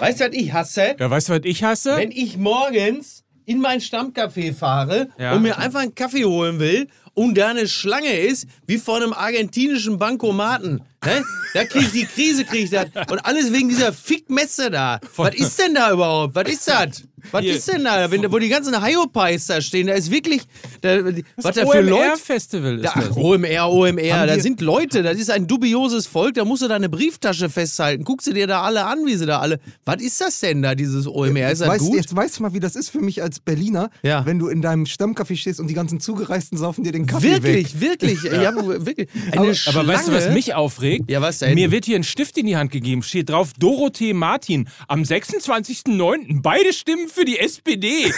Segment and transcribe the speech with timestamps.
[0.00, 0.96] Weißt du, was ich hasse?
[0.98, 1.96] Ja, weißt du, was ich hasse?
[1.96, 5.32] Wenn ich morgens in mein Stammcafé fahre Ja.
[5.34, 9.12] und mir einfach einen Kaffee holen will und da eine Schlange ist, wie vor einem
[9.12, 10.82] argentinischen Bankomaten.
[11.04, 11.22] Ne?
[11.54, 12.86] Da krieg ich die Krise, krieg ich das.
[13.10, 15.00] Und alles wegen dieser Fickmesse da.
[15.16, 16.34] Was ist denn da überhaupt?
[16.34, 17.02] Was ist das?
[17.32, 17.56] Was Hier.
[17.56, 18.10] ist denn da?
[18.10, 20.40] Wenn, wo die ganzen Hyopies da stehen, da ist wirklich,
[20.80, 21.04] da,
[21.36, 21.94] was da für Leute...
[22.12, 26.06] OMR-Festival ist Da, ach, OMR, OMR, Haben da die- sind Leute, das ist ein dubioses
[26.06, 28.04] Volk, da musst du deine Brieftasche festhalten.
[28.04, 29.60] Guckst du dir da alle an, wie sie da alle.
[29.84, 31.26] Was ist das denn da, dieses OMR?
[31.28, 31.96] Ist Jetzt das weißt, gut?
[31.96, 34.24] jetzt weißt du mal, wie das ist für mich als Berliner, Ja.
[34.24, 37.42] wenn du in deinem Stammcafé stehst und die ganzen Zugereisten saufen dir den Kaffee weg.
[37.42, 38.22] Wirklich, wirklich.
[38.22, 38.54] Ja.
[38.86, 39.08] wirklich.
[39.32, 40.89] Eine Aber, aber weißt du, was mich aufregt?
[41.08, 41.54] Ja, was denn?
[41.54, 44.68] Mir wird hier ein Stift in die Hand gegeben, steht drauf Dorothee Martin.
[44.88, 46.40] Am 26.09.
[46.42, 48.12] beide Stimmen für die SPD.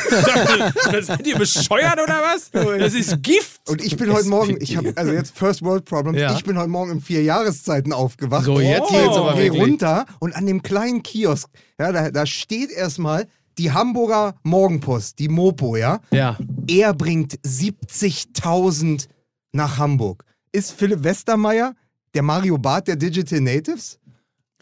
[0.90, 2.50] das seid ihr bescheuert oder was?
[2.50, 3.60] Das ist Gift.
[3.68, 6.34] Und ich bin heute Morgen, ich habe also jetzt First World Problems, Ja.
[6.36, 8.44] ich bin heute Morgen in vier Jahreszeiten aufgewacht.
[8.44, 9.62] So, jetzt Geh- geht's aber geh wirklich.
[9.62, 11.48] runter und an dem kleinen Kiosk,
[11.78, 13.26] ja, da, da steht erstmal
[13.58, 16.00] die Hamburger Morgenpost, die Mopo, ja.
[16.10, 16.38] Ja.
[16.68, 19.08] Er bringt 70.000
[19.52, 20.24] nach Hamburg.
[20.52, 21.74] Ist Philipp Westermeier
[22.14, 23.98] der Mario Barth der Digital Natives?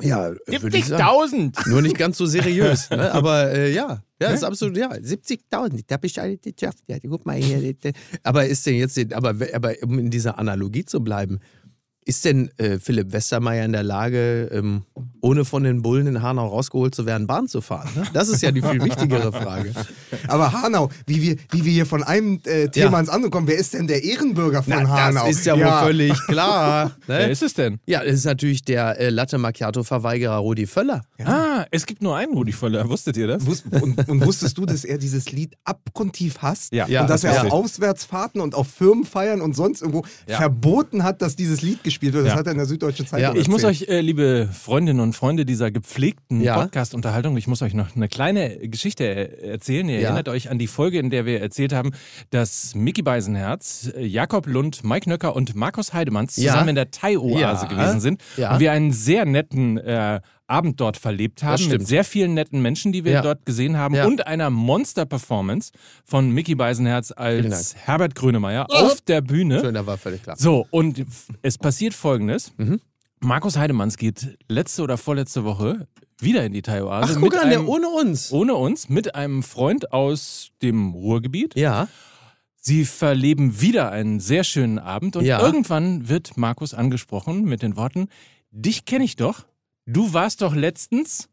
[0.03, 1.53] Ja, würde ich sagen.
[1.53, 1.69] 70.000.
[1.69, 3.13] Nur nicht ganz so seriös, ne?
[3.13, 4.03] aber äh, ja.
[4.23, 4.91] Ja, ist absolut, ja.
[4.93, 6.79] 70.000, da habe ich alle geschafft.
[6.87, 7.75] Ja, guck mal hier.
[7.75, 11.39] das- Aber ist denn jetzt, aber, aber um in dieser Analogie zu bleiben,
[12.11, 14.83] ist denn äh, Philipp Westermeier in der Lage, ähm,
[15.21, 17.89] ohne von den Bullen in Hanau rausgeholt zu werden, Bahn zu fahren?
[17.97, 18.03] Ne?
[18.13, 19.73] Das ist ja die viel wichtigere Frage.
[20.29, 23.01] Aber Hanau, wie wir, wie wir hier von einem äh, Thema Ja.
[23.01, 25.27] ins andere kommen, wer ist denn der Ehrenbürger von Na, Hanau?
[25.27, 26.93] das ist ja, wohl völlig klar.
[27.07, 27.33] Wer Ne?
[27.33, 27.79] ist es denn?
[27.87, 31.03] Ja, das ist natürlich der äh, Latte Macchiato-Verweigerer Rudi Völler.
[31.25, 32.89] Ah, es gibt nur einen Rudi Völler.
[32.89, 33.45] Wusstet ihr das?
[33.47, 36.73] Wus- Und, und wusstest du, dass er dieses Lied abgrundtief hasst?
[36.73, 36.87] Ja.
[36.89, 37.53] Ja, und dass das er auf.
[37.53, 40.39] Auswärtsfahrten und auf Firmenfeiern und sonst irgendwo Ja.
[40.39, 42.15] verboten hat, dass dieses Lied gespielt wird.
[42.15, 42.35] Das Ja.
[42.39, 43.41] hat er in der Süddeutschen Zeitung Ja.
[43.41, 43.89] Ich muss erzählt.
[43.91, 46.57] euch, äh, liebe Freundinnen und Freunde dieser gepflegten Ja.
[46.61, 49.89] Podcast-Unterhaltung, ich muss euch noch eine kleine Geschichte äh, erzählen.
[49.89, 50.09] Ihr Ja.
[50.09, 51.91] erinnert euch an die Folge, in der wir erzählt haben,
[52.31, 56.53] dass Mickey Beisenherz, äh, Jakob Lund, Mike Nöcker und Markus Heidemanns Ja.
[56.53, 57.65] zusammen in der Thai-Oase Ja.
[57.67, 58.23] gewesen sind.
[58.37, 58.55] Ja.
[58.55, 62.93] Und wir einen sehr netten äh, Abend dort verlebt haben, mit sehr vielen netten Menschen,
[62.93, 63.23] die wir Ja.
[63.23, 64.07] dort gesehen haben Ja.
[64.07, 65.73] und einer Monster-Performance
[66.05, 69.61] von Mickey Beisenherz als Herbert Grönemeyer auf der Bühne.
[69.61, 70.37] Schön, da war völlig klar.
[70.37, 71.05] So, und
[71.43, 72.53] es passiert folgendes.
[72.59, 72.81] Mhm.
[73.21, 75.87] Markus Heidemanns geht letzte oder vorletzte Woche
[76.21, 77.15] wieder in die Thai-Oase.
[77.17, 78.33] Ach, mit guck an, der ohne uns.
[78.33, 81.55] ohne uns, mit einem Freund aus dem Ruhrgebiet.
[81.55, 81.89] Ja.
[82.57, 85.41] Sie verleben wieder einen sehr schönen Abend und Ja.
[85.41, 88.09] irgendwann wird Markus angesprochen mit den Worten,
[88.51, 89.47] dich kenne ich doch,
[89.87, 91.29] du warst doch letztens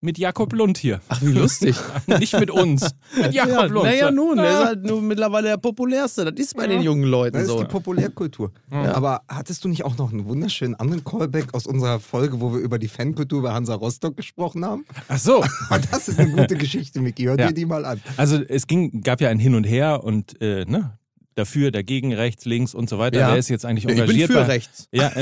[0.00, 1.00] mit Jakob Lund hier.
[1.08, 1.76] Ach, wie lustig.
[2.18, 3.84] Nicht mit uns, mit Jakob Ja, Lund.
[3.86, 4.64] naja, nun, der ist Ja.
[4.66, 6.26] halt nun mittlerweile der populärste.
[6.30, 7.60] Das ist bei den jungen Leuten Das ist so.
[7.62, 8.52] die Populärkultur.
[8.70, 12.60] Aber hattest du nicht auch noch einen wunderschönen anderen Callback aus unserer Folge, wo wir
[12.60, 14.84] über die Fankultur bei Hansa Rostock gesprochen haben?
[15.08, 15.36] Ach so,
[15.70, 17.22] Und das ist eine gute Geschichte, Micky.
[17.24, 17.46] Hört Ja.
[17.48, 18.02] dir die mal an.
[18.18, 20.98] Also es ging, gab ja ein Hin und Her und äh, ne,
[21.34, 23.18] dafür, dagegen, rechts, links und so weiter.
[23.20, 23.28] Ja.
[23.30, 24.88] Wer ist jetzt eigentlich Ich bin engagiert für bei rechts.
[24.92, 25.12] Ja,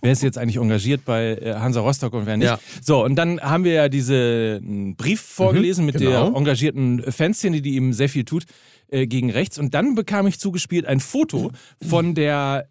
[0.00, 2.46] wer ist jetzt eigentlich engagiert bei äh, Hansa Rostock und wer nicht?
[2.46, 2.58] Ja.
[2.82, 6.30] So, und dann haben wir ja diesen Brief vorgelesen mit genau.
[6.30, 8.44] der engagierten Fanszene, die ihm sehr viel tut,
[8.88, 9.58] äh, gegen rechts.
[9.58, 11.50] Und dann bekam ich zugespielt ein Foto
[11.86, 12.66] von der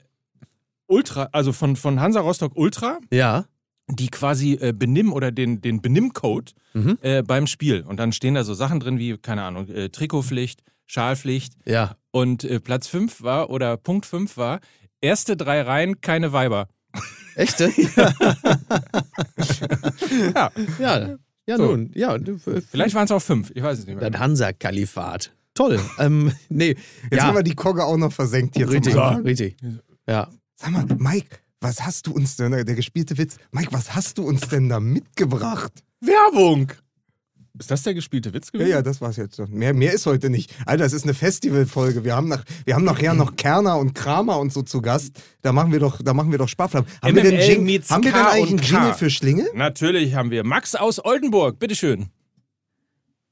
[0.88, 3.46] Ultra, also von, von Hansa Rostock Ultra, Ja.
[3.90, 6.98] die quasi äh, Benimm oder den, den Benimmcode Mhm.
[7.02, 7.82] äh, beim Spiel.
[7.82, 11.54] Und dann stehen da so Sachen drin wie, keine Ahnung, äh, Trikotpflicht, Schalpflicht.
[11.66, 11.96] Ja.
[12.18, 14.60] Und äh, Platz 5 war, oder Punkt 5 war,
[15.02, 16.68] erste drei Reihen, keine Weiber.
[17.36, 17.72] Echte?
[20.34, 21.16] Ja, ja.
[21.50, 21.64] Ja, So.
[21.68, 21.92] nun.
[21.96, 24.10] Ja, du- vielleicht waren es auch fünf, ich weiß es nicht mehr.
[24.10, 25.32] das Hansa-Kalifat.
[25.54, 25.80] Toll.
[26.00, 26.76] ähm, nee.
[27.10, 27.24] Jetzt ja.
[27.28, 29.24] haben wir die Kogge auch noch versenkt hier richtig, zum Anfang.
[29.24, 29.56] richtig.
[30.08, 30.30] Ja.
[30.56, 34.24] Sag mal, Mike, was hast du uns denn, der gespielte Witz, Mike, was hast du
[34.28, 35.72] uns denn da mitgebracht?
[36.02, 36.72] Werbung!
[37.60, 38.72] Ist das der gespielte Witz Ja, gewesen?
[38.72, 39.38] ja, das war's jetzt.
[39.38, 39.50] schon.
[39.52, 40.54] Mehr, mehr ist heute nicht.
[40.66, 42.04] Alter, es ist eine Festivalfolge.
[42.04, 45.14] Wir haben, nach, wir haben nachher noch Kerner und Kramer und so zu Gast.
[45.42, 46.88] Da machen wir doch, da machen wir doch Sparflamme.
[47.02, 48.94] Haben, wir denn, Jing haben wir denn eigentlich einen Jingle K.
[48.94, 49.48] für Schlingel?
[49.54, 52.08] Natürlich haben wir Max aus Oldenburg, bitteschön.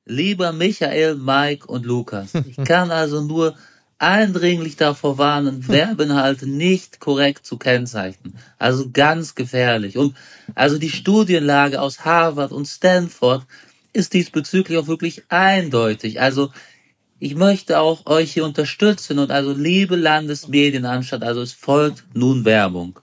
[0.05, 3.55] Lieber Michael, Mike und Lukas, ich kann also nur
[3.97, 8.37] eindringlich davor warnen, Werbeinhalte nicht korrekt zu kennzeichnen.
[8.59, 9.97] Also ganz gefährlich.
[9.97, 10.15] Und
[10.53, 13.45] also die Studienlage aus Harvard und Stanford
[13.95, 16.21] ist diesbezüglich auch wirklich eindeutig.
[16.21, 16.51] Also
[17.19, 22.99] ich möchte auch euch hier unterstützen und also liebe Landesmedienanstalt, also es folgt nun Werbung.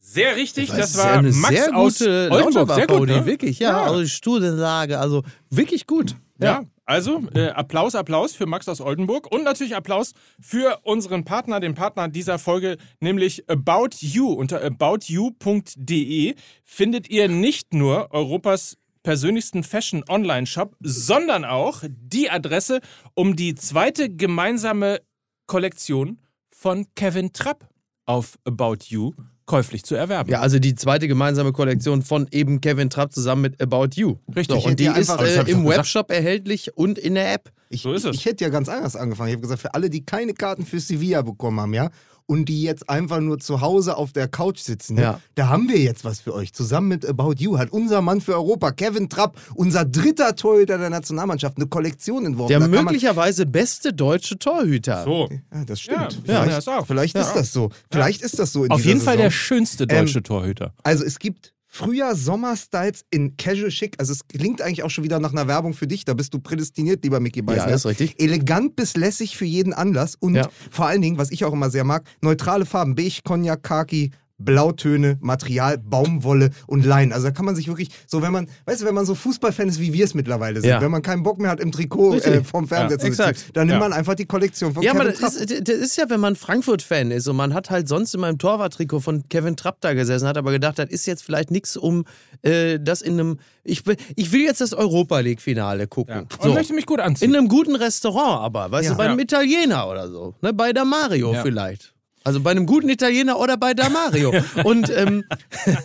[0.00, 2.74] Sehr richtig, das, ist war eine Max sehr aus gute Oldenburg.
[2.74, 3.26] Sehr gut, ne?
[3.26, 3.82] wirklich, ja.
[3.82, 6.16] Also die Studienlage, also wirklich gut.
[6.38, 11.58] Ja, also äh, Applaus, Applaus für Max aus Oldenburg und natürlich Applaus für unseren Partner,
[11.58, 14.32] den Partner dieser Folge, nämlich About You.
[14.32, 18.76] Unter aboutyou.de findet ihr nicht nur Europas
[19.06, 22.80] persönlichsten Fashion-Online-Shop, sondern auch die Adresse,
[23.14, 25.00] um die zweite gemeinsame
[25.46, 26.18] Kollektion
[26.50, 27.68] von Kevin Trapp
[28.06, 29.12] auf About You
[29.46, 30.28] käuflich zu erwerben.
[30.28, 34.16] Ja, also die zweite gemeinsame Kollektion von eben Kevin Trapp zusammen mit About You.
[34.34, 34.60] Richtig.
[34.60, 35.64] So, und die ist äh, im.
[35.64, 37.52] Webshop erhältlich und in der App.
[37.68, 38.16] Ich, So ist es.
[38.16, 39.28] ich hätte ja ganz anders angefangen.
[39.28, 41.90] Ich habe gesagt, für alle, die keine Karten für Sevilla bekommen haben, ja,
[42.26, 45.20] und die jetzt einfach nur zu Hause auf der Couch sitzen, ne, Ja.
[45.36, 46.52] da haben wir jetzt was für euch.
[46.52, 50.90] Zusammen mit About You hat unser Mann für Europa, Kevin Trapp, unser dritter Torhüter der
[50.90, 52.48] Nationalmannschaft, eine Kollektion entworfen.
[52.48, 55.04] Der möglicherweise beste deutsche Torhüter.
[55.04, 55.28] So.
[55.52, 55.98] Ja, das stimmt.
[55.98, 56.08] Ja,
[56.42, 56.86] vielleicht ja, das auch.
[56.86, 57.70] vielleicht ist das so.
[57.90, 59.22] Vielleicht ist das so in Auf jeden Fall Saison.
[59.24, 60.74] der schönste deutsche Torhüter.
[60.82, 63.96] Also es gibt Frühjahr Sommer-Styles in Casual Chic.
[63.98, 66.04] Also es klingt eigentlich auch schon wieder nach einer Werbung für dich.
[66.04, 67.68] Da bist du prädestiniert, lieber Mickey Beisner.
[67.68, 68.18] Ja, ist richtig.
[68.20, 70.48] Elegant bis lässig für jeden Anlass und Ja.
[70.70, 72.94] vor allen Dingen, was ich auch immer sehr mag, neutrale Farben.
[72.94, 77.12] Beige, Cognac, Khaki, Blautöne, Material, Baumwolle und Leinen.
[77.12, 79.68] Also da kann man sich wirklich, so wenn man, weißt du, wenn man so Fußballfan
[79.68, 80.80] ist, wie wir es mittlerweile sind, Ja.
[80.80, 83.66] wenn man keinen Bock mehr hat im Trikot äh, vom Fernseher Ja, zu sitzen, dann
[83.66, 83.88] nimmt Ja.
[83.88, 85.50] man einfach die Kollektion von Ja, aber Kevin das Trapp.
[85.50, 88.38] ist, das ist ja, wenn man Frankfurt-Fan ist und man hat halt sonst in meinem
[88.38, 92.04] Torwarttrikot von Kevin Trapp da gesessen, hat aber gedacht, das ist jetzt vielleicht nichts, um
[92.42, 93.38] äh, das in einem.
[93.64, 96.14] Ich will, ich will jetzt das Europa League-Finale gucken.
[96.14, 96.20] Ja.
[96.20, 96.54] Und So.
[96.54, 97.30] möchte mich gut anziehen.
[97.30, 98.90] In einem guten Restaurant aber, weißt Ja.
[98.92, 99.24] du, bei einem Ja.
[99.24, 100.34] Italiener oder so.
[100.42, 101.42] Ne, bei Damario Ja.
[101.42, 101.92] vielleicht.
[102.26, 104.34] Also bei einem guten Italiener oder bei Damario.
[104.64, 105.22] Und ähm,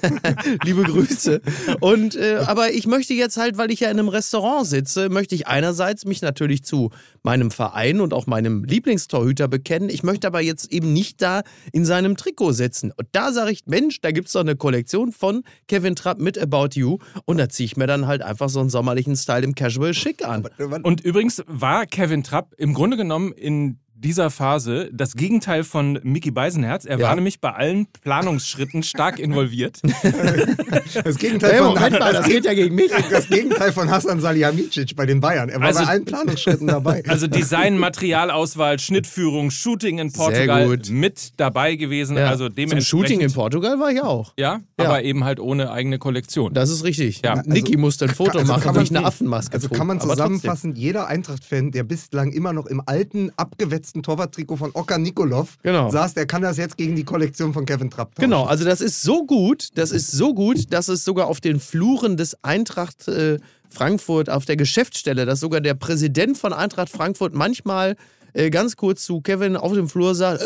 [0.64, 1.40] liebe Grüße.
[1.82, 5.36] Und äh, aber ich möchte jetzt halt, weil ich ja in einem Restaurant sitze, möchte
[5.36, 6.90] ich einerseits mich natürlich zu
[7.22, 9.90] meinem Verein und auch meinem Lieblingstorhüter bekennen.
[9.90, 11.44] Ich möchte aber jetzt eben nicht da
[11.74, 12.92] in seinem Trikot sitzen.
[12.98, 16.70] Und da sage ich, Mensch, da gibt's doch eine Kollektion von Kevin Trapp mit About
[16.74, 16.98] You.
[17.26, 20.28] Und da ziehe ich mir dann halt einfach so einen sommerlichen Style im Casual Schick
[20.28, 20.48] an.
[20.82, 26.32] Und übrigens war Kevin Trapp im Grunde genommen in dieser Phase das Gegenteil von Mickey
[26.32, 26.86] Beisenherz.
[26.86, 27.08] Er Ja.
[27.08, 29.80] war nämlich bei allen Planungsschritten stark involviert.
[31.04, 32.92] Das Gegenteil von Moment mal, das geht ja gegen mich.
[33.10, 35.50] das Gegenteil von Hassan Salihamidzic bei den Bayern.
[35.50, 37.04] Er war Also- bei allen Planungsschritten dabei.
[37.08, 42.18] Also Design, Materialauswahl, Schnittführung, Shooting in Portugal mit dabei gewesen.
[42.18, 42.28] Ja.
[42.28, 42.88] Also Zum dementsprechend.
[42.88, 44.34] Shooting in Portugal war ich auch.
[44.38, 44.86] Ja, Ja.
[44.86, 46.54] aber eben halt ohne eigene Kollektion.
[46.54, 47.22] Das ist richtig.
[47.24, 49.78] Ja, Niki musste ein Foto also machen, wie ich eine Affenmaske Also trug.
[49.78, 54.98] kann man zusammenfassen, jeder Eintracht-Fan, der bislang immer noch im alten, abgewetzten Torwarttrikot von Oka
[54.98, 55.90] Nikolov Genau.
[55.90, 58.30] saß, der kann das jetzt gegen die Kollektion von Kevin Trapp tauschen.
[58.30, 61.60] Genau, also das ist so gut, das ist so gut, dass es sogar auf den
[61.60, 63.38] Fluren des Eintracht äh,
[63.70, 67.96] Frankfurt, auf der Geschäftsstelle, dass sogar der Präsident von Eintracht Frankfurt manchmal
[68.34, 70.42] äh, ganz kurz zu Kevin auf dem Flur sagt.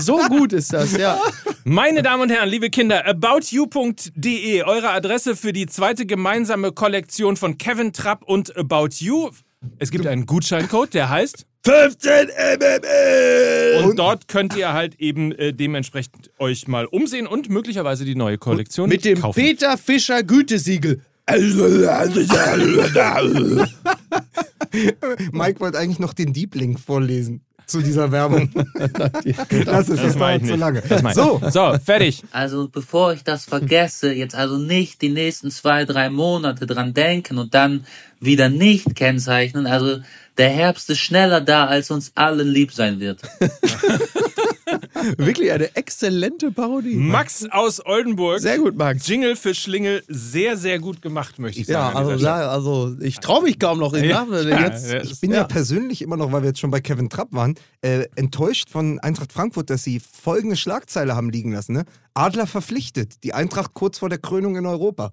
[0.00, 1.18] so gut ist das, ja.
[1.64, 7.58] Meine Damen und Herren, liebe Kinder, aboutyou.de, eure Adresse für die zweite gemeinsame Kollektion von
[7.58, 9.30] Kevin Trapp und About You.
[9.78, 13.84] Es gibt einen Gutscheincode, der heißt 15 MML!
[13.84, 18.38] und dort könnt ihr halt eben äh, dementsprechend euch mal umsehen und möglicherweise die neue
[18.38, 19.40] Kollektion Mit dem kaufen.
[19.40, 21.02] Peter Fischer Gütesiegel.
[25.32, 28.50] Mike wollte eigentlich noch den Deep Link vorlesen zu dieser Werbung.
[28.74, 30.82] das ist Das ich dauert zu lange.
[31.14, 32.22] So, so, fertig.
[32.30, 37.38] Also bevor ich das vergesse, jetzt also nicht die nächsten zwei, drei Monate dran denken
[37.38, 37.84] und dann
[38.20, 39.66] wieder nicht kennzeichnen.
[39.66, 39.98] Also
[40.38, 43.20] der Herbst ist schneller da, als uns allen lieb sein wird.
[45.16, 46.94] Wirklich eine exzellente Parodie.
[46.96, 48.40] Max aus Oldenburg.
[48.40, 49.06] Sehr gut, Max.
[49.06, 51.96] Jingle für Schlingel, sehr, sehr gut gemacht, möchte ich Ja, sagen.
[51.96, 55.02] also, sag- also ich traue mich kaum noch in Ja, ja, Jetzt, ja.
[55.02, 55.44] ich bin ja.
[55.44, 59.32] persönlich immer noch, weil wir jetzt schon bei Kevin Trapp waren, äh, enttäuscht von Eintracht
[59.32, 61.72] Frankfurt, dass sie folgende Schlagzeile haben liegen lassen.
[61.72, 61.84] Ne?
[62.14, 65.12] Adler verpflichtet, die Eintracht kurz vor der Krönung in Europa.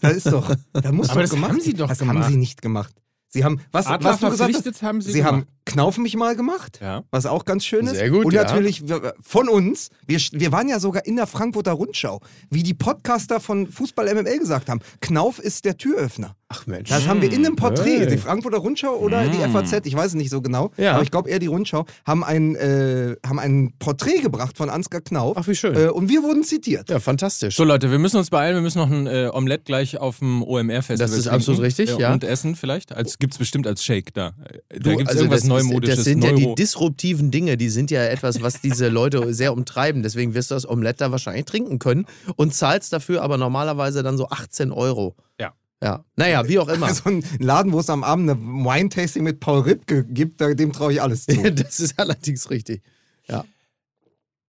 [0.00, 2.16] Das ist doch, da muss Aber doch das gemacht haben sie doch Das gemacht.
[2.18, 2.94] haben sie nicht gemacht.
[3.30, 5.52] Sie haben, was, Adler was du gesagt hast, haben sie sie haben gemacht.
[5.66, 7.02] Knauf mich mal gemacht, Ja.
[7.10, 7.96] was auch ganz schön ist.
[7.96, 8.42] Sehr gut, Und ja.
[8.44, 8.82] natürlich
[9.20, 13.66] von uns, wir, wir waren ja sogar in der Frankfurter Rundschau, wie die Podcaster von
[13.66, 16.36] Fußball MML gesagt haben, Knauf ist der Türöffner.
[16.50, 16.88] Ach Mensch.
[16.88, 18.06] Das haben wir in einem Porträt, Hey.
[18.06, 20.94] die Frankfurter Rundschau oder die FAZ, ich weiß es nicht so genau, Ja.
[20.94, 25.02] aber ich glaube eher die Rundschau, haben ein, äh, haben ein Porträt gebracht von Ansgar
[25.02, 25.36] Knauf.
[25.36, 25.76] Ach, wie schön.
[25.76, 26.88] Äh, und wir wurden zitiert.
[26.88, 27.54] Ja, fantastisch.
[27.54, 30.42] So Leute, wir müssen uns beeilen, wir müssen noch ein äh, Omelett gleich auf dem
[30.42, 32.14] OMR-Festival Das ist absolut richtig, ja.
[32.14, 34.32] Und essen vielleicht, als gibt's bestimmt als Shake da.
[34.70, 36.54] Da Du, gibt's also irgendwas das Neumodisches, Das sind ja Neuro.
[36.54, 40.02] die disruptiven Dinge, die sind ja etwas, was diese Leute sehr umtreiben.
[40.02, 44.16] Deswegen wirst du das Omelette da wahrscheinlich trinken können und zahlst dafür aber normalerweise dann
[44.16, 45.14] so 18 Euro.
[45.38, 45.52] Ja.
[45.82, 46.04] Ja.
[46.16, 46.92] Naja, wie auch immer.
[46.94, 50.72] So ein Laden, wo es am Abend eine Wine-Tasting mit Paul Ripke gibt, da- dem
[50.72, 51.50] traue ich alles zu.
[51.52, 52.82] das ist allerdings richtig.
[53.28, 53.44] Ja.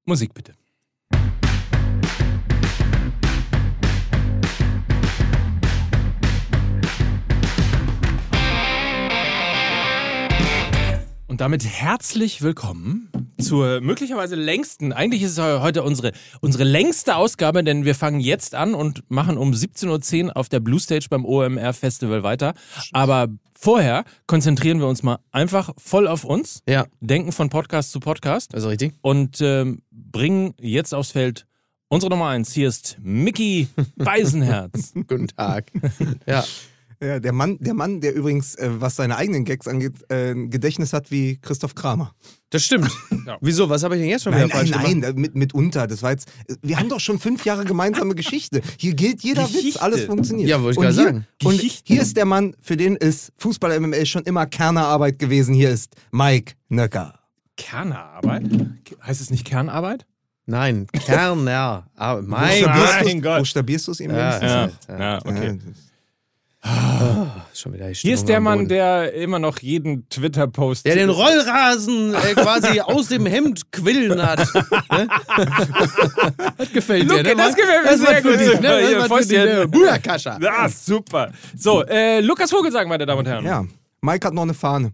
[0.06, 0.56] Musik bitte.
[11.28, 13.09] Und damit herzlich willkommen
[13.40, 16.12] zur möglicherweise längsten, eigentlich ist es heute unsere,
[16.42, 20.60] unsere längste Ausgabe, denn wir fangen jetzt an und machen um 17.10 Uhr auf der
[20.60, 22.54] Blue Stage beim OMR Festival weiter.
[22.94, 28.00] Aber vorher konzentrieren wir uns mal einfach voll auf uns, Ja, denken von Podcast zu
[28.00, 28.94] Podcast also richtig.
[29.02, 31.46] und ähm, bringen jetzt aufs Feld
[31.90, 32.54] unsere Nummer eins.
[32.54, 34.94] Hier ist Mickey Beisenherz.
[35.08, 35.72] Guten Tag.
[36.28, 36.44] Ja,
[37.02, 40.50] Ja, der Mann, der Mann, der übrigens, äh, was seine eigenen Gags angeht, äh, ein
[40.50, 42.14] Gedächtnis hat wie Christoph Kramer.
[42.50, 42.92] das stimmt.
[43.26, 43.38] Ja.
[43.42, 43.70] Wieso?
[43.70, 44.98] Was habe ich denn jetzt schon Nein, wieder nein, falsch gemacht?
[45.14, 45.86] nein, mit, mitunter.
[45.86, 46.30] Das war jetzt,
[46.64, 48.62] wir haben doch schon fünf Jahre gemeinsame Geschichte.
[48.80, 49.82] Hier gilt jeder Witz, Geschichte.
[49.84, 50.50] alles funktioniert.
[50.50, 51.28] Ja, wollte ich Und gerade hier- sagen.
[51.44, 51.94] Und Geschichte.
[51.94, 55.54] hier ist der Mann, für den ist Fußball MML schon immer Kernerarbeit gewesen.
[55.54, 57.20] Hier ist Mike Nöcker.
[57.56, 58.44] Kernarbeit?
[59.06, 60.06] Heißt es nicht Kernarbeit?
[60.48, 61.86] Nein, Kerner.
[61.96, 63.40] Ah, mein Gott.
[63.40, 64.10] Buchstabierst du es ihm?
[64.12, 64.70] Ja, ja.
[64.88, 65.60] ja okay.
[66.64, 70.86] Ja, Schon wieder Hier ist der Mann, der immer noch jeden Twitter-Post.
[70.86, 74.40] Der den Rollrasen äh, quasi aus dem Hemd quillen hat.
[74.92, 75.08] Ne?
[76.58, 77.36] das gefällt Luke, dir, ne?
[77.44, 78.40] das gefällt mir Das sehr gut.
[78.40, 78.88] dich, Super, Ne?
[78.88, 80.50] hier, Das dich, ne?
[80.52, 81.32] Ah, super.
[81.58, 83.46] So, äh, Lukas Vogelsang, meine Damen und Herren.
[83.46, 83.66] ja.
[84.02, 84.94] Mike hat noch eine Fahne.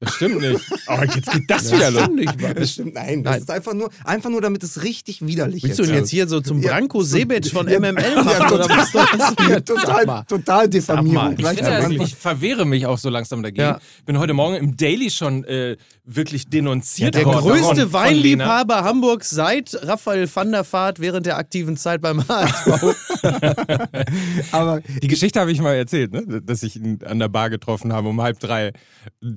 [0.00, 0.60] Das stimmt nicht.
[0.86, 2.08] Aber jetzt geht das wieder los.
[2.54, 3.24] Das stimmt, nein.
[3.24, 3.42] Das Nein.
[3.42, 5.88] ist einfach nur, einfach nur, damit es richtig widerlich Willst du ist.
[5.88, 8.52] ihn jetzt hier so zum Ja, Branko so- Sebec von Ja, MML ja, machen?
[8.54, 9.48] oder was soll das hier?
[9.56, 10.68] Sag total, total.
[10.68, 11.34] Diffamierung.
[11.36, 13.60] Ich finde, also, ich verwehre mich auch so langsam dagegen.
[13.62, 13.80] Ja.
[14.06, 15.76] Bin heute Morgen im Daily schon äh,
[16.10, 17.40] wirklich denunziert Der worden.
[17.40, 17.92] größte von- von.
[17.92, 23.22] Weinliebhaber Hamburgs seit Raphael van der Vaart während der aktiven Zeit beim HSV.
[24.52, 26.40] Aber Die Geschichte habe ich mal erzählt, ne?
[26.42, 28.72] dass ich ihn an der Bar getroffen habe, um halb drei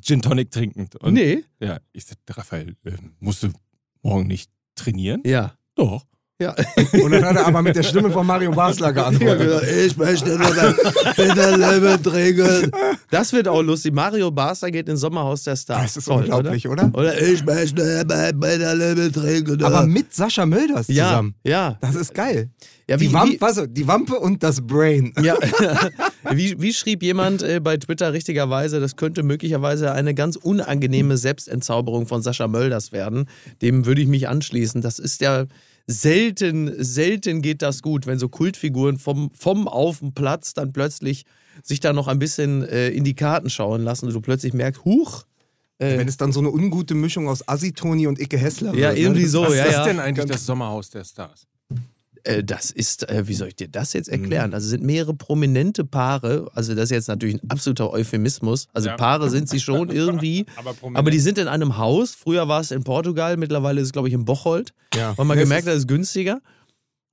[0.02, 0.96] Gin Tonic trinkend.
[0.98, 1.44] Und nee.
[1.60, 3.50] Ja, ich sagte, Raphael, äh, musst du
[4.02, 5.22] morgen nicht trainieren?
[5.26, 5.54] Ja.
[5.76, 6.06] Doch.
[6.42, 6.56] Ja.
[7.04, 9.64] Und dann hat er aber mit der Stimme von Mario Basler geantwortet.
[9.86, 10.76] Ich möchte nur
[11.16, 12.72] bitte Leben trinken.
[13.12, 13.94] Das wird auch lustig.
[13.94, 15.82] Mario Basler geht ins Sommerhaus der Stars.
[15.94, 16.86] Das ist Toll, unglaublich, oder?
[16.86, 16.98] Oder?
[16.98, 19.64] oder ich möchte bitte Leben trinken.
[19.64, 21.36] Aber mit Sascha Mölders ja, zusammen.
[21.44, 21.78] ja.
[21.80, 22.50] Das ist geil.
[22.88, 25.14] ja die, wie, Wampe, wie, also, die Wampe und das Brain.
[25.22, 25.36] ja.
[26.32, 32.08] wie, wie schrieb jemand äh, bei Twitter richtigerweise, das könnte möglicherweise eine ganz unangenehme Selbstentzauberung
[32.08, 33.28] von Sascha Mölders werden.
[33.62, 34.82] Dem würde ich mich anschließen.
[34.82, 35.46] Das ist ja
[35.88, 41.26] selten, selten geht das gut, wenn so Kultfiguren vom, vom auf dem Platz dann plötzlich
[41.64, 44.86] sich da noch ein bisschen äh, in die Karten schauen lassen und du plötzlich merkst,
[44.86, 45.26] huch,
[45.82, 49.00] äh, Wenn es dann so eine ungute Mischung aus Asitoni und Icke Hessler Ja, wird.
[49.00, 49.30] irgendwie ne?
[49.30, 49.42] so.
[49.44, 49.84] Was ja, ist ja.
[49.86, 51.48] denn eigentlich das Sommerhaus der Stars?
[52.24, 54.14] Äh, das ist, äh, wie soll ich dir das jetzt Mhm.
[54.24, 54.54] erklären?
[54.54, 58.68] Also es sind mehrere prominente Paare, also das ist jetzt natürlich ein absoluter Euphemismus.
[58.74, 58.96] Also Ja.
[58.96, 62.14] Paare sind sie schon irgendwie, Aber aber die sind in einem Haus.
[62.16, 65.18] Früher war es in Portugal, mittlerweile ist es, glaube ich, in Bocholt, Ja.
[65.18, 66.40] weil man Das gemerkt hat, es ist günstiger.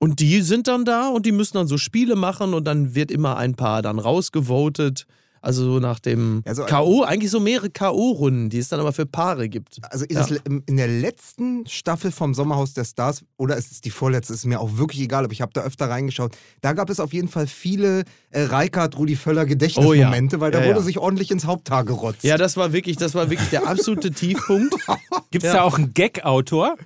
[0.01, 3.11] Und die sind dann da und die müssen dann so Spiele machen und dann wird
[3.11, 5.07] immer ein Paar dann rausgevotet.
[5.41, 8.93] Also so nach dem Ja, so- K.O., eigentlich so mehrere K.O.-Runden, die es dann aber
[8.93, 9.79] für Paare gibt.
[9.91, 10.27] Also in, Ja.
[10.67, 14.61] in der letzten Staffel vom Sommerhaus der Stars, oder es ist die vorletzte, ist mir
[14.61, 17.47] auch wirklich egal, aber ich habe da öfter reingeschaut, da gab es auf jeden Fall
[17.47, 20.85] viele äh, Reikard, Rudi Völler Gedächtnismomente, weil da Oh Ja, wurde ja.
[20.85, 22.25] sich ordentlich ins Haupthaar gerotzt.
[22.25, 24.75] Ja, das war wirklich, das war wirklich der absolute Tiefpunkt.
[25.31, 25.59] Gibt es Ja.
[25.59, 26.77] da auch einen Gag-Autor?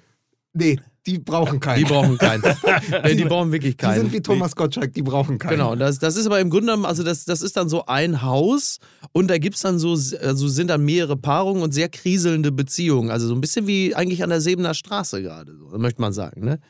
[0.53, 1.79] Nee, die brauchen keinen.
[1.79, 2.43] Die brauchen keinen.
[3.05, 4.03] Nee, die brauchen wirklich Die keinen.
[4.03, 5.51] sind wie Thomas Gottschalk, die brauchen keinen.
[5.51, 8.23] Genau, das, das ist aber im Grunde genommen, also das, das ist dann so ein
[8.23, 8.79] Haus
[9.13, 13.11] und da gibt es dann so, also sind dann mehrere Paarungen und sehr kriselnde Beziehungen.
[13.11, 16.45] Also so ein bisschen wie eigentlich an der Sebener Straße gerade, so, möchte man sagen.
[16.45, 16.61] Ne?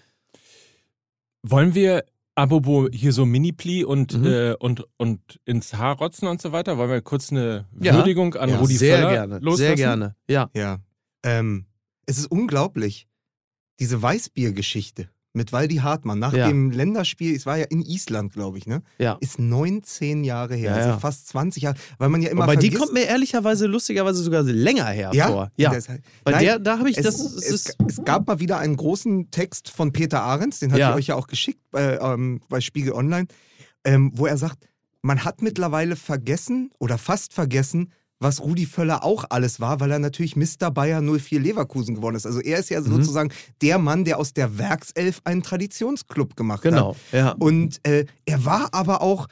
[1.42, 4.26] Wollen wir, apropos hier so Mini-Pli und, Mhm.
[4.26, 7.94] äh, und, und ins Haar rotzen und so weiter, wollen wir kurz eine Ja.
[7.94, 9.58] Würdigung an Ja, Rudi sehr Völler gerne, loslassen?
[9.66, 10.16] sehr gerne.
[10.28, 10.50] Ja.
[10.56, 10.78] Ja.
[11.24, 11.66] Ähm,
[12.06, 13.06] es ist unglaublich.
[13.80, 16.46] Diese Weißbier-Geschichte mit Waldi Hartmann nach Ja.
[16.48, 18.82] dem Länderspiel, es war ja in Island, glaube ich, ne?
[18.98, 19.16] Ja.
[19.20, 20.98] Ist 19 Jahre her, Ja, also ja.
[20.98, 24.86] fast 20 Jahre, weil man ja immer Aber die kommt mir ehrlicherweise lustigerweise sogar länger
[24.88, 25.50] her ja, vor.
[25.56, 25.72] Ja.
[25.72, 27.18] Weil Nein, der, da habe ich es, das.
[27.18, 30.94] Es es, es gab mal wieder einen großen Text von Peter Ahrens, den hatte ich
[30.96, 33.26] euch ja auch geschickt bei, ähm, bei Spiegel Online,
[33.84, 34.68] ähm, wo er sagt,
[35.00, 37.90] man hat mittlerweile vergessen oder fast vergessen,
[38.22, 40.70] was Rudi Völler auch alles war, weil er natürlich Mr.
[40.70, 42.26] Bayer 04 Leverkusen geworden ist.
[42.26, 42.86] Also er ist ja Mhm.
[42.86, 46.94] sozusagen der Mann, der aus der Werkself einen Traditionsclub gemacht genau.
[46.94, 46.96] hat.
[47.12, 47.32] Ja.
[47.38, 49.28] Und äh, er war aber auch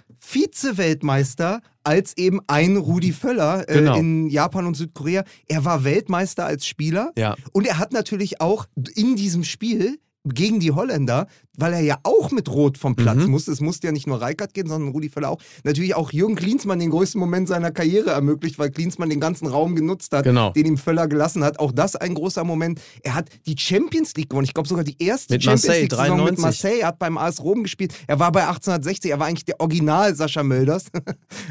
[0.64, 3.96] Vize-Weltmeister als eben ein Rudi Völler äh, Genau.
[3.96, 5.24] in Japan und Südkorea.
[5.48, 7.12] Er war Weltmeister als Spieler.
[7.16, 7.36] ja.
[7.52, 12.30] Und er hat natürlich auch in diesem Spiel gegen die Holländer, weil er ja auch
[12.30, 13.30] mit Rot vom Platz Mhm.
[13.30, 16.34] musste, es musste ja nicht nur Reikert gehen, sondern Rudi Völler auch, natürlich auch Jürgen
[16.36, 20.50] Klinsmann den größten Moment seiner Karriere ermöglicht, weil Klinsmann den ganzen Raum genutzt hat, Genau.
[20.50, 21.58] den ihm Völler gelassen hat.
[21.58, 22.80] Auch das ein großer Moment.
[23.02, 24.44] Er hat die Champions League gewonnen.
[24.46, 26.42] Ich glaube sogar die erste Mit Champions Marseille, League-Saison mit 93.
[26.42, 26.78] Marseille.
[26.80, 27.94] Er hat beim AS Rom gespielt.
[28.06, 30.86] Er war bei 1860, er war eigentlich der Original Sascha Mölders.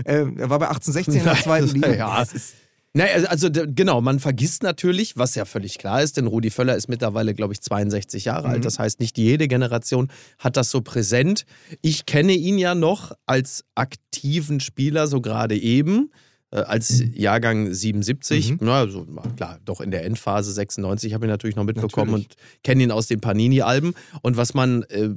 [0.05, 1.93] Äh, er war bei 1816 in der zweiten Liga.
[1.93, 2.53] Ja, es ist.
[2.93, 6.75] Naja, also, also genau, man vergisst natürlich, was ja völlig klar ist, denn Rudi Völler
[6.75, 8.53] ist mittlerweile, glaube ich, 62 Jahre Mhm.
[8.55, 8.65] alt.
[8.65, 11.45] Das heißt, nicht jede Generation hat das so präsent.
[11.83, 16.11] Ich kenne ihn ja noch als aktiven Spieler, so gerade eben.
[16.51, 18.57] Äh, Als Jahrgang 77, Mhm.
[18.61, 22.29] na, so, klar, doch in der Endphase 96 habe ich natürlich noch mitbekommen Natürlich.
[22.29, 23.93] und kenne ihn aus den Panini-Alben.
[24.23, 25.09] Und was man äh,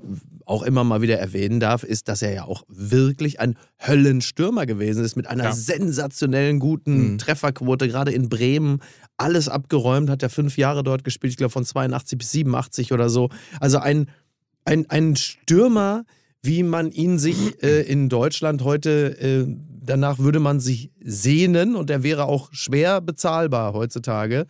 [0.44, 5.04] auch immer mal wieder erwähnen darf, ist, dass er ja auch wirklich ein Höllenstürmer gewesen
[5.04, 5.52] ist mit einer Ja.
[5.52, 7.18] sensationellen guten Mhm.
[7.18, 8.80] Trefferquote, gerade in Bremen.
[9.16, 13.08] Alles abgeräumt, hat er fünf Jahre dort gespielt, ich glaube von 82 bis 87 oder
[13.08, 13.30] so.
[13.60, 14.08] Also ein,
[14.64, 16.04] ein, ein Stürmer,
[16.42, 19.46] wie man ihn sich äh, in Deutschland heute, äh,
[19.82, 24.46] danach würde man sich sehnen und er wäre auch schwer bezahlbar heutzutage.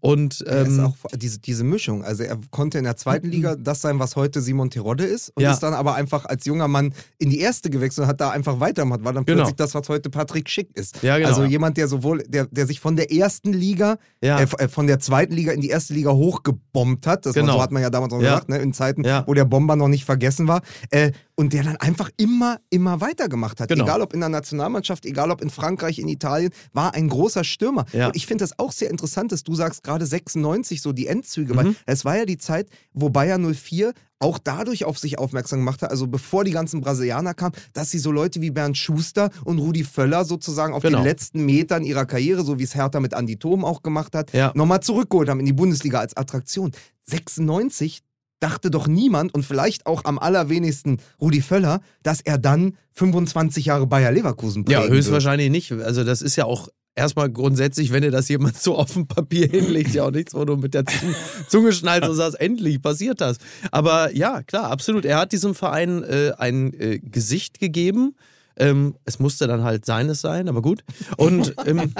[0.00, 2.04] Und ähm, auch diese, diese Mischung.
[2.04, 5.42] Also er konnte in der zweiten Liga das sein, was heute Simon Terodde ist und
[5.42, 5.52] Ja.
[5.52, 8.60] ist dann aber einfach als junger Mann in die erste gewechselt und hat da einfach
[8.60, 9.38] weitergemacht, war dann Genau.
[9.44, 11.02] plötzlich das, was heute Patrick Schick ist.
[11.02, 11.28] Ja, genau.
[11.30, 14.38] Also jemand, der sowohl, der, der sich von der ersten Liga, Ja.
[14.40, 17.26] äh, äh, von der zweiten Liga in die erste Liga hochgebombt hat.
[17.26, 17.54] Das war, Genau.
[17.54, 20.04] so hat man ja damals auch gesagt, ne, in Zeiten, wo der Bomber noch nicht
[20.04, 20.62] vergessen war.
[20.90, 23.68] Äh, und der dann einfach immer, immer weitergemacht hat.
[23.68, 23.84] Genau.
[23.84, 27.84] Egal ob in der Nationalmannschaft, egal ob in Frankreich, in Italien, war ein großer Stürmer.
[27.92, 31.52] Und ich finde das auch sehr interessant, dass du sagst, gerade 96, so die Endzüge,
[31.54, 31.56] Mhm.
[31.56, 35.82] weil es war ja die Zeit, wo Bayer 04 auch dadurch auf sich aufmerksam gemacht
[35.82, 39.58] hat, also bevor die ganzen Brasilianer kamen, dass sie so Leute wie Bernd Schuster und
[39.58, 40.98] Rudi Völler sozusagen auf Genau.
[40.98, 44.32] den letzten Metern ihrer Karriere, so wie es Hertha mit Andi Thom auch gemacht hat,
[44.32, 44.52] Ja.
[44.54, 46.72] nochmal zurückgeholt haben in die Bundesliga als Attraktion.
[47.04, 48.02] 96
[48.40, 53.86] dachte doch niemand und vielleicht auch am allerwenigsten Rudi Völler, dass er dann 25 Jahre
[53.86, 54.94] Bayer Leverkusen prägen Ja, wird.
[54.98, 55.72] höchstwahrscheinlich nicht.
[55.72, 59.46] Also das ist ja auch erstmal grundsätzlich, wenn dir das jemand so auf dem Papier
[59.46, 61.14] hinlegt, ja auch nichts, wo du mit der Zunge,
[61.48, 63.36] Zunge schnallst und sagst, endlich passiert das.
[63.70, 65.04] Aber ja, klar, absolut.
[65.04, 68.16] Er hat diesem Verein äh, ein äh, Gesicht gegeben.
[68.58, 70.82] Ähm, es musste dann halt seines sein, aber gut.
[71.18, 71.92] Und ähm,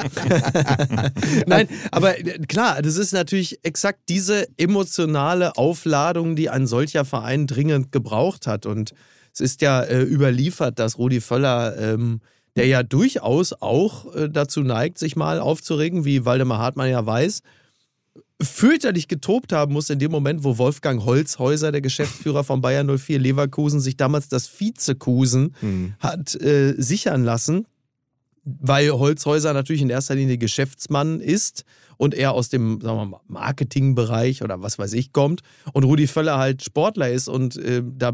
[1.46, 7.46] nein, aber äh, klar, das ist natürlich exakt diese emotionale Aufladung, die ein solcher Verein
[7.46, 8.64] dringend gebraucht hat.
[8.64, 8.94] Und
[9.34, 12.20] es ist ja äh, überliefert, dass Rudi Völler, ähm,
[12.56, 17.42] der ja durchaus auch äh, dazu neigt, sich mal aufzuregen, wie Waldemar Hartmann ja weiß,
[18.40, 23.18] fürchterlich getobt haben muss in dem Moment, wo Wolfgang Holzhäuser, der Geschäftsführer von Bayern 04
[23.18, 25.94] Leverkusen, sich damals das Vizekusen Hm.
[26.00, 27.66] hat äh, sichern lassen,
[28.44, 31.64] weil Holzhäuser natürlich in erster Linie Geschäftsmann ist
[31.96, 35.40] und er aus dem mal, Marketingbereich oder was weiß ich kommt
[35.72, 38.12] und Rudi Völler halt Sportler ist und äh, da,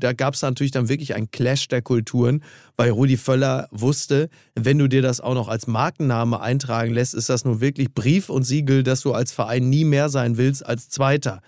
[0.00, 2.42] da gab es natürlich dann wirklich einen Clash der Kulturen,
[2.76, 7.28] weil Rudi Völler wusste, wenn du dir das auch noch als Markenname eintragen lässt, ist
[7.28, 10.88] das nun wirklich Brief und Siegel, dass du als Verein nie mehr sein willst als
[10.88, 11.42] Zweiter.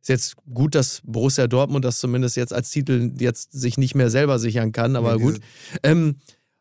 [0.00, 4.10] Ist jetzt gut, dass Borussia Dortmund das zumindest jetzt als Titel jetzt sich nicht mehr
[4.10, 5.40] selber sichern kann, aber Ja, gut.
[5.84, 6.16] Ähm,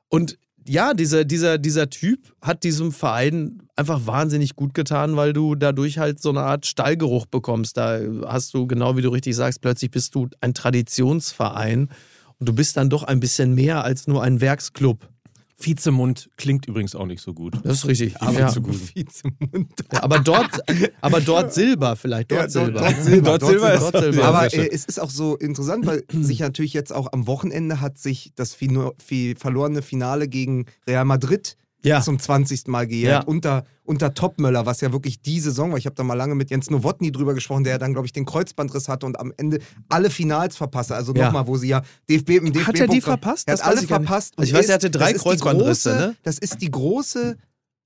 [0.09, 5.55] und ja, dieser, dieser, dieser Typ hat diesem Verein einfach wahnsinnig gut getan, weil du
[5.55, 7.77] dadurch halt so eine Art Stallgeruch bekommst.
[7.77, 11.89] Da hast du, genau wie du richtig sagst, plötzlich bist du ein Traditionsverein
[12.39, 15.10] und du bist dann doch ein bisschen mehr als nur ein Werksclub.
[15.63, 17.55] Vizemund klingt übrigens auch nicht so gut.
[17.63, 18.21] Das ist richtig.
[18.21, 18.47] Aber ja.
[18.47, 19.71] zu Vizemund.
[19.93, 20.59] Ja, aber dort,
[21.01, 22.79] aber dort Silber vielleicht, dort Ja, Silber.
[22.81, 23.37] Dort Silber.
[23.39, 24.23] Dort Silber ist- Dort Silber.
[24.25, 27.97] Aber äh, es ist auch so interessant, weil sich natürlich jetzt auch am Wochenende hat
[27.97, 32.01] sich das Fino fi verlorene Finale gegen Real Madrid Ja.
[32.01, 32.67] zum 20.
[32.67, 33.23] Mal gejährt.
[33.23, 33.27] Ja.
[33.27, 35.77] Unter, unter Topmöller, was ja wirklich die Saison war.
[35.77, 38.13] Ich habe da mal lange mit Jens Nowotny drüber gesprochen, der ja dann, glaube ich,
[38.13, 40.95] den Kreuzbandriss hatte und am Ende alle Finals verpasste.
[40.95, 41.25] Also Ja.
[41.25, 43.47] nochmal, wo sie ja DFB im DFB Hat er die verpasst?
[43.47, 44.33] Er Das hat weiß alle verpasst.
[44.37, 46.15] Also ich weiß, er hatte drei das Kreuzbandrisse, große- ne?
[46.23, 47.37] Das ist die große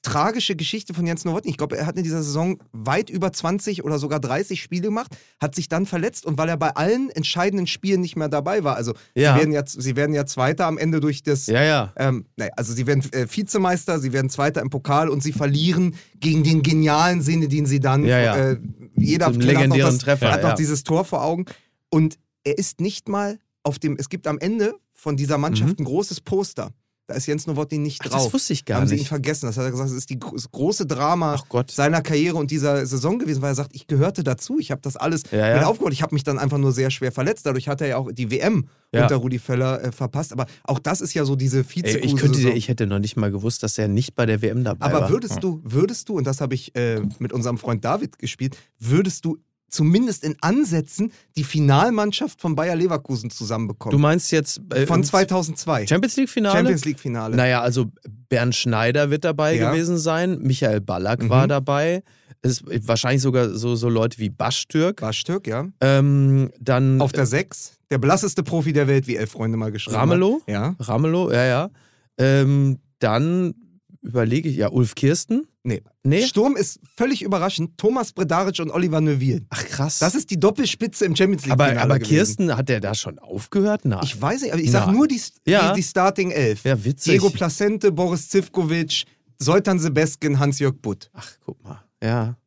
[0.05, 1.49] tragische Geschichte von Jens Nowotny.
[1.49, 5.17] Ich glaube, er hat in dieser Saison weit über 20 oder sogar 30 Spiele gemacht,
[5.41, 8.75] hat sich dann verletzt und weil er bei allen entscheidenden Spielen nicht mehr dabei war.
[8.75, 9.33] Also Ja.
[9.33, 11.47] sie, werden ja, sie werden ja Zweiter am Ende durch das.
[11.47, 11.93] Ja, ja.
[11.97, 15.95] Ähm, nee, also sie werden äh, Vizemeister, sie werden Zweiter im Pokal und sie verlieren
[16.19, 18.05] gegen den genialen Sinne, den sie dann.
[18.05, 18.35] Ja, ja.
[18.35, 18.59] Äh,
[18.95, 20.55] jeder hat noch das, Treffer, hat noch ja.
[20.55, 21.45] dieses Tor vor Augen.
[21.89, 23.95] Und er ist nicht mal auf dem.
[23.97, 26.71] Es gibt am Ende von dieser Mannschaft ein großes Poster.
[27.07, 28.01] Da ist Jens Nowotny nicht.
[28.03, 28.23] Ach, drauf.
[28.23, 29.09] das wusste ich gar haben sie ihn nicht.
[29.09, 29.45] vergessen.
[29.45, 31.39] Das hat er gesagt, das ist die, das große Drama
[31.69, 34.57] seiner Karriere und dieser Saison gewesen, weil er sagt, ich gehörte dazu.
[34.59, 35.55] Ich habe das alles Ja, ja.
[35.57, 35.93] mit aufgeholt.
[35.93, 37.45] Ich habe mich dann einfach nur sehr schwer verletzt.
[37.45, 39.03] Dadurch hat er ja auch die WM Ja.
[39.03, 40.33] unter Rudi Völler äh, verpasst.
[40.33, 43.17] Aber auch das ist ja so diese vize Ey, ich, könnte, ich hätte noch nicht
[43.17, 45.01] mal gewusst, dass er nicht bei der WM dabei war.
[45.03, 48.57] Aber würdest du, würdest du, und das habe ich äh, mit unserem Freund David gespielt,
[48.79, 49.37] würdest du
[49.69, 53.91] zumindest in Ansätzen die Finalmannschaft von Bayer Leverkusen zusammenbekommen?
[53.91, 55.87] Du meinst jetzt äh, von 2002.
[55.87, 56.55] Champions League Finale?
[56.55, 57.35] Champions League Finale.
[57.35, 57.85] Naja, also
[58.29, 59.71] Bernd Schneider wird dabei Ja.
[59.71, 61.29] gewesen sein, Michael Ballack Mhm.
[61.29, 62.03] war dabei,
[62.41, 65.01] es ist wahrscheinlich sogar so, so Leute wie Baschtürk.
[65.01, 65.67] Barstück, ja.
[65.81, 67.73] Ähm, dann Auf der 6.
[67.91, 70.41] Der blasseste Profi der Welt, wie elf Freunde mal geschrieben Ramelow?
[70.47, 70.75] Ja.
[70.79, 71.69] Ramelow, ja, ja.
[72.17, 73.53] Ähm, dann
[74.01, 75.47] überlege ich, ja, Ulf Kirsten.
[75.67, 75.81] Nee.
[76.03, 76.21] Nee?
[76.27, 77.75] Sturm ist völlig überraschend.
[77.77, 79.41] Thomas Bredaric und Oliver Neuville.
[79.49, 79.97] Ach krass.
[79.97, 81.53] Das ist die Doppelspitze im Champions League.
[81.53, 82.15] aber aber gewesen.
[82.15, 83.83] Kirsten, hat der da schon aufgehört?
[83.83, 84.01] Nein.
[84.03, 84.95] Ich weiß nicht, aber ich sag Nein.
[84.95, 85.69] nur die, Ja.
[85.73, 86.63] die, die Starting Elf.
[86.65, 87.13] ja, witzig.
[87.13, 89.05] Diego Placente, Boris Zivkovic,
[89.39, 91.09] Soltan Sebeskin, Hans-Jörg Butt.
[91.13, 91.83] Ach, guck mal.
[92.01, 92.37] Ja.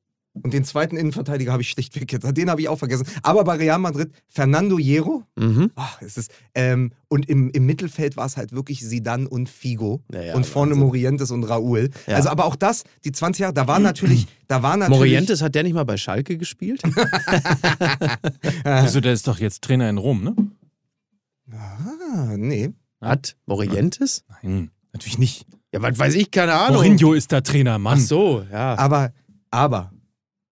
[0.42, 2.24] Und den zweiten Innenverteidiger habe ich schlichtweg jetzt.
[2.36, 3.06] Den habe ich auch vergessen.
[3.22, 5.24] Aber bei Real Madrid, Fernando Hierro.
[5.36, 5.70] Mhm.
[5.74, 10.02] Ach, es ist, ähm, und im, im Mittelfeld war es halt wirklich Sidan und Figo.
[10.12, 10.86] Ja, ja, und vorne Wahnsinn.
[10.86, 11.90] Morientes und Raúl.
[12.06, 12.16] Ja.
[12.16, 14.26] Also, aber auch das, die 20 Jahre, da war natürlich.
[14.46, 16.82] Da war natürlich Morientes, hat der nicht mal bei Schalke gespielt?
[18.64, 20.34] Also der ist doch jetzt Trainer in Rom, ne?
[21.52, 22.70] Ah, nee.
[23.00, 24.24] Hat Morientes?
[24.42, 25.46] Nein, natürlich nicht.
[25.72, 26.82] Ja, was weiß ich, keine Ahnung.
[26.82, 27.98] Mourinho ist da Trainer, Mann.
[27.98, 28.76] Ach so, ja.
[28.78, 29.12] Aber,
[29.50, 29.92] aber,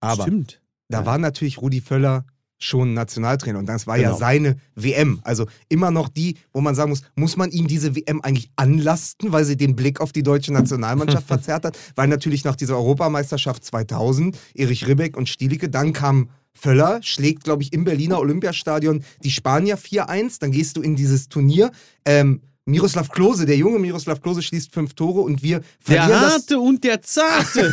[0.07, 0.23] aber.
[0.25, 0.61] Stimmt.
[0.89, 1.07] Da Ja.
[1.07, 2.25] war natürlich Rudi Völler
[2.59, 4.19] schon Nationaltrainer und das war ja Genau.
[4.19, 5.21] seine WM.
[5.25, 9.31] Also immer noch die, wo man sagen muss, muss man ihm diese WM eigentlich anlasten,
[9.31, 11.77] weil sie den Blick auf die deutsche Nationalmannschaft verzerrt hat?
[11.97, 17.63] Weil natürlich nach dieser Europameisterschaft 2000 Erich Ribbeck und Stielicke, dann kam Völler, schlägt, glaube
[17.63, 20.39] ich, im Berliner Olympiastadion die Spanier 4-1.
[20.41, 21.71] Dann gehst du in dieses Turnier.
[22.07, 26.33] Ähm, Miroslav Klose, der junge Miroslav Klose schließt fünf Tore und wir Der verlieren das.
[26.35, 27.73] Harte und der Zarte.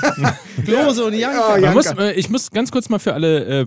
[0.65, 1.57] Klose und Janka.
[1.57, 2.03] Ja, Man muss, Janka.
[2.03, 3.65] äh, ich muss ganz kurz mal für alle äh,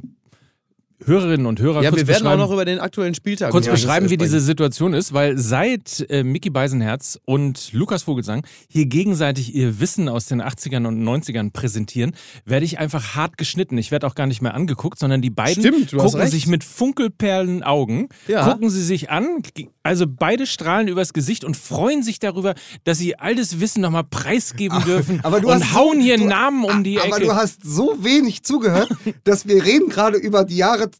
[1.05, 4.09] Hörerinnen und Hörer Ja, kurz wir werden auch noch über den aktuellen Spieltag kurz beschreiben,
[4.11, 9.79] wie diese Situation ist, weil seit äh, Mickey Beisenherz und Lukas Vogelsang hier gegenseitig ihr
[9.79, 12.13] Wissen aus den 80ern und 90ern präsentieren,
[12.45, 13.77] werde ich einfach hart geschnitten.
[13.79, 17.63] Ich werde auch gar nicht mehr angeguckt, sondern die beiden Stimmt, gucken sich mit funkelperlen
[17.63, 18.49] Augen, Ja.
[18.51, 19.43] gucken sie sich an,
[19.83, 22.55] also beide strahlen übers Gesicht und freuen sich darüber,
[22.85, 26.17] dass sie all das Wissen nochmal preisgeben dürfen aber du und hast hauen so- hier
[26.17, 27.27] du- Namen um die Aber Ecke.
[27.27, 28.89] du hast so wenig zugehört,
[29.25, 30.91] dass wir reden gerade über die Jahre,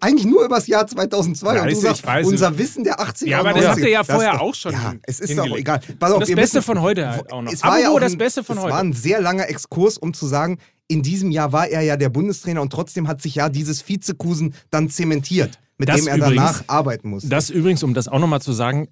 [0.00, 1.54] eigentlich nur über das Jahr 2002.
[1.56, 3.68] Ja, und du sagst, unser Wissen der 80er Ja, aber das 90er.
[3.70, 5.60] habt ihr ja vorher doch- auch schon Ja, es ist doch hingelegt.
[5.60, 5.80] egal.
[5.98, 7.52] Pass auf, das Beste müssen- von heute halt auch noch.
[7.52, 8.72] Es war ja auch das ein, Beste von es heute.
[8.74, 10.58] war ein sehr langer Exkurs, um zu sagen,
[10.88, 14.54] in diesem Jahr war er ja der Bundestrainer und trotzdem hat sich ja dieses Vizekusen
[14.70, 17.26] dann zementiert, mit Das dem er übrigens- danach arbeiten muss.
[17.26, 18.88] Das übrigens, um das auch nochmal zu sagen,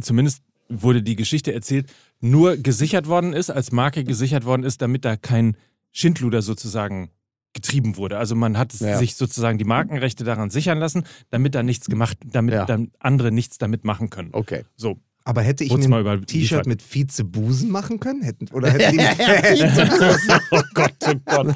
[0.00, 1.86] zumindest wurde die Geschichte erzählt,
[2.20, 5.56] nur gesichert worden ist, als Marke gesichert worden ist, damit da kein
[5.92, 7.10] Schindluder sozusagen
[7.54, 8.18] getrieben wurde.
[8.18, 8.98] Also man hat Ja.
[8.98, 12.64] sich sozusagen die Markenrechte daran sichern lassen, damit da nichts gemacht, damit Ja.
[12.66, 14.30] dann andere nichts damit machen können.
[14.32, 14.64] Okay.
[14.76, 18.20] So, aber hätte ich ein mal über die T-Shirt mit Vizebusen machen können?
[18.22, 19.04] Hätten, oder hätten die,
[20.50, 21.54] oh Gott, oh Gott.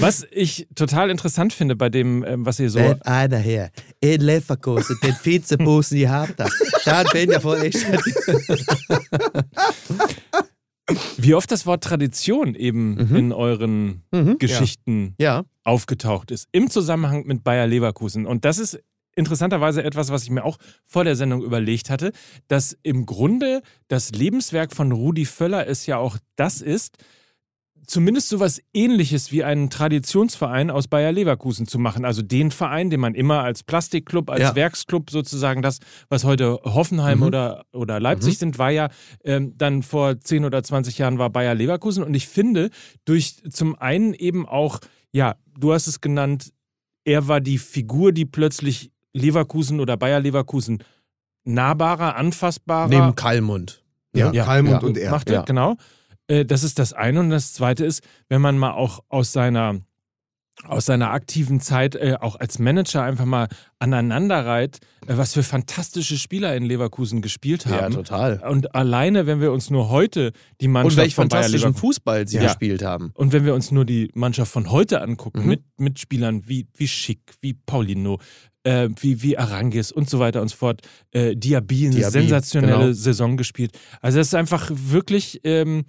[0.00, 4.20] Was ich total interessant finde bei dem, ähm, was ihr so Wenn einer hier in
[4.20, 6.50] Leverkusen den Vizebusen gehabt hat,
[6.84, 7.86] dann bin ich voll echt.
[11.16, 13.16] Wie oft das Wort Tradition eben Mhm.
[13.16, 14.38] in euren Mhm.
[14.38, 15.44] Geschichten Ja.
[15.62, 18.26] aufgetaucht ist, im Zusammenhang mit Bayer Leverkusen.
[18.26, 18.78] Und das ist
[19.16, 22.12] interessanterweise etwas, was ich mir auch vor der Sendung überlegt hatte,
[22.48, 26.96] dass im Grunde das Lebenswerk von Rudi Völler es ja auch das ist,
[27.86, 32.04] zumindest sowas ähnliches wie einen Traditionsverein aus Bayer Leverkusen zu machen.
[32.04, 34.54] Also den Verein, den man immer als Plastikclub, als Ja.
[34.54, 37.24] Werksclub sozusagen, das, was heute Hoffenheim Mhm.
[37.24, 38.38] oder, oder Leipzig Mhm.
[38.38, 38.88] sind, war ja
[39.24, 42.02] ähm, dann vor 10 oder 20 Jahren war Bayer Leverkusen.
[42.04, 42.70] Und ich finde,
[43.04, 44.80] durch zum einen eben auch,
[45.12, 46.52] ja, du hast es genannt,
[47.04, 50.82] er war die Figur, die plötzlich Leverkusen oder Bayer Leverkusen
[51.44, 53.82] nahbarer, anfassbarer Neben Kalmund.
[54.14, 54.88] ja, Ja, Kalmund ja.
[54.88, 55.10] und er.
[55.10, 55.42] machte, Ja.
[55.42, 55.76] genau.
[56.28, 57.20] Äh, Das ist das eine.
[57.20, 59.80] Und das zweite ist, wenn man mal auch aus seiner,
[60.68, 63.48] aus seiner aktiven Zeit äh, auch als Manager einfach mal
[63.80, 67.94] aneinanderreiht, äh, was für fantastische Spieler in Leverkusen gespielt Ja, haben.
[67.94, 68.40] total.
[68.48, 71.80] und alleine, wenn wir uns nur heute die Mannschaft Und welch von Bayer fantastischen Leverkusen
[71.80, 72.42] Fußball sie Ja.
[72.44, 73.10] gespielt haben.
[73.14, 75.48] und wenn wir uns nur die Mannschaft von heute angucken, Mhm.
[75.48, 78.18] mit, mit Spielern wie, wie Schick, wie Paulino,
[78.62, 82.78] äh, wie, wie Arangis und so weiter und so fort, äh, Diaby, eine Diaby, sensationelle
[82.78, 82.92] genau.
[82.92, 83.76] Saison gespielt.
[84.00, 85.84] Also das ist einfach wirklich ähm,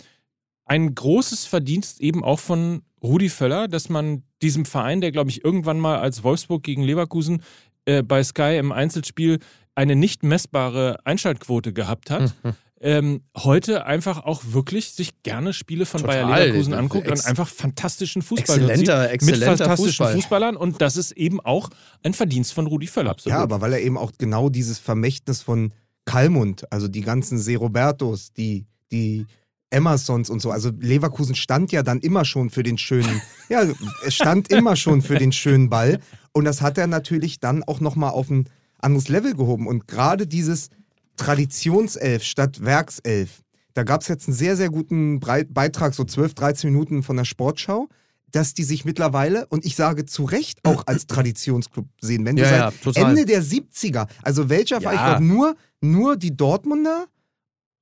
[0.66, 5.44] ein großes Verdienst eben auch von Rudi Völler, dass man diesem Verein, der glaube ich
[5.46, 7.42] irgendwann mal als Wolfsburg gegen Leverkusen
[7.86, 9.40] äh, bei Sky im Einzelspiel
[9.76, 12.54] eine nicht messbare Einschaltquote gehabt hat, Mhm.
[12.82, 16.26] ähm, heute einfach auch wirklich sich gerne Spiele von Total.
[16.26, 20.14] Bayer Leverkusen ist anguckt ex- und einfach fantastischen Fußball Exzellenter, sieht, mit exzellenter fantastischen Fußball.
[20.14, 21.70] Fußballern und das ist eben auch
[22.04, 23.16] ein Verdienst von Rudi Völler.
[23.26, 25.74] Ja, aber weil er eben auch genau dieses Vermächtnis von
[26.06, 29.26] Kalmund, also die ganzen Serobertos, die, die
[29.72, 33.64] Emersons und so, also Leverkusen stand ja dann immer schon für den schönen, ja,
[34.06, 36.00] es stand immer schon für den schönen Ball
[36.34, 38.48] und das hat er natürlich dann auch nochmal auf ein
[38.80, 40.70] anderes Level gehoben und gerade dieses
[41.18, 43.42] Traditionself statt Werkself,
[43.74, 47.26] da gab es jetzt einen sehr, sehr guten Beitrag, so 12, 13 Minuten von der
[47.26, 47.90] Sportschau,
[48.32, 52.26] dass die sich mittlerweile, und ich sage zu Recht, auch als Traditionsclub sehen.
[52.26, 53.08] Wenn du Ja, seit ja.
[53.08, 55.06] Ende der 70er, also welcher war, ich Ja.
[55.06, 57.06] glaube, nur, nur die Dortmunder,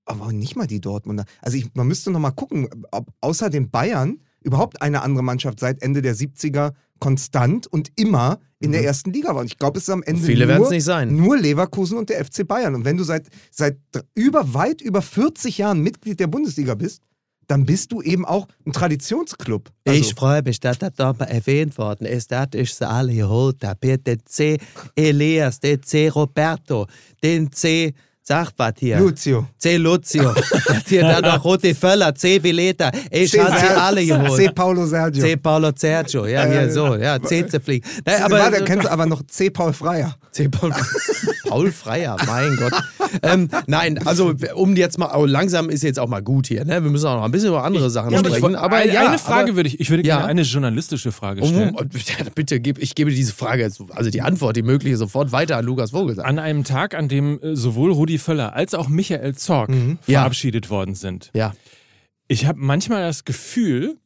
[0.06, 1.26] aber nicht mal die Dortmunder.
[1.42, 5.60] Also ich, man müsste noch mal gucken, ob außer den Bayern überhaupt eine andere Mannschaft
[5.60, 9.42] seit Ende der 70er konstant und immer in der ersten Liga war.
[9.42, 10.26] Und ich glaube, es ist am Ende Mhm.
[10.26, 11.16] Viele werden nur, es nicht sein.
[11.16, 12.76] nur Leverkusen und der FC Bayern.
[12.76, 13.78] Und wenn du seit, seit
[14.16, 17.02] über, weit über 40 Jahren Mitglied der Bundesliga bist,
[17.48, 19.70] dann bist du eben auch ein Traditionsclub.
[19.86, 22.32] Also, Ich freue mich, dass das da mal erwähnt worden ist.
[22.32, 23.58] Das ist sie alle geholt.
[23.60, 24.58] Da der C.
[24.96, 26.08] Elias, der C.
[26.08, 26.88] Roberto,
[27.22, 27.94] den C.
[28.26, 29.00] Sag was hier.
[29.00, 29.48] Lucio.
[29.58, 29.76] C.
[29.76, 30.34] Lucio.
[30.88, 32.42] hier dann noch Rote Völler, C.
[32.42, 32.90] Vileta.
[33.12, 33.42] Ich C.
[33.42, 34.06] habe sie alle C.
[34.08, 34.56] geholt.
[34.56, 35.22] Paulo Sergio.
[35.22, 35.36] C.
[35.36, 36.26] Paulo Sergio.
[36.26, 36.96] Ja, hier so.
[36.96, 37.46] Ja, C.
[37.46, 37.84] Zeflieg.
[38.06, 39.50] Nein, aber aber Warte, kennst du aber noch C.
[39.50, 40.16] Paul Freier.
[40.32, 40.48] C.
[40.48, 40.72] Paul,
[41.48, 42.74] Paul Freier, mein Gott.
[43.22, 46.66] Ähm, nein, also um jetzt mal, oh, langsam ist jetzt auch mal gut hier.
[46.66, 46.82] Ne?
[46.84, 48.56] Wir müssen auch noch ein bisschen über andere Sachen Ja, aber ich, sprechen.
[48.56, 50.16] aber eine, ja, eine Frage aber, würde ich, ich würde Ja.
[50.18, 51.76] gerne eine journalistische Frage um, stellen.
[51.76, 55.58] um, ja, bitte, ich gebe diese Frage, jetzt- also die Antwort, die mögliche, sofort weiter
[55.58, 56.26] an Lukas Vogelsang.
[56.26, 60.20] An einem Tag, an dem äh, sowohl Rudi Völler als auch Michael Zorg Ja.
[60.22, 61.32] verabschiedet worden sind.
[61.34, 61.54] Ja.
[62.28, 63.98] Ich habe manchmal das Gefühl,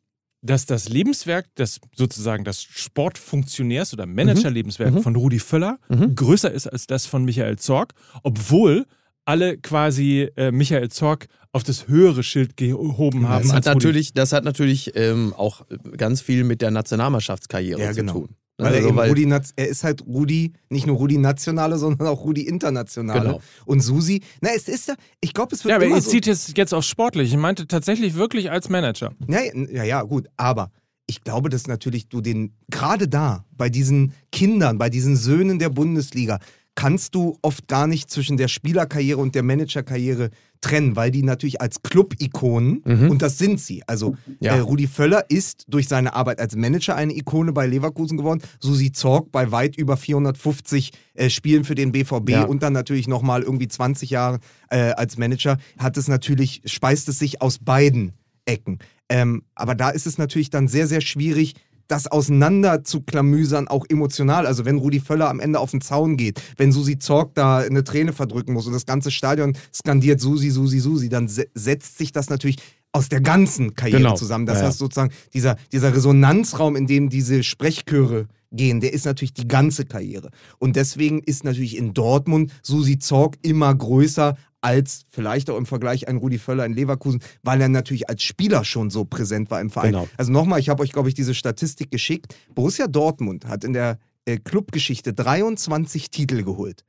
[0.41, 5.80] dass das Lebenswerk, das sozusagen das Sportfunktionärs- oder Managerlebenswerk von Rudi Völler
[6.15, 7.93] größer ist als das von Michael Zorg,
[8.24, 8.86] obwohl
[9.26, 13.43] alle quasi äh, Michael Zorg auf das höhere Schild gehoben haben.
[13.43, 13.76] Das hat Rudi.
[13.76, 15.65] natürlich, das hat natürlich ähm, auch
[15.98, 18.13] ganz viel mit der Nationalmannschaftskarriere Ja, zu genau.
[18.13, 18.30] tun.
[18.60, 22.08] Weil er, Also, eben Rudi, Naz- er ist halt Rudi, nicht nur Rudi Nationale, sondern
[22.08, 23.22] auch Rudi Internationale.
[23.22, 23.41] Genau.
[23.65, 26.10] Und Susi, na, es ist ja, ich glaube, es wird Ja, aber immer ihr so,
[26.10, 27.32] zieht jetzt, jetzt auf sportlich.
[27.32, 29.12] Ich meinte tatsächlich wirklich als Manager.
[29.28, 29.39] Ja,
[29.72, 30.72] ja, ja, gut, aber
[31.06, 35.70] ich glaube, dass natürlich du den, gerade da, bei diesen Kindern, bei diesen Söhnen der
[35.70, 36.39] Bundesliga,
[36.78, 40.30] kannst du oft gar nicht zwischen der Spielerkarriere und der Managerkarriere
[40.62, 42.78] trennen, weil die natürlich als Club-Ikonen,
[43.10, 44.56] und das sind sie, also Ja.
[44.56, 48.92] äh, Rudi Völler ist durch seine Arbeit als Manager eine Ikone bei Leverkusen geworden, Susi
[48.92, 52.44] Zorg bei weit über 450 äh, Spielen für den BVB Ja.
[52.44, 57.18] und dann natürlich nochmal irgendwie 20 Jahre äh, als Manager, hat es natürlich, speist es
[57.20, 58.13] sich aus beiden
[58.46, 58.78] Ecken.
[59.10, 61.56] Ähm, aber da ist es natürlich dann sehr, sehr schwierig,
[61.88, 64.45] das auseinander zu klamüsern, auch emotional.
[64.45, 67.84] Also wenn Rudi Völler am Ende auf den Zaun geht, wenn Susi Zorg da eine
[67.84, 72.12] Träne verdrücken muss und das ganze Stadion skandiert Susi, Susi, Susi, dann se setzt sich
[72.12, 72.58] das natürlich
[72.91, 74.15] aus der ganzen Karriere Genau.
[74.15, 74.45] zusammen.
[74.45, 79.34] Das Ja, heißt sozusagen, dieser, dieser Resonanzraum, in dem diese Sprechchöre gehen, der ist natürlich
[79.34, 80.30] die ganze Karriere.
[80.58, 86.08] Und deswegen ist natürlich in Dortmund Susi Zorg immer größer als vielleicht auch im Vergleich
[86.08, 89.70] ein Rudi Völler in Leverkusen, weil er natürlich als Spieler schon so präsent war im
[89.70, 89.91] Verein.
[89.91, 90.08] Genau.
[90.17, 92.36] Also nochmal, ich habe euch, glaube ich, diese Statistik geschickt.
[92.56, 96.84] Borussia Dortmund hat in der äh, Clubgeschichte 23 Titel geholt.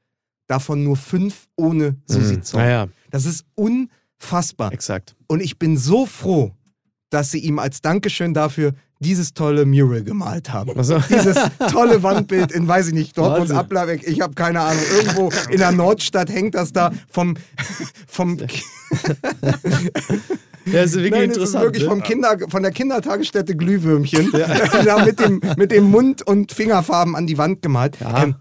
[0.46, 2.42] Davon nur fünf ohne Susi Mhm.
[2.42, 2.64] Zorg.
[2.64, 4.72] Naja, Das ist unfassbar.
[4.72, 5.14] exakt.
[5.26, 6.54] Und ich bin so froh,
[7.10, 10.82] dass sie ihm als Dankeschön dafür dieses tolle Mural gemalt haben.
[10.82, 10.98] so.
[11.08, 11.36] Dieses
[11.70, 13.52] tolle Wandbild in, weiß ich nicht, Dortmunds.
[13.52, 17.36] Ablabeck, ich habe keine Ahnung, irgendwo in der Nordstadt hängt das da vom,
[18.08, 18.46] vom Ja,
[20.72, 21.64] das ist wirklich Nein, es ist interessant.
[21.64, 21.88] wirklich ne?
[21.90, 24.32] vom Kinder, von der Kindertagesstätte Glühwürmchen.
[24.84, 27.98] da mit dem, mit dem Mund und Fingerfarben an die Wand gemalt.
[28.00, 28.24] Ja.
[28.24, 28.34] Ähm,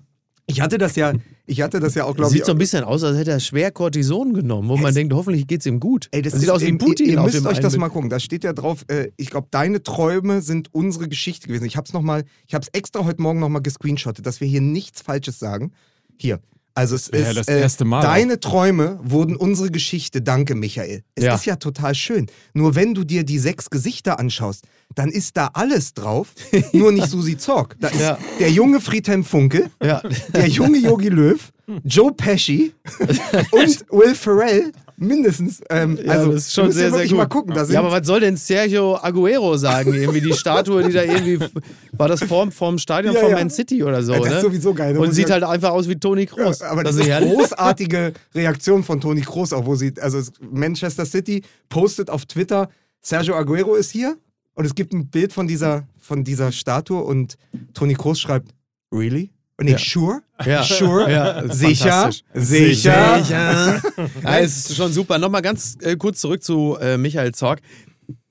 [0.47, 1.13] ich hatte das ja,
[1.47, 2.37] ich hatte das ja auch, glaube ich.
[2.37, 5.13] Sieht so ein bisschen aus, als hätte er schwer Cortison genommen, wo man Es- denkt,
[5.13, 6.07] hoffentlich geht es ihm gut.
[6.11, 8.09] Ey, das sieht ist, aus wie ihr- Putin Ihr, auf müsst euch das mal gucken.
[8.09, 11.65] Da steht ja drauf, äh, ich glaube, deine Träume sind unsere Geschichte gewesen.
[11.65, 14.61] Ich habe es nochmal, ich habe es extra heute Morgen nochmal gescreenshottet, dass wir hier
[14.61, 15.71] nichts Falsches sagen.
[16.17, 16.39] Hier.
[16.77, 17.49] Also es ja ist
[17.81, 20.21] äh, deine Träume wurden unsere Geschichte.
[20.21, 21.01] Danke, Michael.
[21.15, 21.33] Es Ja.
[21.33, 22.27] ist ja total schön.
[22.53, 24.63] Nur wenn du dir die sechs Gesichter anschaust,
[24.93, 26.35] dann ist da alles drauf,
[26.73, 27.75] nur nicht Susi Zorg.
[27.79, 28.19] Da ist Ja.
[28.39, 30.03] der junge Friedhelm Funkel, Ja.
[30.33, 31.39] der junge Yogi Löw,
[31.83, 32.73] Joe Pesci
[33.51, 35.61] und Will Ferrell mindestens.
[35.69, 37.17] Ähm, Ja, also das ist schon sehr, sehr gut.
[37.17, 37.55] mal gucken.
[37.69, 39.93] Ja, aber was soll denn Sergio Aguero sagen?
[39.93, 41.39] Irgendwie die Statue, die da irgendwie.
[41.93, 43.31] War das vorm, vorm Stadion Ja, von.
[43.31, 44.13] Man City oder so?
[44.13, 44.41] Ja, das ist ne?
[44.41, 44.97] sowieso geil.
[44.97, 46.61] Und sieht ich- halt einfach aus wie Toni Kroos.
[46.61, 47.31] aber das ist herrlich.
[47.33, 52.69] großartige Reaktion von Toni Kroos, auch wo sie, also es- Manchester City postet auf Twitter,
[53.01, 54.17] Sergio Aguero ist hier
[54.53, 57.37] und es gibt ein Bild von dieser, von dieser Statue und
[57.73, 58.49] Toni Kroos schreibt,
[58.91, 59.31] really?
[59.59, 59.79] Und ich, Ja.
[59.79, 60.21] sure?
[60.45, 60.63] Ja.
[60.63, 61.11] Sure?
[61.11, 62.11] Ja, Sicher?
[62.33, 63.23] Sicher?
[63.23, 63.81] Sicher.
[64.23, 65.17] ja, es ist schon super.
[65.17, 67.61] Nochmal ganz äh, kurz zurück zu äh, Michael Zorg.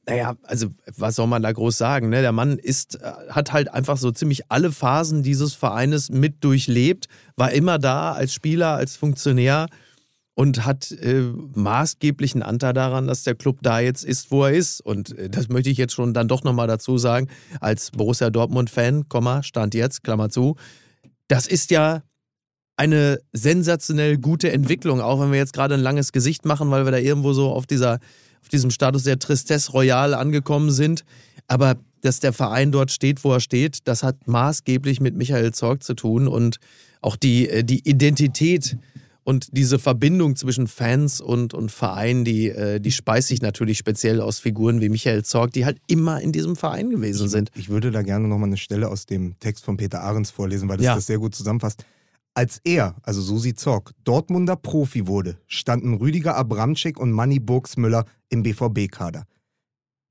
[0.08, 2.10] Naja, also was soll man da groß sagen?
[2.10, 2.20] Ne?
[2.22, 7.06] Der Mann ist, äh, hat halt einfach so ziemlich alle Phasen dieses Vereines mit durchlebt,
[7.34, 9.66] war immer da als Spieler, als Funktionär
[10.34, 11.22] und hat äh,
[11.54, 14.80] maßgeblichen Anteil daran, dass der Club da jetzt ist, wo er ist.
[14.80, 17.26] Und äh, das möchte ich jetzt schon dann doch nochmal dazu sagen,
[17.60, 20.54] als Borussia Dortmund-Fan, Komma, Stand jetzt, Klammer zu,
[21.28, 22.02] das ist ja
[22.76, 26.92] eine sensationell gute Entwicklung, auch wenn wir jetzt gerade ein langes Gesicht machen, weil wir
[26.92, 28.00] da irgendwo so auf, dieser,
[28.42, 31.04] auf diesem Status der Tristesse Royale angekommen sind.
[31.48, 35.82] Aber dass der Verein dort steht, wo er steht, das hat maßgeblich mit Michael Zorg
[35.82, 36.58] zu tun und
[37.00, 38.76] auch die, äh, die Identität
[39.26, 44.20] Und diese Verbindung zwischen Fans und, und Verein, die, äh, die speist sich natürlich speziell
[44.20, 47.50] aus Figuren wie Michael Zorg, die halt immer in diesem Verein gewesen sind.
[47.56, 50.76] Ich würde da gerne nochmal eine Stelle aus dem Text von Peter Ahrens vorlesen, weil
[50.76, 50.94] das Ja.
[50.94, 51.84] das sehr gut zusammenfasst.
[52.34, 58.44] Als er, also Susi Zorg, Dortmunder Profi wurde, standen Rüdiger Abramczyk und Manny Burgsmüller im
[58.44, 59.24] BVB-Kader.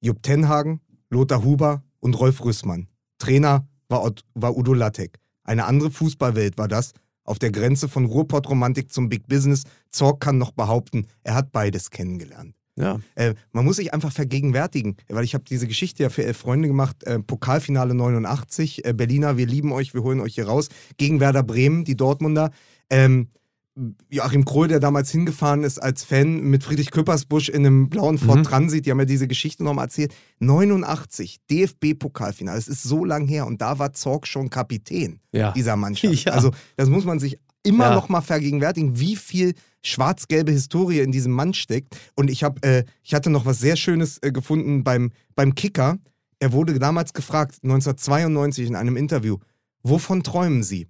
[0.02, 2.90] Jupp Tenhagen, Lothar Huber und Rolf Rüssmann.
[3.18, 5.20] Trainer war Udo Lattek.
[5.46, 6.92] Eine andere Fußballwelt war das,
[7.26, 9.64] auf der Grenze von Ruhrpott-Romantik zum Big Business.
[9.90, 12.56] Zorg kann noch behaupten, er hat beides kennengelernt.
[12.78, 13.00] Ja.
[13.16, 16.68] Äh, man muss sich einfach vergegenwärtigen, weil ich habe diese Geschichte ja für elf Freunde
[16.68, 17.04] gemacht.
[17.06, 20.68] Äh, Pokalfinale 89, äh, Berliner, wir lieben euch, wir holen euch hier raus.
[20.98, 22.52] Gegen Werder Bremen, die Dortmunder.
[22.90, 23.30] Ähm,
[24.10, 28.38] Joachim Krohl, der damals hingefahren ist als Fan mit Friedrich Köppersbusch in einem blauen Ford
[28.40, 28.44] Mhm.
[28.44, 30.14] Transit, die haben ja diese Geschichte nochmal erzählt.
[30.40, 35.52] 89, DFB-Pokalfinale, es ist so lang her und da war Zorg schon Kapitän Ja.
[35.52, 36.14] dieser Mannschaft.
[36.26, 36.32] Ja.
[36.32, 37.96] Also das muss man sich immer Ja.
[37.96, 41.98] noch mal vergegenwärtigen, wie viel schwarz-gelbe Historie in diesem Mann steckt.
[42.16, 45.98] Und ich habe, äh, ich hatte noch was sehr Schönes äh, gefunden beim, beim Kicker.
[46.40, 49.38] Er wurde damals gefragt, 1992 in einem Interview,
[49.84, 50.88] wovon träumen Sie?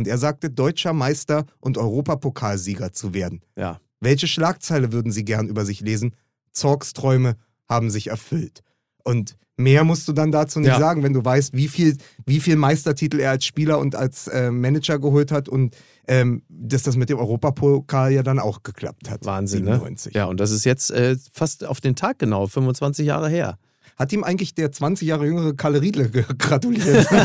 [0.00, 3.42] Und er sagte, deutscher Meister und Europapokalsieger zu werden.
[3.54, 3.80] Ja.
[4.00, 6.14] Welche Schlagzeile würden Sie gern über sich lesen?
[6.52, 7.36] Zorgs Träume
[7.68, 8.62] haben sich erfüllt.
[9.04, 10.78] Und mehr musst du dann dazu nicht Ja.
[10.78, 14.50] sagen, wenn du weißt, wie viel, wie viel Meistertitel er als Spieler und als äh,
[14.50, 15.76] Manager geholt hat und
[16.08, 19.26] ähm, dass das mit dem Europapokal ja dann auch geklappt hat.
[19.26, 20.14] Wahnsinn, 97.
[20.14, 20.18] ne?
[20.20, 23.58] Ja, und das ist jetzt äh, fast auf den Tag genau, 25 Jahre her.
[24.00, 27.06] Hat ihm eigentlich der 20 Jahre jüngere Kalle Riedle gratuliert?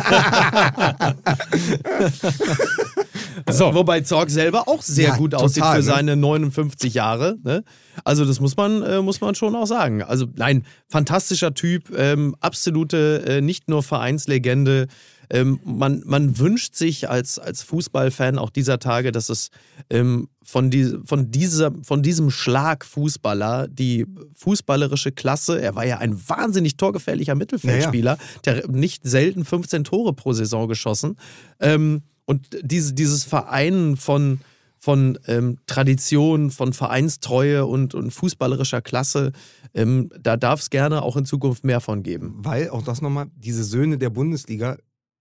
[3.52, 3.76] So.
[3.76, 5.94] Wobei Zorg selber auch sehr Ja, gut aussieht total, für ne?
[5.94, 7.38] seine 59 Jahre.
[7.44, 7.64] Ne?
[8.04, 10.02] Also das muss man, äh, muss man schon auch sagen.
[10.02, 14.88] Also nein, fantastischer Typ, ähm, absolute äh, nicht nur Vereinslegende.
[15.30, 19.50] Ähm, man, man wünscht sich als, als Fußballfan auch dieser Tage, dass es
[19.90, 25.98] ähm, von, die, von, dieser, von diesem Schlag Fußballer die fußballerische Klasse, er war ja
[25.98, 31.18] ein wahnsinnig torgefährlicher Mittelfeldspieler, der nicht selten 15 Tore pro Saison geschossen.
[31.60, 34.40] Ähm, und diese, dieses Vereinen von,
[34.78, 39.32] von ähm, Tradition, von Vereinstreue und, und fußballerischer Klasse,
[39.74, 42.36] ähm, da darf es gerne auch in Zukunft mehr von geben.
[42.38, 44.78] Weil, auch das nochmal, diese Söhne der Bundesliga,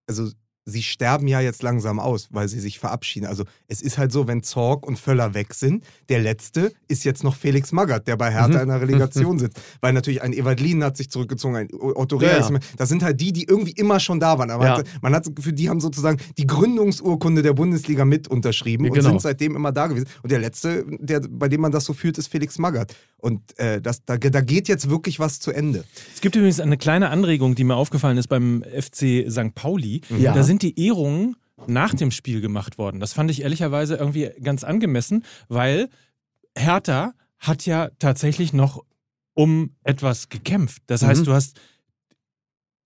[0.09, 0.31] also
[0.67, 3.27] sie sterben ja jetzt langsam aus, weil sie sich verabschieden.
[3.27, 7.23] Also es ist halt so, wenn Zorg und Völler weg sind, der letzte ist jetzt
[7.23, 8.63] noch Felix Magath, der bei Hertha Mhm.
[8.63, 9.61] in der Relegation sitzt.
[9.83, 12.61] Weil natürlich ein Ewald Lien hat sich zurückgezogen, ein Otto Rehhr Ja, ist mehr.
[12.79, 14.51] Das sind halt die, die irgendwie immer schon da waren.
[14.51, 14.79] Aber Ja.
[14.79, 18.97] hat, man hat Gefühl, die haben sozusagen die Gründungsurkunde der Bundesliga mit unterschrieben Ja, und
[18.97, 19.09] genau.
[19.11, 20.07] sind seitdem immer da gewesen.
[20.23, 22.95] Und der letzte, der, bei dem man das so fühlt, ist Felix Magath.
[23.19, 25.85] Und äh, das, da, da geht jetzt wirklich was zu Ende.
[26.15, 29.55] Es gibt übrigens eine kleine Anregung, die mir aufgefallen ist beim FC St.
[29.55, 30.03] Pauli.
[30.19, 30.33] Ja.
[30.35, 31.37] Da sind die Ehrungen
[31.67, 33.01] nach dem Spiel gemacht worden.
[33.01, 35.89] Das fand ich ehrlicherweise irgendwie ganz angemessen, weil
[36.57, 38.85] Hertha hat ja tatsächlich noch
[39.35, 40.83] um etwas gekämpft.
[40.87, 41.25] Das heißt, Mhm.
[41.27, 41.59] du hast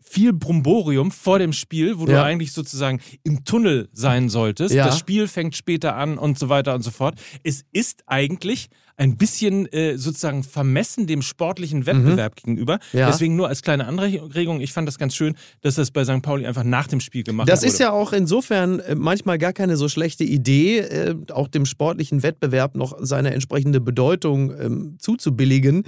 [0.00, 2.24] viel Brumborium vor dem Spiel, wo du Ja.
[2.24, 4.74] eigentlich sozusagen im Tunnel sein solltest.
[4.74, 4.86] Ja.
[4.86, 7.20] Das Spiel fängt später an und so weiter und so fort.
[7.42, 12.80] Es ist eigentlich ein bisschen äh, sozusagen vermessen dem sportlichen Wettbewerb gegenüber.
[12.92, 12.98] Mhm.
[12.98, 13.06] Ja.
[13.06, 16.20] Deswegen nur als kleine Anregung, ich fand das ganz schön, dass das bei St.
[16.20, 17.72] Pauli einfach nach dem Spiel gemacht Das wurde.
[17.72, 22.24] ist ja auch insofern äh, manchmal gar keine so schlechte Idee, äh, auch dem sportlichen
[22.24, 25.84] Wettbewerb noch seine entsprechende Bedeutung ähm, zuzubilligen.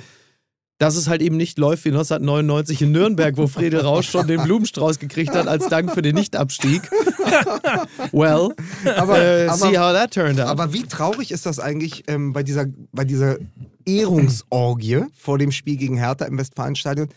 [0.81, 4.43] Dass es halt eben nicht läuft wie 1999 in Nürnberg, wo Friedel Rausch schon den
[4.43, 6.83] Blumenstrauß gekriegt hat als Dank für den Nichtabstieg.
[8.12, 8.49] well,
[8.97, 10.49] Aber- äh, aber- see how that turned out.
[10.49, 13.37] Aber wie traurig ist das eigentlich ähm, bei, dieser, bei dieser
[13.85, 17.09] Ehrungsorgie vor dem Spiel gegen Hertha im Westfalenstadion?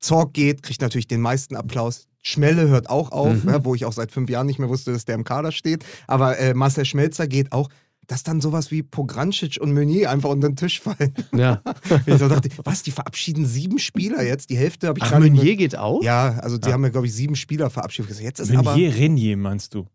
[0.00, 2.06] Zorg geht, kriegt natürlich den meisten Applaus.
[2.22, 3.48] Schmelle hört auch auf, Mhm.
[3.50, 5.84] ja, wo ich auch seit fünf Jahren nicht mehr wusste, dass der im Kader steht.
[6.06, 7.68] Aber äh, Marcel Schmelzer geht auch.
[8.06, 11.14] Dass dann sowas wie Pograncic und Meunier einfach unter den Tisch fallen.
[11.34, 11.62] ja.
[12.06, 14.50] ich so dachte, was, die verabschieden sieben Spieler jetzt?
[14.50, 16.02] Die Hälfte habe ich Ach, mehr- Meunier geht auch?
[16.02, 18.20] Ja, also die haben ja, glaube ich, sieben Spieler verabschiedet.
[18.20, 18.72] Jetzt ist aber.
[18.72, 19.86] Meunier, Renier, meinst du?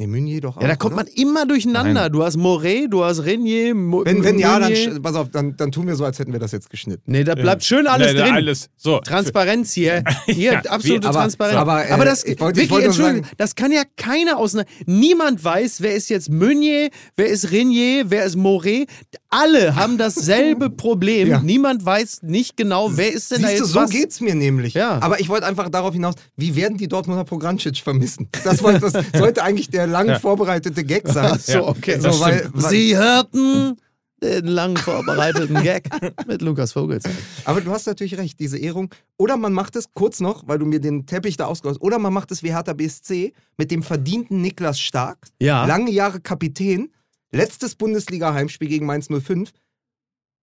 [0.00, 0.62] Nee, Meunier doch auch.
[0.62, 1.04] Ja, da kommt oder?
[1.04, 1.92] man immer durcheinander.
[2.04, 2.12] Nein.
[2.12, 5.70] Du hast Moret, du hast Renier, Mo Wenn, wenn ja, dann, pass auf, dann, dann
[5.70, 7.02] tun wir so, als hätten wir das jetzt geschnitten.
[7.12, 8.34] Nee, da bleibt schön alles Nee, da drin.
[8.36, 8.70] Alles.
[8.78, 8.98] So.
[9.00, 10.02] Transparenz hier.
[10.24, 11.56] Hier, Ja, absolute aber- Transparenz.
[11.58, 14.70] aber, Aber, äh, das, ich ich wirklich, Entschuldigung, sagen- das kann ja keiner auseinander.
[14.86, 16.88] Niemand weiß, wer ist jetzt Meunier,
[17.18, 18.88] wer ist Renier, wer ist Moret.
[19.28, 21.28] Alle haben dasselbe Problem.
[21.28, 21.40] Ja.
[21.40, 23.90] Niemand weiß nicht genau, wer ist denn da Siehst du, jetzt so was.
[23.90, 24.72] geht's mir nämlich.
[24.72, 24.98] Ja.
[25.02, 28.30] Aber ich wollte einfach darauf hinaus, wie werden die Dortmunder Pograncic vermissen?
[28.44, 31.38] Das, wollte, das sollte eigentlich der lang vorbereitete Gag sein.
[31.38, 31.98] So, okay.
[32.00, 33.76] So, weil, Sie hörten
[34.22, 35.88] den lang vorbereiteten Gag
[36.26, 37.12] mit Lukas Vogelsang.
[37.46, 38.90] aber du hast natürlich recht, diese Ehrung.
[39.16, 41.98] Oder man macht es kurz noch, weil du mir den Teppich da ausgehauen hast, oder
[41.98, 45.64] man macht es wie Hertha BSC mit dem verdienten Niklas Stark, Ja.
[45.64, 46.90] lange Jahre Kapitän,
[47.32, 49.52] Letztes Bundesliga-Heimspiel gegen Mainz 05.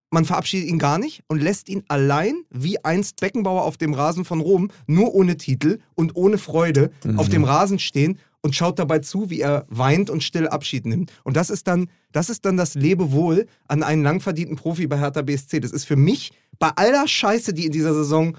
[0.09, 4.23] Man verabschiedet ihn gar nicht und lässt ihn allein, wie einst Beckenbauer auf dem Rasen
[4.23, 8.99] von Rom, nur ohne Titel und ohne Freude auf dem Rasen stehen und schaut dabei
[8.99, 11.11] zu, wie er weint und still Abschied nimmt.
[11.25, 15.21] Und das ist dann, das ist dann das Lebewohl an einen langverdienten Profi bei Hertha
[15.21, 15.59] BSC.
[15.59, 18.37] Das ist für mich bei aller Scheiße, die in dieser Saison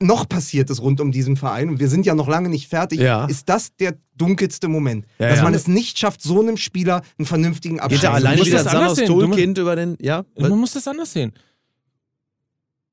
[0.00, 3.00] noch passiert ist rund um diesen Verein, und wir sind ja noch lange nicht fertig,
[3.00, 3.26] Ja.
[3.26, 5.06] ist das der dunkelste Moment.
[5.18, 5.44] Ja, dass ja.
[5.44, 8.66] man es nicht schafft, so einem Spieler einen vernünftigen er zu alleine musst wieder das
[8.68, 9.96] als anders Sanos Toolkind über den.
[10.00, 10.24] Ja?
[10.38, 11.32] Man muss das anders sehen.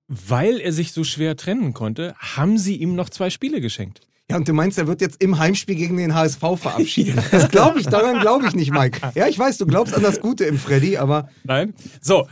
[0.08, 4.02] Weil er sich so schwer trennen konnte, haben sie ihm noch zwei Spiele geschenkt.
[4.30, 7.16] Ja, und du meinst, er wird jetzt im Heimspiel gegen den HSV verabschiedet.
[7.32, 9.00] Das glaube ich, daran glaube ich nicht, Mike.
[9.16, 11.74] Ja, ich weiß, du glaubst an das Gute im Freddy, aber Nein.
[12.02, 12.28] So.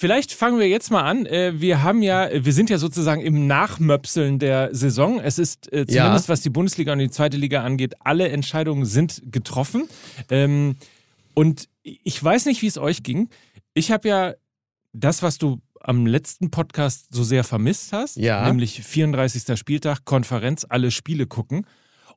[0.00, 1.26] Vielleicht fangen wir jetzt mal an.
[1.26, 5.20] Äh, Wir haben ja, wir sind ja sozusagen im Nachmöpseln der Saison.
[5.20, 6.04] Es ist äh, Ja.
[6.04, 9.88] zumindest, was die Bundesliga und die zweite Liga angeht, alle Entscheidungen sind getroffen.
[10.30, 10.76] Ähm,
[11.34, 13.28] Und ich weiß nicht, wie es euch ging.
[13.74, 14.34] Ich habe ja
[14.94, 18.46] das, was du am letzten Podcast so sehr vermisst hast, Ja.
[18.48, 19.58] nämlich 34.
[19.58, 21.66] Spieltag, Konferenz, alle Spiele gucken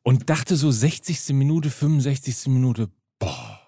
[0.03, 1.33] und dachte so 60.
[1.33, 2.47] Minute, 65.
[2.47, 2.87] Minute,
[3.19, 3.59] boah,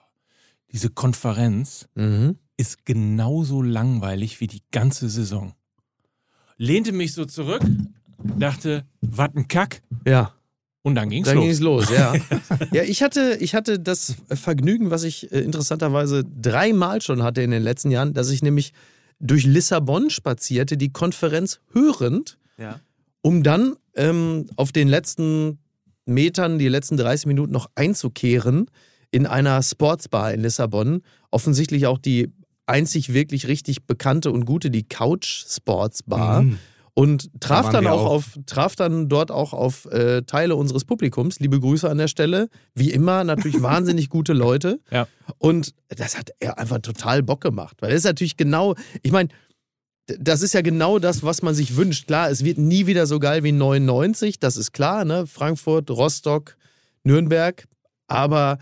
[0.72, 2.38] diese Konferenz Mhm.
[2.58, 5.54] Ist genauso langweilig wie die ganze Saison.
[6.58, 7.62] Lehnte mich so zurück,
[8.24, 9.82] dachte, was ein Kack.
[10.08, 10.34] Ja.
[10.84, 11.56] Und dann ging's Dann ging los.
[11.56, 12.14] es los, ja.
[12.72, 17.50] ja, ich hatte, ich hatte das Vergnügen, was ich äh, interessanterweise dreimal schon hatte in
[17.52, 18.72] den letzten Jahren, dass ich nämlich
[19.20, 22.80] durch Lissabon spazierte, die Konferenz hörend, Ja.
[23.22, 25.58] um dann ähm, auf den letzten
[26.06, 28.70] Metern, die letzten 30 Minuten noch einzukehren
[29.10, 31.02] in einer Sportsbar in Lissabon.
[31.32, 32.32] Offensichtlich auch die
[32.66, 36.44] einzig wirklich richtig bekannte und gute, die Couch Sports Bar.
[36.44, 36.60] Mhm.
[36.98, 38.12] Und traf waren dann auch, auch.
[38.12, 41.42] auf, traf dann dort auch auf äh, Teile unseres Publikums.
[41.42, 42.48] Liebe Grüße an der Stelle.
[42.74, 44.80] Wie immer, natürlich wahnsinnig gute Leute.
[44.90, 45.06] Ja.
[45.38, 47.78] Und das hat er einfach total Bock gemacht.
[47.82, 49.28] Weil das ist natürlich genau, ich meine,
[50.08, 52.08] das ist ja genau das, was man sich wünscht.
[52.08, 55.28] Klar, es wird nie wieder so geil wie 99, das ist klar, ne?
[55.28, 56.56] Frankfurt, Rostock,
[57.04, 57.68] Nürnberg.
[58.08, 58.60] Aber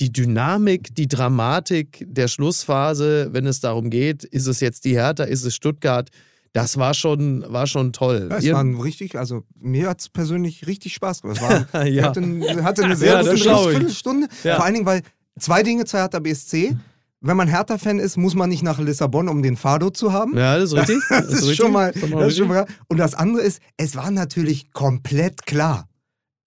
[0.00, 5.24] die Dynamik, die Dramatik der Schlussphase, wenn es darum geht, ist es jetzt die Hertha,
[5.24, 6.08] ist es Stuttgart,
[6.52, 8.26] das war schon, war schon toll.
[8.30, 11.40] Ja, es Ihr- richtig, also mir hat es persönlich richtig Spaß gemacht.
[11.40, 12.04] Es war, Ja.
[12.08, 12.22] hatte,
[12.64, 13.70] hatte eine sehr Ja, gute.
[13.70, 14.26] Viertelstunde.
[14.42, 14.56] Ja.
[14.56, 15.02] Vor allen Dingen, weil
[15.38, 16.76] zwei Dinge zu Hertha BSC.
[17.22, 20.34] Wenn man Hertha-Fan ist, muss man nicht nach Lissabon, um den Fado zu haben.
[20.38, 20.96] ja, das ist richtig.
[21.10, 21.56] Das ist, richtig.
[21.56, 22.68] schon mal, Das ist das ist schon richtig.
[22.68, 22.84] mal.
[22.88, 25.86] Und das andere ist, es war natürlich komplett klar,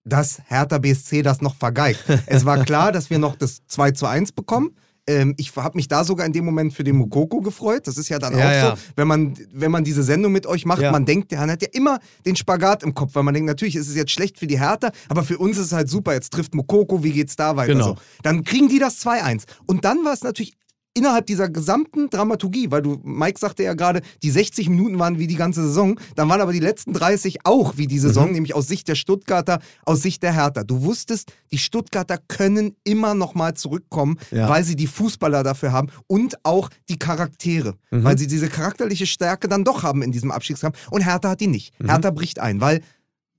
[0.04, 2.04] dass Hertha BSC das noch vergeigt.
[2.26, 4.76] es war klar, dass wir noch das 2 zu 1 bekommen.
[5.06, 7.86] Ähm, ich habe mich da sogar in dem Moment für den Mokoko gefreut.
[7.86, 8.76] Das ist ja dann Ja, auch ja.
[8.76, 10.90] so, wenn man, wenn man diese Sendung mit euch macht, Ja.
[10.92, 13.88] man denkt, der hat ja immer den Spagat im Kopf, weil man denkt, natürlich ist
[13.88, 16.14] es jetzt schlecht für die Hertha, aber für uns ist es halt super.
[16.14, 17.74] Jetzt trifft Mokoko, wie geht's da weiter?
[17.74, 17.88] Genau.
[17.88, 17.96] So.
[18.22, 19.42] Dann kriegen die das 2-1.
[19.66, 20.54] Und dann war es natürlich
[20.94, 25.26] innerhalb dieser gesamten Dramaturgie, weil du, Mike sagte ja gerade, die 60 Minuten waren wie
[25.26, 28.32] die ganze Saison, dann waren aber die letzten 30 auch wie die Saison, Mhm.
[28.34, 30.62] nämlich aus Sicht der Stuttgarter, aus Sicht der Hertha.
[30.62, 34.48] Du wusstest, die Stuttgarter können immer noch mal zurückkommen, Ja.
[34.48, 38.04] weil sie die Fußballer dafür haben und auch die Charaktere, Mhm.
[38.04, 41.48] weil sie diese charakterliche Stärke dann doch haben in diesem Abstiegskampf und Hertha hat die
[41.48, 41.78] nicht.
[41.80, 41.90] Mhm.
[41.90, 42.80] Hertha bricht ein, weil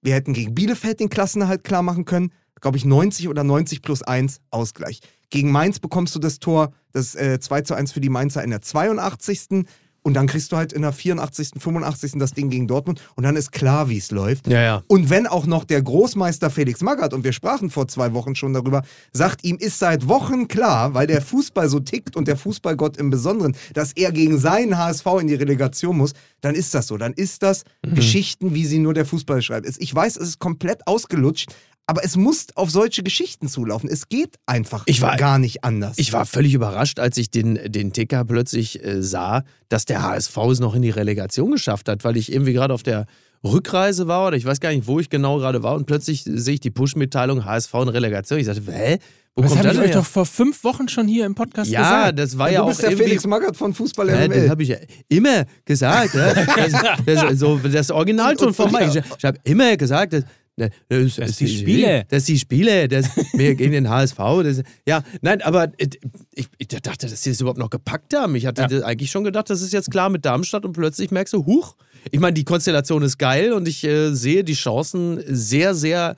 [0.02, 2.32] wir hätten gegen Bielefeld den Klassenerhalt klar machen können.
[2.62, 5.00] Glaube ich, 90 oder 90 plus 1 Ausgleich.
[5.30, 8.50] Gegen Mainz bekommst du das Tor, das äh, 2 zu 1 für die Mainzer in
[8.52, 9.66] der 82.
[10.04, 12.12] Und dann kriegst du halt in der 84., 85.
[12.20, 13.02] das Ding gegen Dortmund.
[13.16, 14.46] Und dann ist klar, wie es läuft.
[14.48, 14.84] Ja, ja.
[14.86, 18.54] Und wenn auch noch der Großmeister Felix Magath, und wir sprachen vor zwei Wochen schon
[18.54, 22.98] darüber, sagt, ihm ist seit Wochen klar, weil der Fußball so tickt und der Fußballgott
[22.98, 26.98] im Besonderen, dass er gegen seinen HSV in die Relegation muss, dann ist das so.
[26.98, 27.96] Dann ist das Mhm.
[27.96, 29.68] Geschichten, wie sie nur der Fußball schreibt.
[29.80, 31.52] Ich weiß, es ist komplett ausgelutscht,
[31.88, 33.90] aber es muss auf solche Geschichten zulaufen.
[33.90, 35.98] Es geht einfach Ich war- gar nicht anders.
[35.98, 40.36] Ich war völlig überrascht, als ich den, den Ticker plötzlich äh, sah, dass der HSV
[40.52, 43.06] es noch in die Relegation geschafft hat, weil ich irgendwie gerade auf der
[43.44, 46.56] Rückreise war oder ich weiß gar nicht, wo ich genau gerade war und plötzlich sehe
[46.56, 48.40] ich die Push-Mitteilung HSV in Relegation.
[48.40, 48.98] Ich dachte, hä?
[49.36, 49.96] Wo Das kommt habe das ich euch her?
[49.98, 52.20] doch vor fünf Wochen schon hier im Podcast Ja, gesagt.
[52.20, 52.96] das war du ja auch bist der.
[52.96, 54.50] Felix Magath von Fußball Ja, das MML.
[54.50, 54.78] habe ich ja
[55.10, 56.14] immer gesagt.
[56.16, 56.34] Ja.
[57.06, 59.00] Das, das, so, das Originalton von Mike.
[59.06, 60.24] Ich, ich habe immer gesagt, dass,
[60.58, 62.06] das, das, Das die Spiele.
[62.10, 62.88] Das die Spiele.
[62.88, 64.18] Das, wir gegen den HSV.
[64.18, 65.88] Das, ja, nein, aber äh,
[66.34, 68.36] ich, ich dachte, dass sie das überhaupt noch gepackt haben.
[68.36, 68.86] Ich hatte Ja.
[68.86, 71.76] eigentlich schon gedacht, das ist jetzt klar mit Darmstadt und plötzlich merkst du, huch.
[72.12, 76.16] Ich meine, die Konstellation ist geil und ich äh, sehe die Chancen sehr, sehr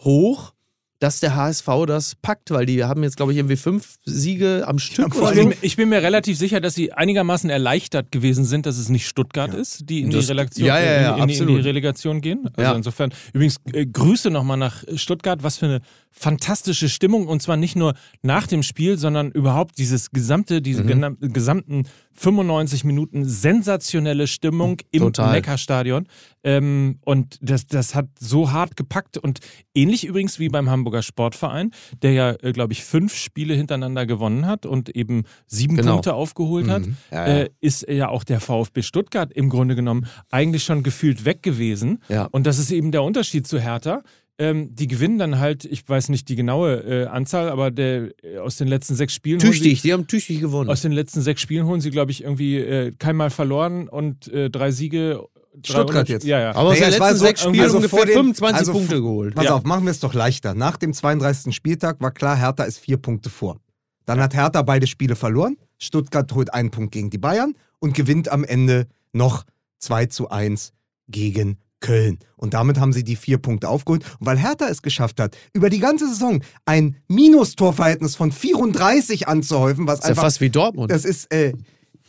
[0.00, 0.52] hoch.
[0.98, 4.78] Dass der HSV das packt, weil die haben jetzt, glaube ich, irgendwie fünf Siege am
[4.78, 5.08] Stück.
[5.08, 5.30] Ich so.
[5.34, 9.06] bin, ich bin mir relativ sicher, dass sie einigermaßen erleichtert gewesen sind, dass es nicht
[9.06, 11.56] Stuttgart ist, die in die, Das- Relation, ja, ja, ja, in, in, in die.
[11.56, 12.48] Relegation gehen.
[12.56, 12.74] Also Ja.
[12.74, 15.42] insofern, übrigens, äh, Grüße nochmal nach Stuttgart.
[15.42, 15.80] Was für eine
[16.18, 21.18] fantastische Stimmung und zwar nicht nur nach dem Spiel, sondern überhaupt dieses gesamte, diese Mhm.
[21.20, 21.82] gesamten
[22.14, 25.32] 95 Minuten sensationelle Stimmung im Total.
[25.32, 26.06] Neckarstadion.
[26.42, 29.40] Ähm, und das, das hat so hart gepackt und
[29.74, 34.46] ähnlich übrigens wie beim Hamburger Sportverein, der ja, äh, glaube ich, fünf Spiele hintereinander gewonnen
[34.46, 35.92] hat und eben sieben Genau.
[35.94, 36.96] Punkte aufgeholt hat, Mhm.
[37.12, 37.34] Ja, ja.
[37.42, 41.98] Äh, ist ja auch der VfB Stuttgart im Grunde genommen eigentlich schon gefühlt weg gewesen.
[42.08, 42.24] Ja.
[42.30, 44.02] Und das ist eben der Unterschied zu Hertha.
[44.38, 48.36] Ähm, die gewinnen dann halt, ich weiß nicht die genaue äh, Anzahl, aber der, äh,
[48.38, 49.40] aus den letzten sechs Spielen.
[49.40, 50.68] holen Tüchtig, die haben tüchtig gewonnen.
[50.68, 54.28] Sie, aus den letzten sechs Spielen holen sie, glaube ich, irgendwie äh, keinmal verloren und
[54.28, 55.24] äh, drei Siege.
[55.64, 56.26] Stuttgart jetzt.
[56.26, 56.50] Ja, ja.
[56.50, 58.58] Aber aus Naja, den es war letzten so- sechs Spielen also ungefähr vor den- 25
[58.58, 59.34] also Punkte geholt.
[59.34, 59.54] Pass Ja.
[59.54, 60.52] auf, machen wir es doch leichter.
[60.54, 61.54] Nach dem 32.
[61.54, 63.58] Spieltag war klar, Hertha ist vier Punkte vor.
[64.04, 65.56] Dann hat Hertha beide Spiele verloren.
[65.78, 69.44] Stuttgart holt einen Punkt gegen die Bayern und gewinnt am Ende noch
[69.78, 70.74] 2 zu 1
[71.08, 72.18] gegen Köln.
[72.36, 74.04] Und damit haben sie die vier Punkte aufgeholt.
[74.18, 79.86] Und weil Hertha es geschafft hat, über die ganze Saison ein Minustorverhältnis von 34 anzuhäufen,
[79.86, 80.90] was ist ja fast wie Dortmund.
[80.90, 81.52] das ist, äh,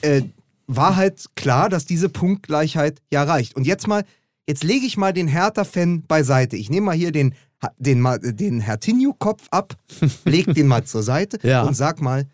[0.01, 0.23] äh,
[0.67, 3.55] war halt klar, dass diese Punktgleichheit ja reicht.
[3.55, 4.03] Und jetzt mal,
[4.47, 6.55] jetzt lege ich mal den Hertha-Fan beiseite.
[6.57, 7.33] Ich nehme mal hier den,
[7.77, 9.75] den, mal- den Hertinho-Kopf ab,
[10.25, 11.63] leg den mal zur Seite Ja.
[11.63, 12.25] und sag mal,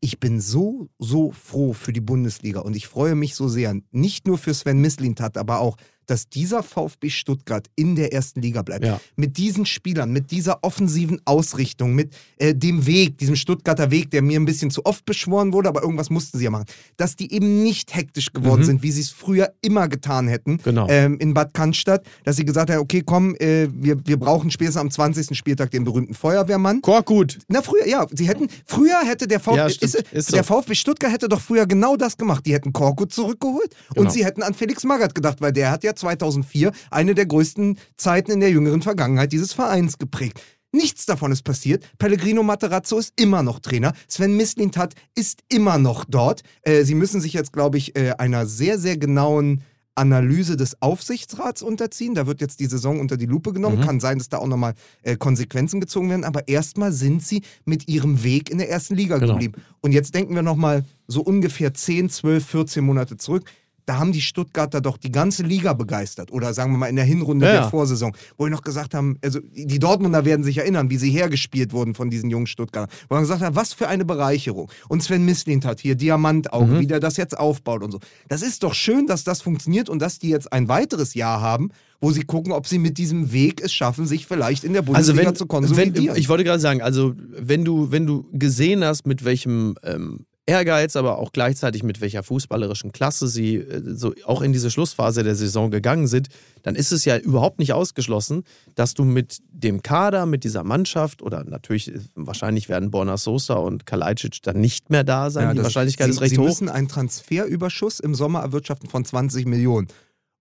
[0.00, 4.26] ich bin so, so froh für die Bundesliga und ich freue mich so sehr, nicht
[4.26, 5.76] nur für Sven Mislintat, aber auch,
[6.06, 8.84] dass dieser VfB Stuttgart in der ersten Liga bleibt.
[8.84, 9.00] Ja.
[9.16, 14.22] Mit diesen Spielern, mit dieser offensiven Ausrichtung, mit äh, dem Weg, diesem Stuttgarter Weg, der
[14.22, 16.66] mir ein bisschen zu oft beschworen wurde, aber irgendwas mussten sie ja machen.
[16.96, 18.66] Dass die eben nicht hektisch geworden Mhm.
[18.66, 20.86] sind, wie sie es früher immer getan hätten Genau.
[20.88, 24.80] ähm, in Bad Cannstatt, dass sie gesagt haben, okay, komm, äh, wir, wir brauchen spätestens
[24.80, 25.36] am 20.
[25.36, 26.82] Spieltag den berühmten Feuerwehrmann.
[26.82, 27.38] Korkut.
[27.48, 30.36] Na, früher, ja, sie hätten, früher hätte der VfB, Ja, ist, ist so.
[30.36, 32.44] der VfB Stuttgart hätte doch früher genau das gemacht.
[32.46, 34.02] Die hätten Korkut zurückgeholt Genau.
[34.06, 37.78] und sie hätten an Felix Magath gedacht, weil der hat ja 2004 eine der größten
[37.96, 40.40] Zeiten in der jüngeren Vergangenheit dieses Vereins geprägt.
[40.74, 41.84] Nichts davon ist passiert.
[41.98, 43.92] Pellegrino Materazzo ist immer noch Trainer.
[44.08, 46.42] Sven Mislintat ist immer noch dort.
[46.62, 49.62] Äh, sie müssen sich jetzt, glaube ich, äh, einer sehr, sehr genauen
[49.94, 52.14] Analyse des Aufsichtsrats unterziehen.
[52.14, 53.80] Da wird jetzt die Saison unter die Lupe genommen.
[53.80, 53.84] Mhm.
[53.84, 54.72] Kann sein, dass da auch nochmal
[55.02, 56.24] äh, Konsequenzen gezogen werden.
[56.24, 59.34] Aber erstmal sind sie mit ihrem Weg in der ersten Liga Genau.
[59.34, 59.60] geblieben.
[59.82, 63.44] Und jetzt denken wir nochmal so ungefähr 10, 12, 14 Monate zurück.
[63.86, 66.30] Da haben die Stuttgarter doch die ganze Liga begeistert.
[66.32, 67.68] Oder sagen wir mal in der Hinrunde Ja, der.
[67.70, 71.72] Vorsaison, wo wir noch gesagt haben, also die Dortmunder werden sich erinnern, wie sie hergespielt
[71.72, 72.94] wurden von diesen jungen Stuttgartern.
[73.08, 74.70] Wo man gesagt hat, was für eine Bereicherung.
[74.88, 76.80] Und Sven Mislint hat hier Diamantauge, Mhm.
[76.80, 77.98] wie der das jetzt aufbaut und so.
[78.28, 81.70] Das ist doch schön, dass das funktioniert und dass die jetzt ein weiteres Jahr haben,
[82.00, 84.92] wo sie gucken, ob sie mit diesem Weg es schaffen, sich vielleicht in der Also
[84.92, 86.14] Bundesliga wenn, zu konsolidieren.
[86.14, 90.26] wenn ich wollte gerade sagen, also wenn du wenn du gesehen hast, mit welchem ähm,
[90.46, 95.22] Ehrgeiz, aber auch gleichzeitig mit welcher fußballerischen Klasse sie äh, so auch in diese Schlussphase
[95.22, 96.28] der Saison gegangen sind,
[96.62, 98.42] dann ist es ja überhaupt nicht ausgeschlossen,
[98.74, 103.54] dass du mit dem Kader, mit dieser Mannschaft oder natürlich äh, wahrscheinlich werden Borna Sosa
[103.54, 105.44] und Kalajdzic dann nicht mehr da sein.
[105.44, 106.46] Ja, Die Wahrscheinlichkeit sie, ist recht sie hoch.
[106.46, 109.86] müssen einen Transferüberschuss im Sommer erwirtschaften von 20 Millionen.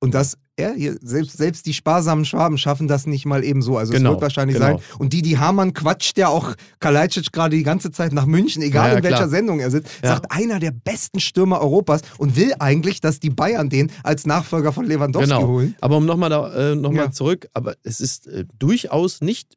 [0.04, 3.78] Und das, ja, hier, selbst, selbst die sparsamen Schwaben schaffen das nicht mal eben so.
[3.78, 4.78] Also Genau, es wird wahrscheinlich genau.
[4.80, 4.86] sein.
[4.98, 8.88] Und die, die Hamann quatscht ja auch Kalajdzic gerade die ganze Zeit nach München, egal
[8.88, 9.30] Ja, ja, in welcher klar.
[9.30, 13.70] Sendung er sitzt, sagt einer der besten Stürmer Europas und will eigentlich, dass die Bayern
[13.70, 15.48] den als Nachfolger von Lewandowski Genau.
[15.48, 15.76] holen.
[15.82, 19.56] Aber um nochmal äh, noch mal zurück, aber es ist äh, durchaus nicht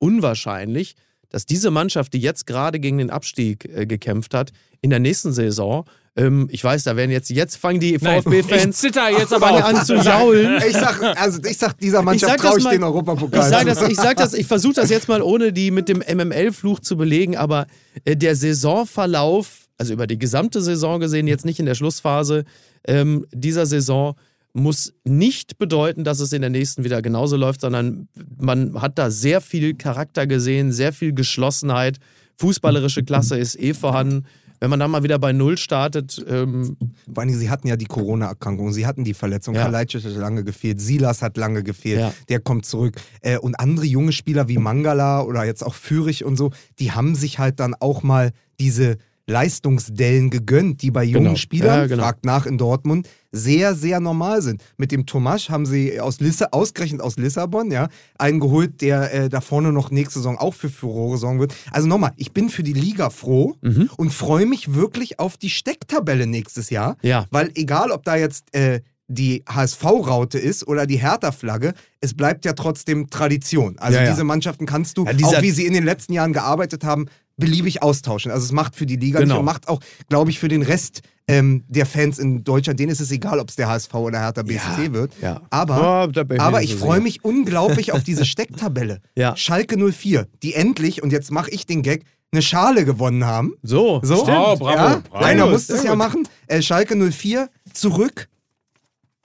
[0.00, 0.94] unwahrscheinlich,
[1.28, 5.32] dass diese Mannschaft, die jetzt gerade gegen den Abstieg äh, gekämpft hat, in der nächsten
[5.32, 5.84] Saison,
[6.16, 10.62] ähm, ich weiß, da werden jetzt, jetzt fangen die ich VfB-Fans an zu jaulen.
[10.66, 13.48] Ich sag, also ich sag, dieser Mannschaft sag traue ich mal- den Ich Europapokal.
[13.50, 13.80] sage zu.
[13.80, 16.96] das, ich sag das, ich versuche das jetzt mal ohne die mit dem MML-Fluch zu
[16.96, 17.66] belegen, aber
[18.04, 22.44] äh, der Saisonverlauf, also über die gesamte Saison gesehen, jetzt nicht in der Schlussphase
[22.86, 24.14] ähm, dieser Saison,
[24.54, 28.08] muss nicht bedeuten, dass es in der nächsten wieder genauso läuft, sondern
[28.38, 31.98] man hat da sehr viel Charakter gesehen, sehr viel Geschlossenheit.
[32.38, 34.24] Fußballerische Klasse ist eh vorhanden.
[34.66, 36.76] Wenn man dann mal wieder bei Null startet, ähm,
[37.14, 39.54] Vor allem, sie hatten ja die Corona-Erkrankung, sie hatten die Verletzung.
[39.54, 39.62] Ja.
[39.62, 42.12] Kalajdzic hat lange gefehlt, Silas hat lange gefehlt, Ja.
[42.28, 42.96] der kommt zurück.
[43.20, 46.50] Äh, und andere junge Spieler wie Mangala oder jetzt auch Fürich und so,
[46.80, 48.96] die haben sich halt dann auch mal diese
[49.26, 51.36] Leistungsdellen gegönnt, die bei jungen Genau.
[51.36, 52.02] Spielern, Ja, genau.
[52.02, 54.62] fragt nach in Dortmund, sehr, sehr normal sind.
[54.76, 59.28] Mit dem Tomasch haben sie aus Lisse, ausgerechnet aus Lissabon, ja, einen geholt, der äh,
[59.28, 61.54] da vorne noch nächste Saison auch für Furore sorgen wird.
[61.70, 63.90] Also nochmal, ich bin für die Liga froh Mhm.
[63.96, 66.96] und freue mich wirklich auf die Stecktabelle nächstes Jahr.
[67.02, 72.44] ja, Weil egal, ob da jetzt äh, die HSV-Raute ist oder die Hertha-Flagge, es bleibt
[72.44, 73.78] ja trotzdem Tradition.
[73.78, 74.10] Also Ja, ja.
[74.10, 77.06] diese Mannschaften kannst du, Ja, auch wie sie in den letzten Jahren gearbeitet haben,
[77.36, 78.30] beliebig austauschen.
[78.32, 79.34] Also es macht für die Liga Genau.
[79.34, 82.92] nicht und macht auch, glaube ich, für den Rest ähm, der Fans in Deutschland, denen
[82.92, 85.12] ist es egal, ob es der HSV oder Hertha BSC wird.
[85.20, 85.40] ja.
[85.50, 89.00] Aber, Oh, aber ich freue mich unglaublich auf diese Stecktabelle.
[89.16, 89.36] Ja.
[89.36, 93.54] Schalke 04, die endlich, und jetzt mache ich den Gag, eine Schale gewonnen haben.
[93.62, 94.36] So, So, Stimmt.
[94.38, 95.24] Oh, bravo, ja, bravo.
[95.24, 95.98] Einer Sehr muss gut, es ja gut.
[95.98, 96.28] machen.
[96.48, 98.28] Äh, Schalke 04 zurück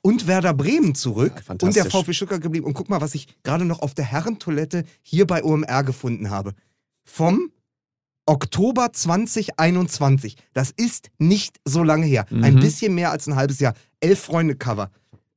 [0.02, 1.86] und Werder Bremen zurück Ja, und der.
[1.86, 2.66] VfB Stuttgart geblieben.
[2.66, 6.54] Und guck mal, was ich gerade noch auf der Herrentoilette hier bei OMR gefunden habe.
[7.04, 7.52] Vom
[8.26, 10.38] Oktober 2021.
[10.54, 12.26] Das ist nicht so lange her.
[12.32, 12.60] Ein Mhm.
[12.60, 13.74] bisschen mehr als ein halbes Jahr.
[14.00, 14.92] Elf Freunde Cover.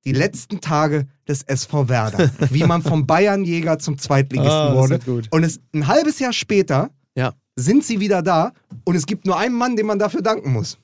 [0.05, 2.30] Die letzten Tage des SV Werder.
[2.51, 4.74] wie man vom Bayernjäger zum Zweitligisten das
[5.07, 5.26] wurde.
[5.30, 7.32] Und es ein halbes Jahr später Ja.
[7.57, 8.53] sind sie wieder da
[8.85, 10.78] und es gibt nur einen Mann, dem man dafür danken muss.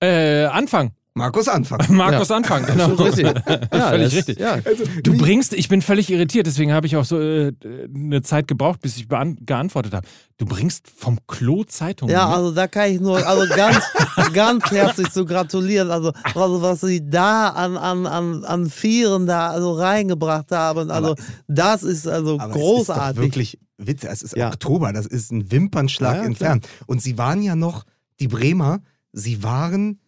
[0.00, 0.90] Äh, Anfang.
[1.14, 1.78] Markus Anfang.
[1.94, 2.86] Markus Anfang, genau.
[2.94, 3.24] Richtig.
[3.72, 4.38] Ja, Völlig das- richtig.
[4.38, 4.58] Ja.
[5.02, 7.52] Du bringst, ich bin völlig irritiert, deswegen habe ich auch so äh,
[7.94, 10.06] eine Zeit gebraucht, bis ich geantwortet habe.
[10.38, 12.12] Du bringst vom Klo Zeitungen.
[12.14, 12.36] Ja, mit?
[12.36, 13.84] also da kann ich nur also ganz,
[14.32, 15.90] ganz herzlich zu gratulieren.
[15.90, 21.14] Also, also was sie da an, an, an, an Vieren da also reingebracht haben, also
[21.46, 23.16] das ist also Aber es ist großartig.
[23.16, 24.08] doch wirklich witzig.
[24.10, 24.48] Es ist Ja.
[24.48, 26.68] Oktober, das ist ein Wimpernschlag Ja, ja, entfernt.
[26.86, 27.84] Und sie waren ja noch,
[28.20, 28.80] die Bremer,
[29.12, 29.98] sie waren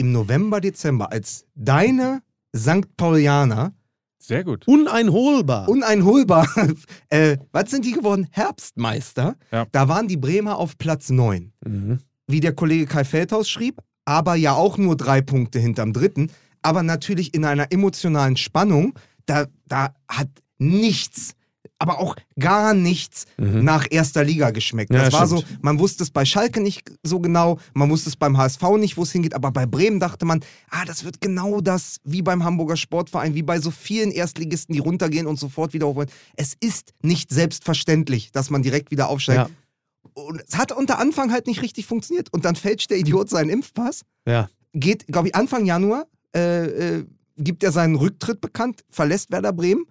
[0.00, 2.22] im November, Dezember, als deine
[2.56, 2.96] St.
[2.96, 3.74] Paulianer
[4.18, 4.66] Sehr gut.
[4.66, 5.68] Uneinholbar.
[5.68, 6.48] uneinholbar,
[7.10, 8.26] äh, was sind die geworden?
[8.30, 9.36] Herbstmeister.
[9.52, 9.66] Ja.
[9.70, 11.52] Da waren die Bremer auf Platz 9.
[11.66, 11.98] Mhm.
[12.26, 16.30] wie der Kollege Kai Feldhaus schrieb, aber ja auch nur drei Punkte hinterm dritten,
[16.62, 20.28] aber natürlich in einer emotionalen Spannung, da, da hat
[20.58, 21.32] nichts,
[21.80, 23.64] aber auch gar nichts Mhm.
[23.64, 24.92] nach erster Liga geschmeckt.
[24.92, 25.40] Ja, das war stimmt.
[25.40, 28.96] so, man wusste es bei Schalke nicht so genau, man wusste es beim HSV nicht,
[28.98, 32.44] wo es hingeht, aber bei Bremen dachte man, ah, das wird genau das wie beim
[32.44, 36.10] Hamburger Sportverein, wie bei so vielen Erstligisten, die runtergehen und sofort wieder aufholen.
[36.36, 39.48] Es ist nicht selbstverständlich, dass man direkt wieder aufsteigt.
[39.48, 40.12] Ja.
[40.12, 42.32] Und es hat unter Anfang halt nicht richtig funktioniert.
[42.32, 44.48] Und dann fälscht der Idiot seinen Impfpass, Ja.
[44.74, 46.04] geht, glaube ich, Anfang Januar,
[46.36, 46.64] äh,
[46.98, 47.04] äh,
[47.38, 49.86] gibt er seinen Rücktritt bekannt, verlässt Werder Bremen.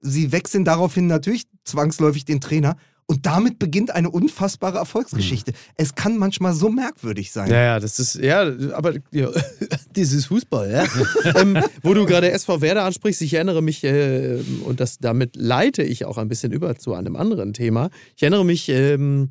[0.00, 2.76] Sie wechseln daraufhin natürlich zwangsläufig den Trainer.
[3.06, 5.52] Und damit beginnt eine unfassbare Erfolgsgeschichte.
[5.74, 7.50] Es kann manchmal so merkwürdig sein.
[7.50, 8.42] Ja, ja, das ist, ja,
[8.72, 9.28] aber ja,
[9.96, 10.84] dieses Fußball, ja.
[11.34, 15.82] ähm, wo du gerade SV Werder ansprichst, ich erinnere mich, äh, und das, damit leite
[15.82, 17.90] ich auch ein bisschen über zu einem anderen Thema.
[18.14, 19.30] Ich erinnere mich ähm,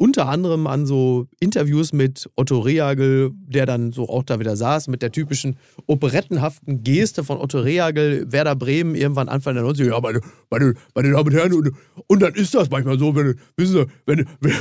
[0.00, 4.88] unter anderem an so Interviews mit Otto Rehagel, der dann so auch da wieder saß,
[4.88, 9.90] mit der typischen operettenhaften Geste von Otto Rehagel, Werder Bremen, irgendwann Anfang der 90er.
[9.90, 11.72] Ja, meine, meine, meine Damen und Herren, und,
[12.06, 14.54] und dann ist das manchmal so, wenn, wissen Sie, wenn, wenn,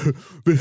[0.44, 0.60] wenn,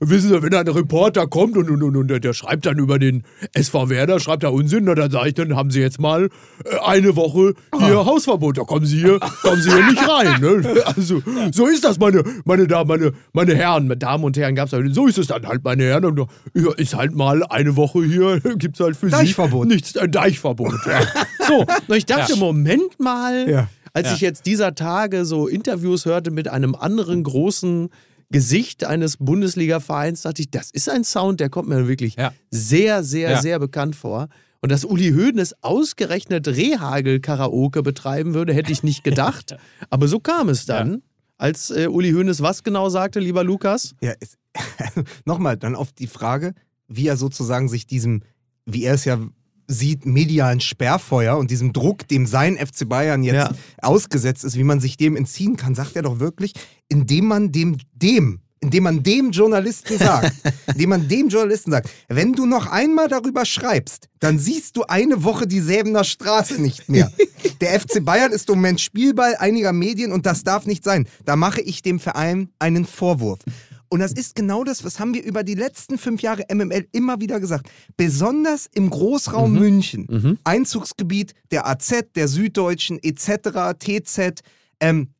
[0.00, 2.98] wissen Sie, wenn ein Reporter kommt und, und, und, und der, der schreibt dann über
[2.98, 3.22] den
[3.52, 6.30] SV Werder, schreibt da Unsinn, na, dann sage ich, dann haben Sie jetzt mal
[6.64, 10.40] äh, eine Woche hier Hausverbot, da kommen Sie hier, kommen Sie hier nicht rein.
[10.40, 10.74] Ne?
[10.96, 14.72] Also, so ist das, meine, meine Damen, meine, meine Herren, meine Damen und Herren, gab's
[14.72, 16.04] halt, so ist es dann halt, meine Herren.
[16.04, 19.68] Und ja, ist halt mal eine Woche hier, gibt's halt für Deichverbot.
[19.68, 20.74] Sie nichts, ein Deichverbot.
[20.86, 21.00] Ja.
[21.46, 23.68] So, und ich dachte, Moment mal, Ja.
[23.92, 27.90] als ich jetzt dieser Tage so Interviews hörte mit einem anderen großen
[28.30, 32.32] Gesicht eines Bundesliga-Vereins, dachte ich, das ist ein Sound, der kommt mir wirklich Ja.
[32.50, 33.42] sehr, sehr, Ja.
[33.42, 34.28] sehr bekannt vor.
[34.62, 39.54] Und dass Uli Hoeneß ausgerechnet Rehagel-Karaoke betreiben würde, hätte ich nicht gedacht.
[39.90, 41.02] Aber so kam es dann,
[41.38, 43.94] als äh, Uli Hoeneß was genau sagte, lieber Lukas?
[44.00, 44.12] Ja,
[45.24, 46.54] nochmal, dann auf die Frage,
[46.88, 48.22] wie er sozusagen sich diesem,
[48.66, 49.18] wie er es ja
[49.66, 53.50] sieht, medialen Sperrfeuer und diesem Druck, dem sein FC Bayern jetzt Ja.
[53.80, 56.52] ausgesetzt ist, wie man sich dem entziehen kann, sagt er doch wirklich,
[56.88, 60.32] indem man dem, dem, indem man dem Journalisten sagt,
[60.66, 65.22] indem man dem Journalisten sagt, wenn du noch einmal darüber schreibst, dann siehst du eine
[65.22, 67.12] Woche die Säbener Straße nicht mehr.
[67.60, 71.06] Der FC Bayern ist im Moment Spielball einiger Medien und das darf nicht sein.
[71.24, 73.40] Da mache ich dem Verein einen Vorwurf.
[73.88, 77.20] Und das ist genau das, was haben wir über die letzten fünf Jahre MML immer
[77.20, 77.70] wieder gesagt.
[77.96, 84.40] Besonders im Großraum München, Einzugsgebiet der AZ, der Süddeutschen etc., TZ,
[84.80, 85.10] ähm,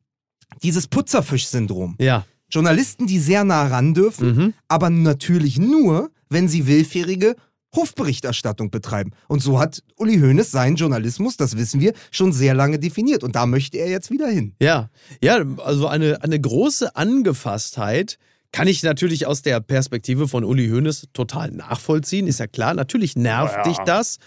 [0.61, 1.95] dieses Putzerfisch-Syndrom.
[1.99, 2.25] Ja.
[2.49, 4.53] Journalisten, die sehr nah ran dürfen, Mhm.
[4.67, 7.35] aber natürlich nur, wenn sie willfährige
[7.75, 9.11] Hofberichterstattung betreiben.
[9.27, 13.23] Und so hat Uli Hoeneß seinen Journalismus, das wissen wir, schon sehr lange definiert.
[13.23, 14.53] Und da möchte er jetzt wieder hin.
[14.61, 14.89] Ja,
[15.21, 18.17] ja, also eine, eine große Angefasstheit
[18.51, 22.27] kann ich natürlich aus der Perspektive von Uli Hoeneß total nachvollziehen.
[22.27, 23.63] Ist ja klar, natürlich nervt Ja.
[23.63, 24.17] dich das.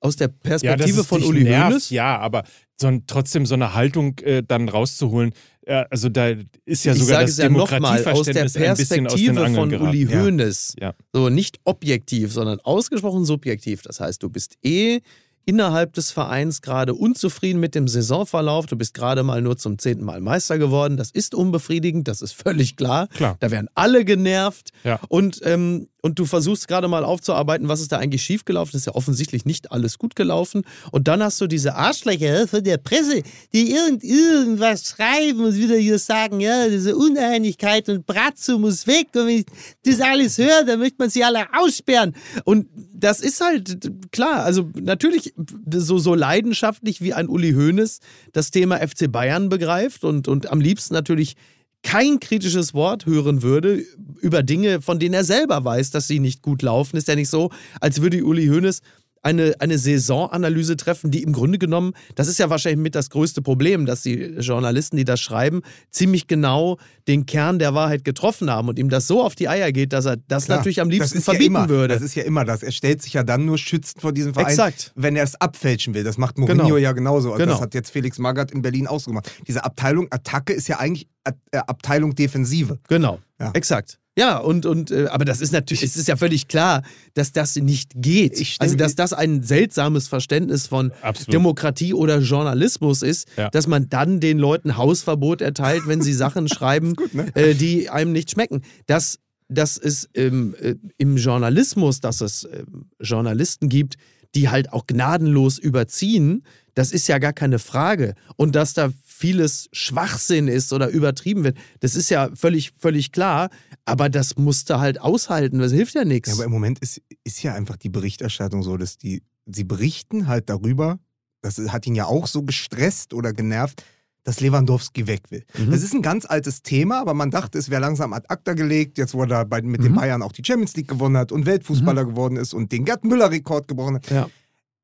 [0.00, 1.88] Aus der Ja, Perspektive es von Uli nervt, Hoeneß.
[1.90, 2.44] Ja, aber
[2.78, 5.32] so ein, trotzdem so eine Haltung äh, dann rauszuholen,
[5.66, 6.28] Ja, also da
[6.64, 9.54] ist ja ich sogar sage das es ja nochmal, aus der Demokratieverständnis aus Perspektive Angeln
[9.54, 9.88] von geraten.
[9.88, 10.06] Uli.
[10.06, 10.76] Hoeneß.
[10.80, 10.94] Ja.
[11.12, 13.82] So nicht objektiv, sondern ausgesprochen subjektiv.
[13.82, 15.00] Das heißt, du bist eh
[15.46, 18.66] innerhalb des Vereins gerade unzufrieden mit dem Saisonverlauf.
[18.66, 20.96] Du bist gerade mal nur zum zehnten Mal Meister geworden.
[20.96, 23.08] Das ist unbefriedigend, das ist völlig klar.
[23.08, 23.36] Klar.
[23.40, 24.70] Da werden alle genervt.
[24.84, 25.00] Ja.
[25.08, 28.72] Und, ähm, und du versuchst gerade mal aufzuarbeiten, was ist da eigentlich schiefgelaufen.
[28.72, 30.60] Das ist ja offensichtlich nicht alles gut gelaufen.
[30.90, 33.22] Und dann hast du diese Arschlöcher von der Presse,
[33.54, 39.06] die irgend, irgendwas schreiben und wieder hier sagen, ja, diese Uneinigkeit und Brazzo muss weg.
[39.14, 39.46] Und wenn ich
[39.86, 42.14] das alles höre, dann möchte man sie alle aussperren.
[42.44, 45.32] Und das ist halt klar, also natürlich
[45.72, 48.00] so, so leidenschaftlich wie ein Uli Hoeneß
[48.34, 51.36] das Thema FC Bayern begreift und, und am liebsten natürlich
[51.84, 53.84] kein kritisches Wort hören würde
[54.20, 56.96] über Dinge, von denen er selber weiß, dass sie nicht gut laufen.
[56.96, 58.80] Ist ja nicht so, als würde Uli Hoeneß
[59.24, 63.42] eine, eine Saisonanalyse treffen, die im Grunde genommen, das ist ja wahrscheinlich mit das größte
[63.42, 68.68] Problem, dass die Journalisten, die das schreiben, ziemlich genau den Kern der Wahrheit getroffen haben
[68.68, 71.20] und ihm das so auf die Eier geht, dass er das Klar, natürlich am liebsten
[71.20, 71.94] verbieten ja immer, würde.
[71.94, 72.62] Das ist ja immer das.
[72.62, 74.92] Er stellt sich ja dann nur schützend vor diesem Verein, Exakt.
[74.94, 76.04] wenn er es abfälschen will.
[76.04, 76.76] Das macht Mourinho Genau.
[76.76, 77.32] ja genauso.
[77.32, 77.52] Und Genau.
[77.52, 79.30] Das hat jetzt Felix Magath in Berlin ausgemacht.
[79.48, 82.78] Diese Abteilung Attacke ist ja eigentlich äh, Abteilung Defensive.
[82.88, 83.50] Genau, Ja.
[83.54, 83.98] exakt.
[84.16, 86.82] Ja, und, und äh, aber das ist natürlich, es ist ja völlig klar,
[87.14, 88.36] dass das nicht geht.
[88.36, 91.34] Stimme- also, dass das ein seltsames Verständnis von Absolut.
[91.34, 93.50] Demokratie oder Journalismus ist, Ja.
[93.50, 97.34] dass man dann den Leuten Hausverbot erteilt, wenn sie Sachen schreiben, ne?
[97.34, 98.62] äh, die einem nicht schmecken.
[98.86, 103.96] Das, das ist ähm, äh, im Journalismus, dass es ähm, Journalisten gibt,
[104.36, 106.44] die halt auch gnadenlos überziehen,
[106.74, 108.14] das ist ja gar keine Frage.
[108.36, 113.48] Und dass da vieles Schwachsinn ist oder übertrieben wird, das ist ja völlig, völlig klar.
[113.84, 116.28] Aber das musst du halt aushalten, das hilft ja nichts.
[116.28, 120.26] Ja, aber im Moment ist, ist ja einfach die Berichterstattung so, dass die, sie berichten
[120.26, 120.98] halt darüber,
[121.42, 123.84] das hat ihn ja auch so gestresst oder genervt,
[124.24, 125.44] dass Lewandowski weg will.
[125.58, 125.70] Mhm.
[125.70, 128.96] Das ist ein ganz altes Thema, aber man dachte, es wäre langsam ad acta gelegt,
[128.96, 129.96] jetzt wo er da bei, mit den Mhm.
[129.96, 133.68] Bayern auch die Champions League gewonnen hat und Weltfußballer geworden ist und den Gerd Müller-Rekord
[133.68, 134.10] gebrochen hat.
[134.10, 134.28] Ja.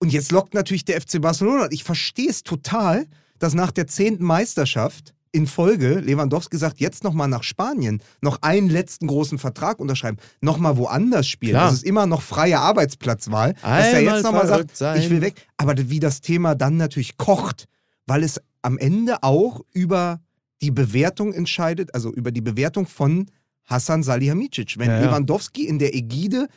[0.01, 1.69] Und jetzt lockt natürlich der FC Barcelona.
[1.71, 3.07] Ich verstehe es total,
[3.39, 8.69] dass nach der zehnten Meisterschaft in Folge Lewandowski sagt, jetzt nochmal nach Spanien, noch einen
[8.69, 11.53] letzten großen Vertrag unterschreiben, nochmal woanders spielen.
[11.53, 11.67] Klar.
[11.67, 13.53] Das ist immer noch freie Arbeitsplatzwahl.
[13.55, 15.01] dass er Einmal jetzt nochmal sagt, sein.
[15.01, 15.47] ich will weg.
[15.57, 17.67] Aber wie das Thema dann natürlich kocht,
[18.07, 20.21] weil es am Ende auch über
[20.63, 23.31] die Bewertung entscheidet, also über die Bewertung von
[23.67, 24.79] Hassan Salihamidzic.
[24.79, 25.07] Wenn Ja, ja.
[25.07, 26.49] Lewandowski in der Ägide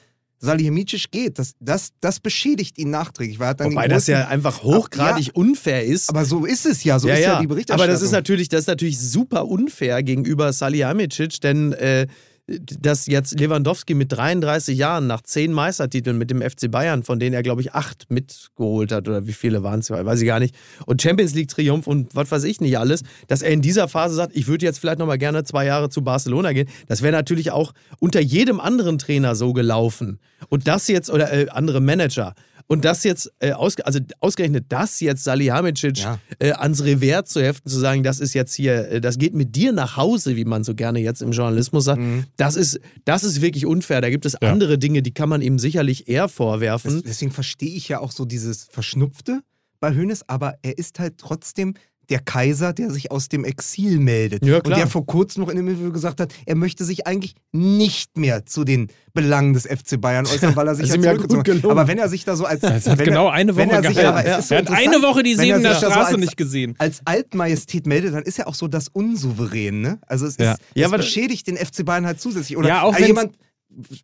[0.43, 3.39] Salihamidzic geht, das, das, das beschädigt ihn nachträglich.
[3.39, 6.09] Weil er dann Wobei das ja einfach hochgradig unfair ist.
[6.09, 7.83] aber so ist es ja, so ist ja die Berichterstattung.
[7.83, 12.07] Aber das ist natürlich, das ist natürlich super unfair gegenüber Salihamidzic, denn äh,
[12.47, 17.33] dass jetzt Lewandowski mit 33 Jahren nach zehn Meistertiteln mit dem FC Bayern, von denen
[17.33, 20.53] er glaube ich acht mitgeholt hat oder wie viele waren es, weiß ich gar nicht,
[20.85, 24.15] und Champions League Triumph und was weiß ich nicht alles, dass er in dieser Phase
[24.15, 26.67] sagt, ich würde jetzt vielleicht noch mal gerne zwei Jahre zu Barcelona gehen.
[26.87, 30.19] Das wäre natürlich auch unter jedem anderen Trainer so gelaufen.
[30.49, 32.35] Und das jetzt oder äh, andere Manager.
[32.67, 36.19] Und das jetzt, äh, ausge also ausgerechnet das jetzt Salihamidzic Ja.
[36.39, 39.55] äh, ans Revers zu heften, zu sagen, das ist jetzt hier, äh, das geht mit
[39.55, 42.25] dir nach Hause, wie man so gerne jetzt im Journalismus sagt, Mhm.
[42.37, 44.01] das, ist, das ist wirklich unfair.
[44.01, 46.95] Da gibt es andere Dinge, die kann man ihm sicherlich eher vorwerfen.
[46.95, 49.41] Des- Deswegen verstehe ich ja auch so dieses Verschnupfte
[49.79, 51.73] bei Hönes, aber er ist halt trotzdem
[52.09, 54.45] der Kaiser, der sich aus dem Exil meldet.
[54.45, 57.35] Ja, und der vor kurzem noch in dem Interview gesagt hat, er möchte sich eigentlich
[57.51, 61.63] nicht mehr zu den Belangen des FC Bayern äußern, weil er sich ja ja zurückgezogen
[61.63, 61.71] hat.
[61.71, 62.61] Aber wenn er sich da so als...
[62.61, 64.41] Das hat genau er, eine Woche er sich, aber Ja.
[64.41, 66.75] so Er hat eine Woche die er Siebener sich da so Straße als- nicht gesehen.
[66.77, 69.99] als Altmajestät meldet, dann ist er auch so das Unsouverän, ne?
[70.07, 70.53] Also es, Ja.
[70.53, 72.57] ist, Ja, es beschädigt den FC Bayern halt zusätzlich.
[72.57, 73.35] Oder Ja, auch wenn's- jemand,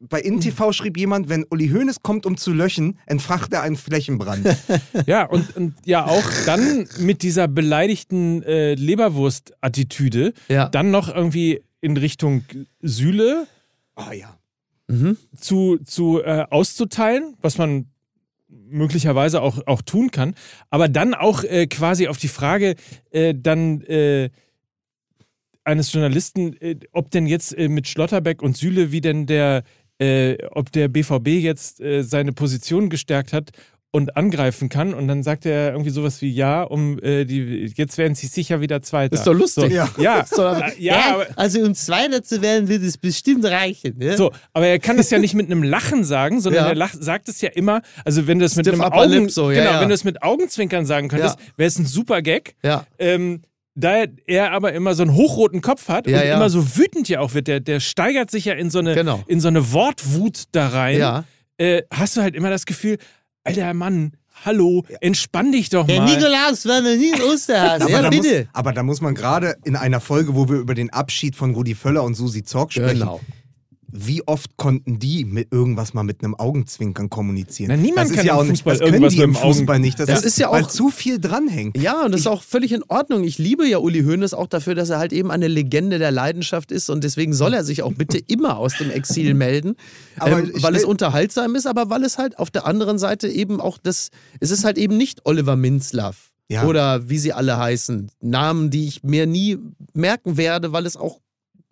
[0.02, 4.48] bei InTV schrieb jemand, wenn Uli Hoeneß kommt, um zu löschen, entfacht er einen Flächenbrand.
[5.06, 10.70] Ja, und, und ja auch dann mit dieser beleidigten äh, Leberwurst-Attitüde Ja.
[10.70, 12.44] dann noch irgendwie in Richtung
[12.82, 13.48] Sühle
[13.96, 14.38] oh ja.
[14.88, 15.18] Mhm.
[15.40, 17.88] zu, zu äh, auszuteilen, was man
[18.50, 20.34] möglicherweise auch, auch tun kann,
[20.70, 22.76] aber dann auch äh, quasi auf die Frage
[23.12, 24.30] äh, dann äh,
[25.70, 29.64] eines Journalisten, äh, ob denn jetzt äh, mit Schlotterbeck und Süle, wie denn der,
[30.00, 33.52] äh, ob der BVB jetzt äh, seine Position gestärkt hat
[33.92, 34.94] und angreifen kann.
[34.94, 38.62] Und dann sagt er irgendwie sowas wie, ja, um äh, die, jetzt werden sie sicher
[38.62, 39.16] wieder Zweiter.
[39.16, 39.64] Ist doch lustig.
[39.64, 39.90] So, Ja.
[39.98, 43.98] ja, doch- ja, ja, aber, also um Zweiter zu werden, wird es bestimmt reichen.
[43.98, 44.16] Ne?
[44.16, 46.70] so, aber er kann das ja nicht mit einem Lachen sagen, sondern Ja.
[46.70, 49.50] er lach, sagt es ja immer, also wenn du es mit Stiff einem Augen, so,
[49.50, 49.82] ja, genau, ja.
[49.82, 51.46] wenn du es mit Augenzwinkern sagen könntest, Ja.
[51.58, 52.54] wäre es ein super Gag.
[52.64, 52.86] Ja.
[53.00, 53.42] Ähm,
[53.80, 56.36] da er aber immer so einen hochroten Kopf hat Ja, und ja.
[56.36, 59.24] immer so wütend ja auch wird, der, der steigert sich ja in so eine, Genau.
[59.28, 60.98] in so eine Wortwut da rein.
[61.00, 61.24] Ja.
[61.58, 62.98] Äh, hast du halt immer das Gefühl,
[63.44, 64.12] alter Mann,
[64.46, 66.16] hallo, entspann dich doch Der mal.
[66.16, 67.84] Nikolaus war noch nie ein Osterhase.
[67.84, 68.40] Aber, Ja, da bitte.
[68.40, 71.54] Muss, aber da muss man gerade in einer Folge, wo wir über den Abschied von
[71.54, 73.20] Rudi Völler und Susi Zorg sprechen, Genau.
[73.92, 77.70] Wie oft konnten die mit irgendwas mal mit einem Augenzwinkern kommunizieren?
[77.72, 79.30] Na, niemand das ist kann ja im auch nicht, Fußball das können irgendwas die im
[79.32, 80.00] mit dem Augen- Fußball nicht.
[80.00, 81.78] Das, Das ist, ist ja weil auch- zu viel dranhängt.
[81.78, 83.24] Ja, und das ist auch völlig in Ordnung.
[83.24, 86.72] Ich liebe ja Uli Hoeneß auch dafür, dass er halt eben eine Legende der Leidenschaft
[86.72, 89.76] ist und deswegen soll er sich auch bitte immer aus dem Exil melden,
[90.18, 93.28] Aber ähm, ich weil es unterhaltsam ist, aber weil es halt auf der anderen Seite
[93.28, 94.10] eben auch das,
[94.40, 96.66] es ist halt eben nicht Oliver Minzlaff Ja.
[96.66, 99.58] oder wie sie alle heißen, Namen, die ich mir nie
[99.94, 101.20] merken werde, weil es auch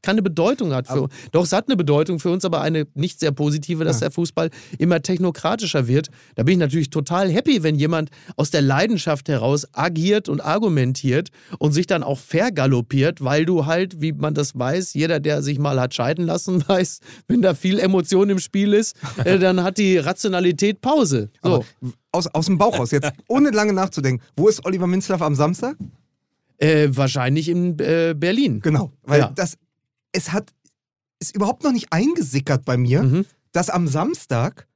[0.01, 0.87] keine Bedeutung hat.
[0.87, 4.11] Für, doch, es hat eine Bedeutung für uns, aber eine nicht sehr positive, dass der
[4.11, 6.09] Fußball immer technokratischer wird.
[6.35, 11.29] Da bin ich natürlich total happy, wenn jemand aus der Leidenschaft heraus agiert und argumentiert
[11.59, 15.59] und sich dann auch vergaloppiert, weil du halt, wie man das weiß, jeder, der sich
[15.59, 19.77] mal hat scheiden lassen, weiß, wenn da viel Emotion im Spiel ist, äh, dann hat
[19.77, 21.29] die Rationalität Pause.
[21.43, 21.55] So.
[21.55, 21.65] Aber
[22.11, 25.75] aus, aus dem Bauch raus, jetzt ohne lange nachzudenken, wo ist Oliver Minzlaff am Samstag?
[26.59, 28.61] Äh, wahrscheinlich in äh, Berlin.
[28.61, 29.31] Genau, weil Ja.
[29.35, 29.57] das,
[30.11, 30.51] es hat,
[31.19, 33.25] ist überhaupt noch nicht eingesickert bei mir, Mhm.
[33.51, 34.67] dass am Samstag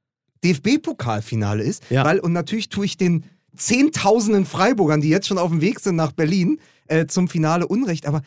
[0.44, 2.04] DFB-Pokalfinale ist, Ja.
[2.04, 3.24] weil, und natürlich tue ich den
[3.56, 8.06] zehntausenden Freiburgern, die jetzt schon auf dem Weg sind nach Berlin, äh, zum Finale Unrecht,
[8.06, 8.22] aber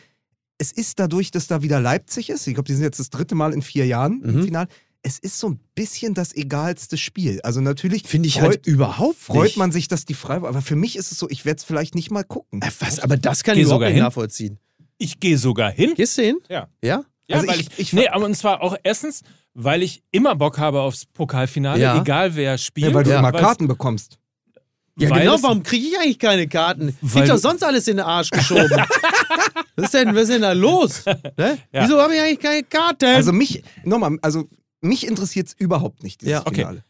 [0.58, 3.36] es ist dadurch, dass da wieder Leipzig ist, ich glaube, die sind jetzt das dritte
[3.36, 4.44] Mal in vier Jahren im Mhm.
[4.46, 4.68] Finale,
[5.02, 7.40] es ist so ein bisschen das egalste Spiel.
[7.42, 9.58] Also natürlich Finde ich freut, halt überhaupt freut nicht.
[9.58, 11.94] man sich, dass die Freiburg, aber für mich ist es so, ich werde es vielleicht
[11.96, 12.62] nicht mal gucken.
[12.62, 13.00] Äh, was?
[13.00, 14.58] Aber das kann Geh ich sogar nachvollziehen.
[14.98, 15.94] Ich gehe sogar hin.
[15.96, 16.38] Gehst du hin?
[16.50, 16.68] Ja.
[16.84, 17.04] Ja?
[17.28, 19.22] Ja, Also weil ich- ich, ich- nee, aber und zwar auch erstens,
[19.54, 22.00] weil ich immer Bock habe aufs Pokalfinale, Ja.
[22.02, 22.88] egal wer spielt.
[22.90, 24.20] Ja, weil du Ja, immer Karten bekommst.
[24.98, 26.96] Ja, weil genau, es- warum kriege ich eigentlich keine Karten?
[27.12, 28.70] Krieg doch sonst alles in den Arsch geschoben.
[29.76, 31.04] was, ist denn, was ist denn da los?
[31.06, 31.58] Ne?
[31.74, 31.84] Ja.
[31.84, 33.06] Wieso habe ich eigentlich keine Karten?
[33.06, 34.48] Also mich, nochmal, also
[34.82, 36.62] mich interessiert es überhaupt nicht, dieses Ja, okay.
[36.62, 36.84] Finale.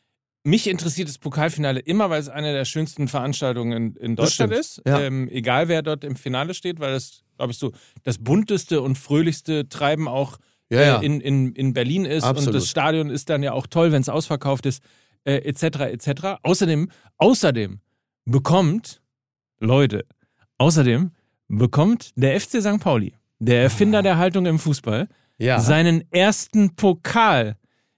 [0.43, 4.79] Mich interessiert das Pokalfinale immer, weil es eine der schönsten Veranstaltungen in, in Deutschland ist.
[4.85, 4.99] ja.
[5.01, 7.71] Ähm, egal wer dort im Finale steht, weil das, glaube ich, so
[8.03, 10.37] das bunteste und fröhlichste Treiben auch
[10.69, 11.01] Ja, ja.
[11.01, 12.23] Äh, in, in, in Berlin ist.
[12.23, 12.47] Absolut.
[12.47, 14.83] Und das Stadion ist dann ja auch toll, wenn es ausverkauft ist,
[15.23, 15.63] äh, etc.
[15.91, 16.09] etc.
[16.43, 17.79] Außerdem, außerdem
[18.25, 19.01] bekommt,
[19.59, 20.05] Leute,
[20.57, 21.11] außerdem
[21.47, 22.79] bekommt der FC St.
[22.79, 25.07] Pauli, der Erfinder der Haltung im Fußball,
[25.37, 25.59] ja.
[25.59, 27.57] seinen ersten Pokal.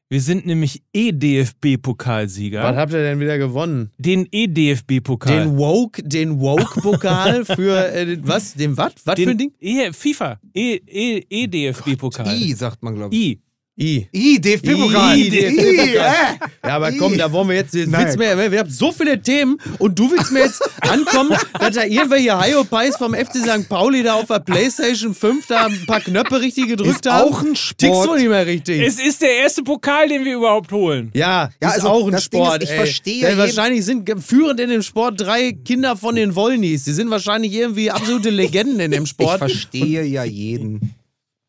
[0.09, 2.63] Wir sind nämlich E-DFB-Pokalsieger.
[2.63, 3.91] was habt ihr denn wieder gewonnen?
[3.97, 5.43] Den E-DFB-Pokal.
[5.45, 8.53] Den Woke, den Woke-Pokal für äh, was?
[8.53, 8.93] Den was?
[9.03, 9.51] Was für ein Ding?
[9.59, 10.39] E FIFA.
[10.53, 12.33] E- E- E-DFB-Pokal.
[12.33, 13.21] I, sagt man, glaube ich.
[13.21, 13.41] I.
[13.79, 14.07] I.
[14.11, 15.17] I, DFB-Pokal.
[15.17, 15.87] I, DFB-Pokal.
[15.87, 15.95] äh.
[15.95, 16.37] Ja,
[16.75, 17.75] aber komm, da wollen wir jetzt.
[17.75, 21.75] jetzt willst mir, wir haben so viele Themen und du willst mir jetzt ankommen, dass
[21.75, 23.69] da irgendwelche Hyopies vom FC St.
[23.69, 27.31] Pauli da auf der PlayStation 5 da ein paar Knöpfe richtig gedrückt Ist haben.
[27.31, 28.07] auch ein Tickst Sport.
[28.07, 28.81] du nicht mehr richtig.
[28.81, 31.11] Es ist der erste Pokal, den wir überhaupt holen.
[31.13, 32.63] Ja, Ja, ist also auch ein das Ding Sport.
[32.63, 32.77] ist, ich ey.
[32.77, 36.83] verstehe Ja, jeden- wahrscheinlich sind führend in dem Sport drei Kinder von den Wollnies.
[36.85, 39.37] Die sind wahrscheinlich irgendwie absolute Legenden in dem Ich Sport.
[39.37, 40.95] verstehe ja jeden,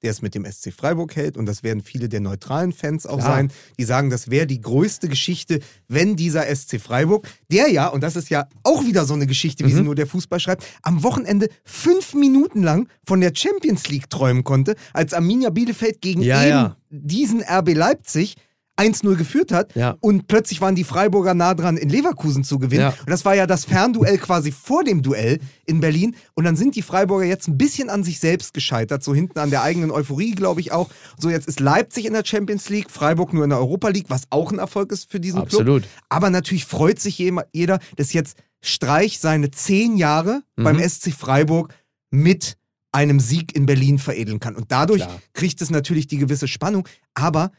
[0.03, 1.37] der es mit dem SC Freiburg hält.
[1.37, 3.37] Und das werden viele der neutralen Fans auch Klar.
[3.37, 8.03] sein, die sagen, das wäre die größte Geschichte, wenn dieser SC Freiburg, der ja, und
[8.03, 9.69] das ist ja auch wieder so eine Geschichte, Mhm.
[9.69, 14.09] wie sie nur der Fußball schreibt, am Wochenende fünf Minuten lang von der Champions League
[14.11, 16.77] träumen konnte, als Arminia Bielefeld gegen Ja, eben ja.
[16.91, 18.37] diesen RB Leipzig
[18.79, 19.97] 1-0 geführt hat Ja.
[20.01, 22.83] und plötzlich waren die Freiburger nah dran, in Leverkusen zu gewinnen.
[22.83, 22.89] Ja.
[22.91, 26.15] Und das war ja das Fernduell quasi vor dem Duell in Berlin.
[26.35, 29.51] Und dann sind die Freiburger jetzt ein bisschen an sich selbst gescheitert, so hinten an
[29.51, 30.89] der eigenen Euphorie, glaube ich auch.
[31.19, 34.23] So, jetzt ist Leipzig in der Champions League, Freiburg nur in der Europa League, was
[34.31, 35.83] auch ein Erfolg ist für diesen Absolut.
[35.83, 35.93] Club.
[36.09, 40.65] Aber natürlich freut sich jeder, dass jetzt Streich seine zehn Jahre Mhm.
[40.65, 41.75] beim SC Freiburg
[42.11, 42.57] mit
[42.93, 44.57] einem Sieg in Berlin veredeln kann.
[44.57, 45.21] Und dadurch Klar.
[45.35, 46.89] kriegt es natürlich die gewisse Spannung.
[47.15, 47.51] Aber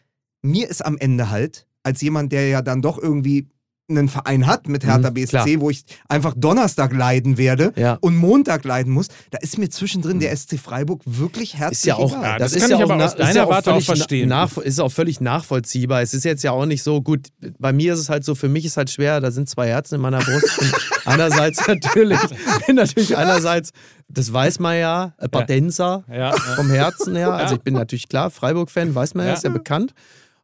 [0.41, 3.47] mir ist am Ende halt, als jemand, der ja dann doch irgendwie
[3.91, 5.47] einen Verein hat mit Hertha Mhm, BSC, klar.
[5.61, 7.97] wo ich einfach Donnerstag leiden werde Ja.
[8.01, 11.95] und Montag leiden muss, da ist mir zwischendrin der SC Freiburg wirklich herzlich Ist ja
[11.95, 12.23] auch, egal.
[12.23, 13.71] Ja, das, das ist kann ja ich auch aber aus ist deiner ja auch Warte
[13.71, 14.29] auch völlig verstehen.
[14.29, 16.03] Nach, ist auch völlig nachvollziehbar.
[16.03, 17.29] Es ist jetzt ja auch nicht so gut.
[17.57, 19.95] Bei mir ist es halt so, für mich ist halt schwer, da sind zwei Herzen
[19.95, 20.59] in meiner Brust.
[20.59, 20.71] Und
[21.05, 22.19] einerseits natürlich,
[22.71, 23.71] natürlich einerseits,
[24.07, 26.31] das weiß man ja, Patenza Ja, ja.
[26.55, 27.33] vom Herzen her.
[27.33, 29.37] Also ich bin natürlich klar, Freiburg-Fan, weiß man ja, Ja.
[29.37, 29.93] ist ja bekannt.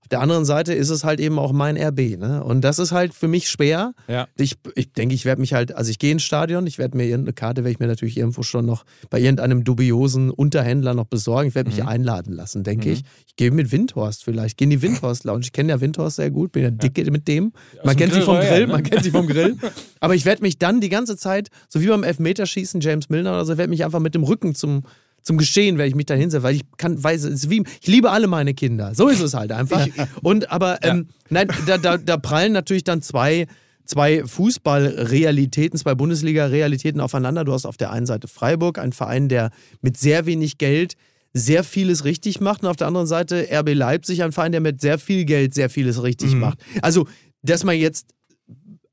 [0.06, 2.20] Auf der anderen Seite ist es halt eben auch mein RB.
[2.20, 2.43] Ne?
[2.43, 3.95] Und das ist halt für mich schwer.
[4.08, 4.28] Ja.
[4.38, 7.06] Ich, ich denke, ich werde mich halt, also ich gehe ins Stadion, ich werde mir
[7.06, 11.47] irgendeine Karte, werde ich mir natürlich irgendwo schon noch bei irgendeinem dubiosen Unterhändler noch besorgen.
[11.47, 13.01] Ich werde mich einladen lassen, denke ich.
[13.26, 15.41] Ich gehe mit Windhorst vielleicht, gehe in die Windhorst Lounge.
[15.45, 17.51] Ich kenne ja Windhorst sehr gut, bin ja dicke mit dem.
[17.84, 18.74] Man dem kennt sich vom Grill ne?
[18.74, 19.58] man kennt sich vom Grill.
[19.99, 23.45] Aber ich werde mich dann die ganze Zeit, so wie beim Elfmeterschießen, James Milner oder
[23.45, 24.84] so, werde mich einfach mit dem Rücken zum
[25.26, 27.88] zum Geschehen werde ich mich da hinsetzen, weil ich kann, weiß, es ist wie, ich
[27.88, 28.96] liebe alle meine Kinder.
[28.96, 29.86] So ist es halt einfach.
[30.22, 33.48] Und aber, ähm, nein, da, da, da prallen natürlich dann zwei
[33.88, 37.44] zwei Fußballrealitäten, zwei Bundesliga-Realitäten aufeinander.
[37.44, 39.52] Du hast auf der einen Seite Freiburg, ein Verein, der
[39.82, 40.94] mit sehr wenig Geld
[41.34, 44.80] sehr vieles richtig macht und auf der anderen Seite RB Leipzig, ein Verein, der mit
[44.80, 46.40] sehr viel Geld sehr vieles richtig Mhm.
[46.40, 46.60] macht.
[46.82, 47.08] Also,
[47.42, 48.08] dass man jetzt,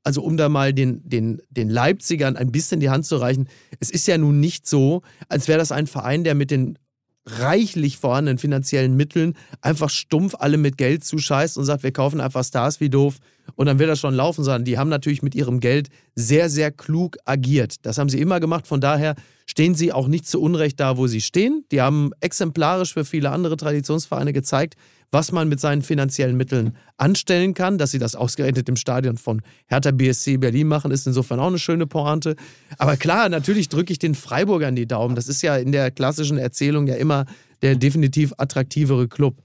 [0.03, 3.47] also um da mal den, den, den Leipzigern ein bisschen die Hand zu reichen,
[3.79, 6.77] es ist ja nun nicht so, als wäre das ein Verein, der mit den
[7.25, 12.43] reichlich vorhandenen finanziellen Mitteln einfach stumpf alle mit Geld zuscheißt und sagt, wir kaufen einfach
[12.43, 13.17] Stars wie doof
[13.55, 16.71] und dann wird das schon laufen, sondern die haben natürlich mit ihrem Geld sehr, sehr
[16.71, 17.85] klug agiert.
[17.85, 21.07] Das haben sie immer gemacht, von daher stehen sie auch nicht zu Unrecht da, wo
[21.07, 21.63] sie stehen.
[21.71, 24.75] Die haben exemplarisch für viele andere Traditionsvereine gezeigt,
[25.13, 27.77] was man mit seinen finanziellen Mitteln anstellen kann.
[27.77, 31.59] Dass sie das ausgerechnet im Stadion von Hertha BSC Berlin machen, ist insofern auch eine
[31.59, 32.35] schöne Pointe.
[32.77, 35.15] Aber klar, natürlich drücke ich den Freiburgern die Daumen.
[35.15, 37.25] Das ist ja in der klassischen Erzählung ja immer
[37.61, 39.41] der definitiv attraktivere Club.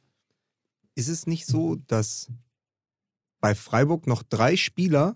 [0.95, 2.29] Ist es nicht so, dass
[3.41, 5.15] bei Freiburg noch drei Spieler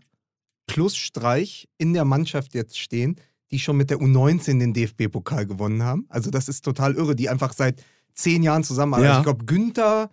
[0.67, 3.17] plus Streich in der Mannschaft jetzt stehen,
[3.51, 6.05] die schon mit der U19 den DFB-Pokal gewonnen haben?
[6.09, 7.83] Also das ist total irre, die einfach seit
[8.15, 9.07] zehn Jahren zusammenarbeiten.
[9.07, 9.19] Ja.
[9.19, 10.11] Also ich glaube, Günther,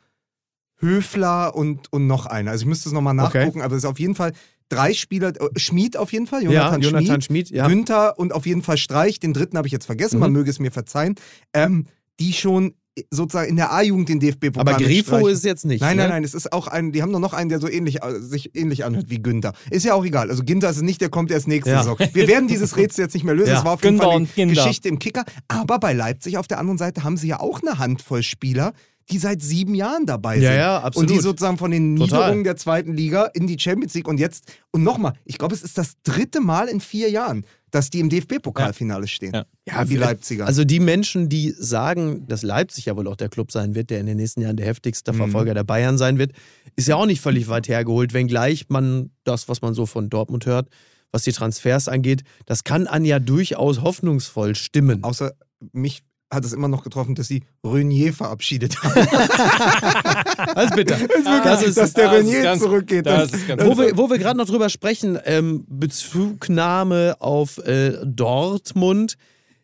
[0.80, 2.52] Höfler und, und noch einer.
[2.52, 3.40] Also ich müsste es nochmal Okay.
[3.40, 4.34] nachgucken, aber es ist auf jeden Fall
[4.70, 7.68] drei Spieler, äh, Schmid auf jeden Fall, Jonathan, ja, Jonathan Schmid, Schmid, ja.
[7.68, 10.38] Günther und auf jeden Fall Streich, den dritten habe ich jetzt vergessen, man Mhm.
[10.38, 11.16] möge es mir verzeihen,
[11.54, 11.86] ähm,
[12.20, 12.74] die schon
[13.12, 15.80] sozusagen in der A-Jugend den DFB-Pokal Aber Grifo ist jetzt nicht.
[15.80, 16.04] Nein, ne?
[16.04, 18.20] nein, nein, es ist auch ein, die haben doch noch einen, der so ähnlich, äh,
[18.20, 19.54] sich ähnlich anhört wie Günther.
[19.72, 20.30] Ist ja auch egal.
[20.30, 21.78] Also Günther ist es nicht, der kommt erst nächste Ja.
[21.84, 21.98] Saison.
[22.14, 23.52] Wir werden dieses Rätsel jetzt nicht mehr lösen.
[23.52, 23.60] Ja.
[23.60, 24.54] Es war auf jeden Günther Fall Günther.
[24.64, 25.24] Geschichte im Kicker.
[25.48, 28.74] Aber bei Leipzig auf der anderen Seite haben sie ja auch eine Handvoll Spieler,
[29.12, 30.60] die seit sieben Jahren dabei Ja, sind.
[30.60, 31.10] ja, absolut.
[31.10, 32.20] Und die sozusagen von den Total.
[32.20, 35.64] Niederungen der zweiten Liga in die Champions League und jetzt, und nochmal, ich glaube, es
[35.64, 39.34] ist das dritte Mal in vier Jahren, dass die im DFB-Pokalfinale stehen.
[39.34, 39.46] Ja.
[39.68, 40.48] Ja, wir- Leipziger.
[40.48, 44.00] Also die Menschen, die sagen, dass Leipzig ja wohl auch der Club sein wird, der
[44.00, 45.18] in den nächsten Jahren der heftigste Mhm.
[45.18, 46.32] Verfolger der Bayern sein wird,
[46.76, 50.46] ist ja auch nicht völlig weit hergeholt, wenngleich man das, was man so von Dortmund
[50.48, 50.70] hört,
[51.12, 55.04] was die Transfers angeht, das kann an ja durchaus hoffnungsvoll stimmen.
[55.04, 55.34] Außer
[55.72, 56.02] mich
[56.32, 58.94] hat es immer noch getroffen, dass sie Renier verabschiedet haben.
[60.56, 60.96] Alles bitte.
[61.44, 63.06] das ist, dass der das ist Renier ganz- zurückgeht.
[63.06, 67.98] das ist ganz- Wo wir, wo wir gerade noch drüber sprechen, ähm, Bezugnahme auf äh,
[68.06, 69.16] Dortmund.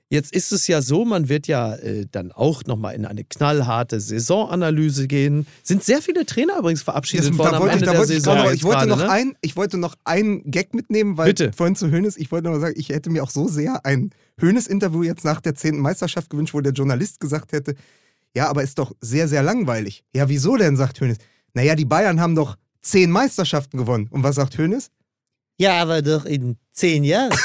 [0.09, 3.99] Jetzt ist es ja so, man wird ja äh, dann auch nochmal in eine knallharte
[3.99, 5.47] Saisonanalyse gehen.
[5.63, 8.37] Sind sehr viele Trainer übrigens verabschiedet Das, worden da am Ende da der ich, Saison.
[8.45, 9.09] jetzt ich, wollte noch ne?
[9.09, 11.51] ein, ich wollte noch einen Gag mitnehmen, weil Bitte.
[11.53, 15.01] vorhin zu Hönes, ich wollte noch sagen, ich hätte mir auch so sehr ein Hönes-Interview
[15.01, 15.79] jetzt nach der 10.
[15.79, 17.73] Meisterschaft gewünscht, wo der Journalist gesagt hätte,
[18.35, 20.03] ja, aber ist doch sehr, sehr langweilig.
[20.13, 21.17] Ja, wieso denn, sagt Hönes.
[21.53, 24.07] Naja, die Bayern haben doch zehn Meisterschaften gewonnen.
[24.11, 24.91] Und was sagt Hönes?
[25.57, 27.31] Ja, aber doch in zehn Jahren.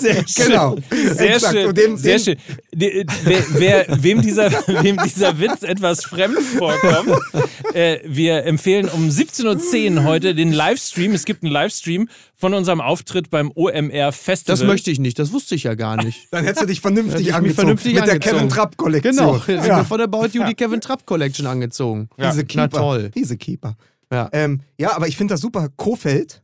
[0.00, 0.46] Sehr schön.
[0.46, 0.76] Genau.
[1.14, 1.54] Sehr Exakt.
[1.54, 1.74] schön.
[1.74, 2.36] Dem- sehr dem- schön.
[2.72, 4.50] De- Wer, wer, wem, dieser,
[4.82, 7.10] wem dieser Witz etwas fremd vorkommt,
[7.74, 11.12] äh, wir empfehlen um 17.10 Uhr heute den Livestream.
[11.12, 14.56] Es gibt einen Livestream von unserem Auftritt beim OMR Festival.
[14.56, 16.28] Das möchte ich nicht, das wusste ich ja gar nicht.
[16.30, 17.54] Dann hättest du dich vernünftig mich angezogen.
[17.56, 18.36] vernünftig mit der angezogen.
[18.36, 19.16] Kevin Trapp-Kollektion.
[19.16, 19.76] Genau, jetzt sind ja.
[19.78, 22.08] wir von der About You die Kevin Trapp Collection angezogen.
[22.16, 22.78] Diese Na Keeper.
[22.78, 23.10] toll.
[23.14, 23.76] Diese Keeper.
[24.12, 24.28] Ja.
[24.32, 25.68] Ähm, ja, aber ich finde das super.
[25.76, 26.42] Kofeld.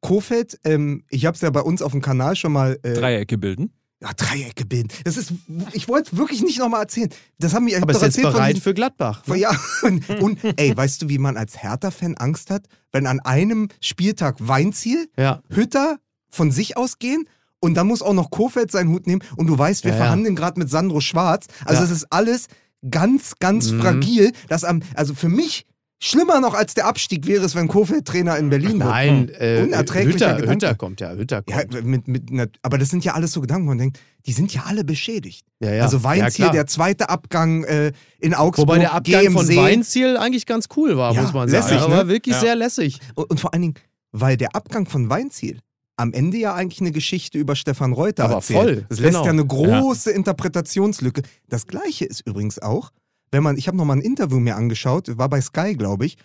[0.00, 2.78] Kofeld, ähm, ich habe es ja bei uns auf dem Kanal schon mal.
[2.82, 3.72] Äh, Dreiecke bilden.
[4.00, 4.88] Ja, Dreiecke bilden.
[5.04, 5.32] Das ist,
[5.74, 7.08] ich wollte wirklich nicht nochmal erzählen.
[7.38, 9.24] Das haben mir Aber ist doch jetzt erzählt bereit von, für Gladbach.
[9.24, 9.52] von, ja,
[9.82, 14.36] und, und ey, weißt du, wie man als Hertha-Fan Angst hat, wenn an einem Spieltag
[14.40, 15.40] Weinziel, Ja.
[15.50, 15.98] Hütter
[16.30, 17.28] von sich ausgehen
[17.60, 20.02] und dann muss auch noch Kofeld seinen Hut nehmen und du weißt, wir Ja, ja.
[20.02, 21.46] verhandeln gerade mit Sandro Schwarz.
[21.64, 21.84] Also Ja.
[21.84, 22.48] es ist alles
[22.90, 23.80] ganz, ganz Mhm.
[23.82, 24.32] fragil.
[24.48, 25.64] Dass am, also für mich
[26.04, 28.90] schlimmer noch als der Abstieg wäre es, wenn Kofeld Trainer in Berlin wird.
[28.90, 30.52] Nein, äh, Unerträglicher Hütter, Gedanke.
[30.54, 31.84] Hütter kommt ja, Hütter Ja, kommt.
[31.84, 34.52] mit, mit, na- aber das sind ja alles so Gedanken, wo man denkt, die sind
[34.52, 35.46] ja alle beschädigt.
[35.60, 35.82] Ja, ja.
[35.84, 39.56] Also Ja, Weinziel, der zweite Abgang äh, in Augsburg, Wobei der Abgang von GMC.
[39.56, 41.62] Weinziel eigentlich ganz cool war, Ja, muss man sagen.
[41.62, 41.94] lässig, Ja, ne?
[41.94, 42.40] Aber wirklich Ja.
[42.40, 42.98] sehr lässig.
[43.14, 43.74] Und, und vor allen Dingen,
[44.10, 45.58] weil der Abgang von Weinziel
[45.96, 48.58] am Ende ja eigentlich eine Geschichte über Stefan Reuter Aber erzählt.
[48.60, 49.24] voll, Das lässt genau.
[49.24, 51.22] ja eine große Interpretationslücke.
[51.48, 52.90] Das gleiche ist übrigens auch,
[53.32, 56.16] wenn man, ich habe nochmal ein Interview mir angeschaut, war bei Sky, glaube ich,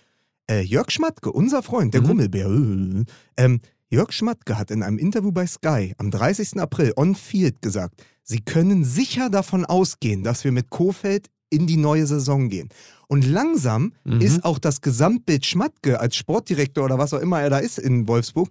[0.50, 2.06] äh, Jörg Schmatke, unser Freund, der Mhm.
[2.06, 3.06] Grummelbär, äh,
[3.38, 6.60] ähm, Jörg Schmatke hat in einem Interview bei Sky am 30.
[6.60, 11.78] April on Field gesagt, sie können sicher davon ausgehen, dass wir mit Kofeld in die
[11.78, 12.68] neue Saison gehen.
[13.08, 14.20] Und langsam Mhm.
[14.20, 18.08] ist auch das Gesamtbild Schmatke als Sportdirektor oder was auch immer er da ist in
[18.10, 18.50] Wolfsburg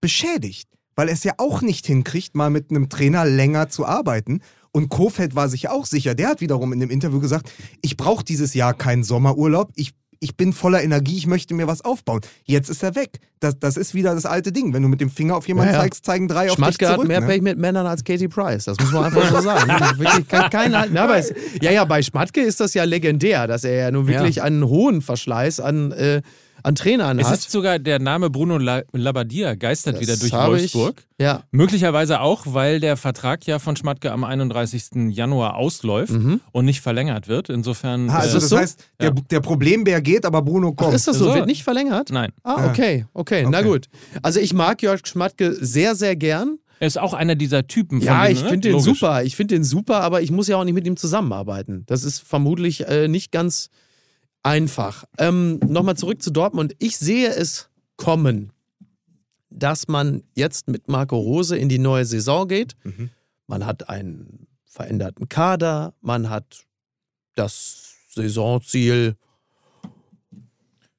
[0.00, 4.40] beschädigt, weil er es ja auch nicht hinkriegt, mal mit einem Trainer länger zu arbeiten.
[4.72, 6.14] Und Kofeld war sich auch sicher.
[6.14, 7.50] Der hat wiederum in dem Interview gesagt,
[7.82, 9.72] ich brauche dieses Jahr keinen Sommerurlaub.
[9.74, 12.20] Ich, ich bin voller Energie, ich möchte mir was aufbauen.
[12.44, 13.18] Jetzt ist er weg.
[13.40, 14.72] Das, das ist wieder das alte Ding.
[14.72, 15.82] Wenn du mit dem Finger auf jemanden Ja, ja.
[15.82, 17.00] zeigst, zeigen drei auf dich Schmatke zurück.
[17.00, 17.26] hat mehr ne?
[17.26, 18.64] Pech mit Männern als Katie Price.
[18.66, 19.68] Das muss man einfach so sagen.
[19.98, 23.64] Wirklich kein, kein, na, aber es, ja, ja, bei Schmatke ist das ja legendär, dass
[23.64, 26.22] er ja nun wirklich einen hohen Verschleiß an, äh,
[26.62, 27.38] an Trainern Es hat.
[27.38, 31.04] ist sogar der Name Bruno La Labbadia geistert Das wieder durch habe ich- Wolfsburg.
[31.18, 31.42] ja.
[31.50, 35.10] Möglicherweise auch, weil der Vertrag ja von Schmatke am 31.
[35.10, 36.40] Januar ausläuft Mhm.
[36.52, 37.48] und nicht verlängert wird.
[37.48, 38.10] Insofern.
[38.10, 38.58] Ah, also äh, das so?
[38.58, 39.14] heißt, der, Ja.
[39.30, 40.94] der Problembär geht, aber Bruno Ach, kommt.
[40.94, 41.26] ist das so?
[41.26, 41.34] So.
[41.34, 42.10] Wird nicht verlängert?
[42.10, 42.32] nein.
[42.42, 43.68] Ah, okay, okay, na Okay.
[43.68, 43.86] gut.
[44.22, 46.58] Also ich mag Jörg Schmatke sehr, sehr gern.
[46.82, 47.98] Er ist auch einer dieser Typen.
[48.00, 48.48] Von Ja, denen, ich ne?
[48.48, 48.98] finde den Logisch.
[49.00, 49.22] super.
[49.22, 51.84] Ich finde den super, aber ich muss ja auch nicht mit ihm zusammenarbeiten.
[51.86, 53.68] Das ist vermutlich äh, nicht ganz
[54.42, 55.04] einfach.
[55.18, 56.74] Ähm, Nochmal zurück zu Dortmund.
[56.78, 58.52] Ich sehe es kommen,
[59.50, 62.76] dass man jetzt mit Marco Rose in die neue Saison geht.
[62.84, 63.10] Mhm.
[63.46, 66.66] Man hat einen veränderten Kader, man hat
[67.34, 69.16] das Saisonziel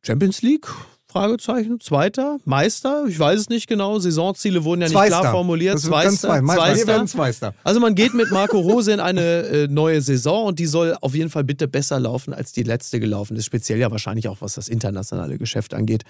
[0.04, 0.68] Champions League?
[1.12, 1.80] Fragezeichen.
[1.80, 2.38] Zweiter?
[2.46, 3.06] Meister?
[3.08, 4.00] Ich weiß es nicht genau.
[4.00, 5.20] Saisonziele wurden ja nicht Zweister.
[5.20, 5.76] klar formuliert.
[5.76, 6.42] Das ganz zwei.
[6.42, 6.64] Meister.
[6.64, 6.88] Wir Zweister.
[6.88, 7.54] werden Zweister.
[7.64, 11.14] Also man geht mit Marco Rose in eine äh, neue Saison und die soll auf
[11.14, 13.46] jeden Fall bitte besser laufen, als die letzte gelaufen ist.
[13.46, 16.04] Speziell ja wahrscheinlich auch, was das internationale Geschäft angeht.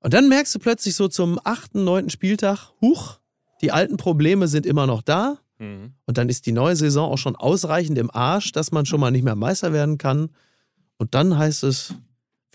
[0.00, 3.18] Und dann merkst du plötzlich so zum achten, neunten Spieltag, huch,
[3.60, 5.38] die alten Probleme sind immer noch da.
[5.58, 5.92] Mhm.
[6.06, 9.10] Und dann ist die neue Saison auch schon ausreichend im Arsch, dass man schon mal
[9.10, 10.30] nicht mehr Meister werden kann.
[10.98, 11.94] Und dann heißt es,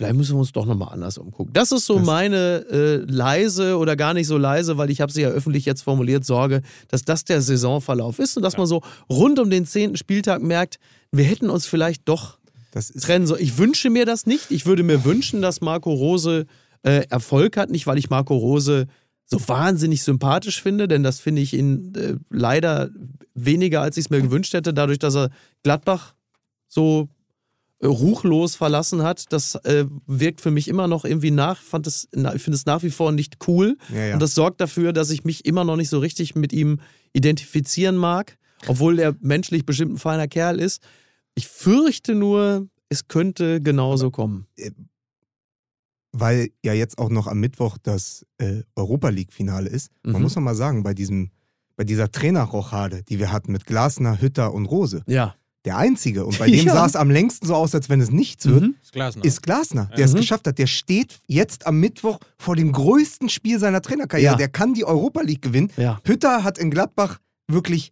[0.02, 1.54] vielleicht müssen wir uns doch nochmal anders umgucken.
[1.54, 5.12] Das ist so Das- meine äh, leise oder gar nicht so leise, weil ich habe
[5.12, 8.82] sie ja öffentlich jetzt formuliert, Sorge, dass das der Saisonverlauf ist und dass man so
[9.10, 10.80] rund um den zehnten Spieltag merkt,
[11.12, 12.40] wir hätten uns vielleicht doch
[12.72, 13.42] Das ist trennen sollen.
[13.44, 14.50] Ich wünsche mir das nicht.
[14.50, 16.46] Ich würde mir wünschen, dass Marco Rose
[16.84, 17.70] äh, Erfolg hat.
[17.70, 18.88] Nicht, weil ich Marco Rose
[19.26, 22.90] so wahnsinnig sympathisch finde, denn das finde ich ihn äh, leider
[23.36, 25.30] weniger, als ich es mir gewünscht hätte, dadurch, dass er
[25.64, 26.16] Gladbach
[26.68, 27.08] so
[27.84, 29.32] ruchlos verlassen hat.
[29.34, 31.62] Das äh, wirkt für mich immer noch irgendwie nach.
[31.62, 33.78] Fand na, ich finde es nach wie vor nicht cool.
[33.94, 34.14] Ja, ja.
[34.14, 36.80] Und das sorgt dafür, dass ich mich immer noch nicht so richtig mit ihm
[37.14, 40.82] identifizieren mag, obwohl er menschlich bestimmt ein feiner Kerl ist.
[41.36, 44.48] Ich fürchte nur, es könnte genauso kommen.
[46.14, 49.92] weil ja jetzt auch noch am Mittwoch das äh, Europa League-Finale ist.
[50.04, 50.22] Man Mhm.
[50.24, 51.32] muss noch mal sagen, bei, diesem,
[51.78, 55.36] bei dieser Trainerrochade, die wir hatten mit Glasner, Hütter und Rose, Ja.
[55.66, 56.74] Der einzige, und bei dem Ja.
[56.74, 58.76] sah es am längsten so aus, als wenn es nichts wird, Mhm.
[58.82, 59.24] Ist Glasner.
[59.26, 60.18] ist Glasner, der es Mhm.
[60.18, 60.58] geschafft hat.
[60.58, 64.32] Der steht jetzt am Mittwoch vor dem größten Spiel seiner Trainerkarriere.
[64.34, 64.38] Ja.
[64.38, 65.72] Der kann die Europa League gewinnen.
[65.78, 66.00] Ja.
[66.06, 67.92] Hütter hat in Gladbach wirklich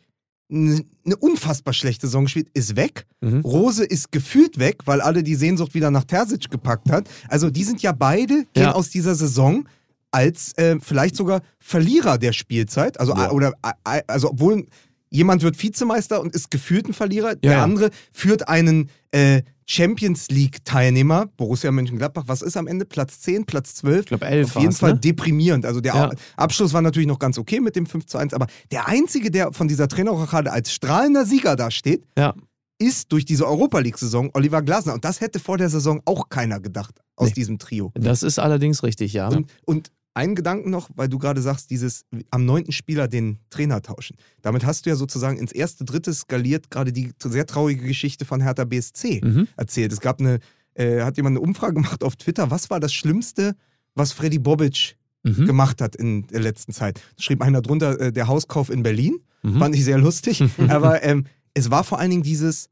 [0.52, 0.84] eine
[1.20, 3.06] unfassbar schlechte Saison gespielt, ist weg.
[3.22, 3.42] Mhm.
[3.42, 7.08] Rose ist gefühlt weg, weil alle die Sehnsucht wieder nach Terzic gepackt hat.
[7.28, 9.68] Also die sind ja beide, gehen aus dieser Saison
[10.10, 13.00] als äh, vielleicht sogar Verlierer der Spielzeit.
[13.00, 13.30] Also, Ja.
[13.30, 13.54] oder,
[13.86, 14.66] äh, also obwohl
[15.10, 17.64] jemand wird Vizemeister und ist gefühlt ein Verlierer, der ja.
[17.64, 22.86] andere führt einen äh, Champions League-Teilnehmer, Borussia Mönchengladbach, was ist am Ende?
[22.86, 24.00] Platz 10, Platz 12?
[24.02, 25.00] Ich glaube, elf Auf jeden Fall ne?
[25.00, 25.66] deprimierend.
[25.66, 26.12] Also der Ja.
[26.38, 29.54] Abschluss war natürlich noch ganz okay mit dem 5 zu 1, aber der Einzige, der
[29.54, 32.34] von dieser Trainerrochade als strahlender Sieger dasteht, Ja.
[32.80, 34.94] ist durch diese Europa League-Saison Oliver Glasner.
[34.96, 37.34] Und das hätte vor der Saison auch keiner gedacht aus Nee.
[37.36, 37.92] diesem Trio.
[37.96, 39.28] Das ist allerdings richtig, ja.
[39.28, 43.82] Und, und einen Gedanken noch, weil du gerade sagst, dieses am neunten Spieler den Trainer
[43.82, 44.16] tauschen.
[44.42, 48.42] Damit hast du ja sozusagen ins erste, dritte skaliert gerade die sehr traurige Geschichte von
[48.42, 49.48] Hertha BSC Mhm.
[49.58, 49.92] erzählt.
[49.94, 50.40] Es gab eine,
[50.76, 53.56] äh, hat jemand eine Umfrage gemacht auf Twitter, was war das Schlimmste,
[53.96, 55.46] was Freddy Bobic Mhm.
[55.46, 57.02] gemacht hat in der letzten Zeit.
[57.18, 59.20] Da schrieb einer drunter, äh, der Hauskauf in Berlin.
[59.44, 59.60] Mhm.
[59.60, 60.42] Fand ich sehr lustig.
[60.70, 62.70] Aber ähm, es war vor allen Dingen dieses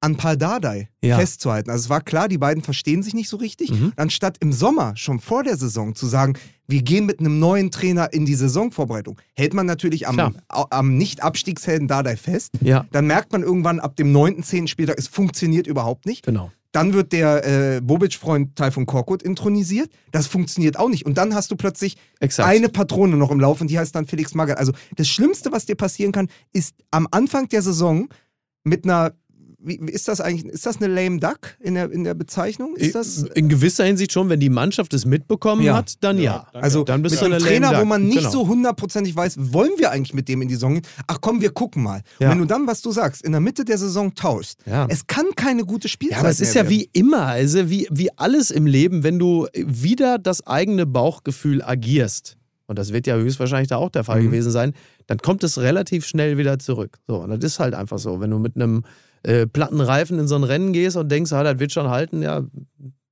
[0.00, 1.18] an Paldadei Ja.
[1.18, 1.70] festzuhalten.
[1.70, 3.70] Also es war klar, die beiden verstehen sich nicht so richtig.
[3.70, 3.92] Mhm.
[3.96, 6.34] Anstatt im Sommer, schon vor der Saison, zu sagen,
[6.66, 10.32] wir gehen mit einem neuen Trainer in die Saisonvorbereitung, hält man natürlich am, Klar.
[10.48, 12.52] am Nicht-Abstiegshelden Dardai fest.
[12.60, 14.68] Ja, Dann merkt man irgendwann ab dem 9., 10.
[14.68, 16.24] Spieltag, es funktioniert überhaupt nicht.
[16.24, 16.50] genau.
[16.72, 19.90] Dann wird der äh, Bobic-Freund Taifun Korkut intronisiert.
[20.12, 21.04] Das funktioniert auch nicht.
[21.04, 22.48] Und dann hast du plötzlich Exakt.
[22.48, 24.56] eine Patrone noch im Lauf und die heißt dann Felix Magath.
[24.58, 28.08] Also das Schlimmste, was dir passieren kann, ist am Anfang der Saison
[28.62, 29.14] mit einer,
[29.62, 32.76] wie, ist das eigentlich, ist das eine lame duck in der, in der Bezeichnung?
[32.76, 35.76] Ist das, in gewisser Hinsicht schon, wenn die Mannschaft es mitbekommen Ja.
[35.76, 36.46] hat, dann ja.
[36.52, 36.62] danke.
[36.64, 37.88] also dann bist mit du einem eine Trainer, lame wo duck.
[37.88, 38.30] man nicht Genau.
[38.30, 40.82] so hundertprozentig weiß, wollen wir eigentlich mit dem in die Saison gehen?
[41.06, 42.02] Ach komm, wir gucken mal.
[42.20, 42.30] Ja.
[42.30, 44.86] Wenn du dann, was du sagst, in der Mitte der Saison tauschst, Ja.
[44.88, 46.70] es kann keine gute Spielzeit Ja, aber es ist ja werden.
[46.70, 52.36] wie immer, also wie, wie alles im Leben, wenn du wieder das eigene Bauchgefühl agierst,
[52.70, 54.26] und das wird ja höchstwahrscheinlich da auch der Fall Mhm.
[54.26, 54.72] gewesen sein,
[55.08, 56.98] dann kommt es relativ schnell wieder zurück.
[57.06, 58.20] So, und das ist halt einfach so.
[58.20, 58.84] Wenn du mit einem
[59.24, 62.22] äh, platten Reifen in so ein Rennen gehst und denkst, ah, das wird schon halten,
[62.22, 62.42] ja,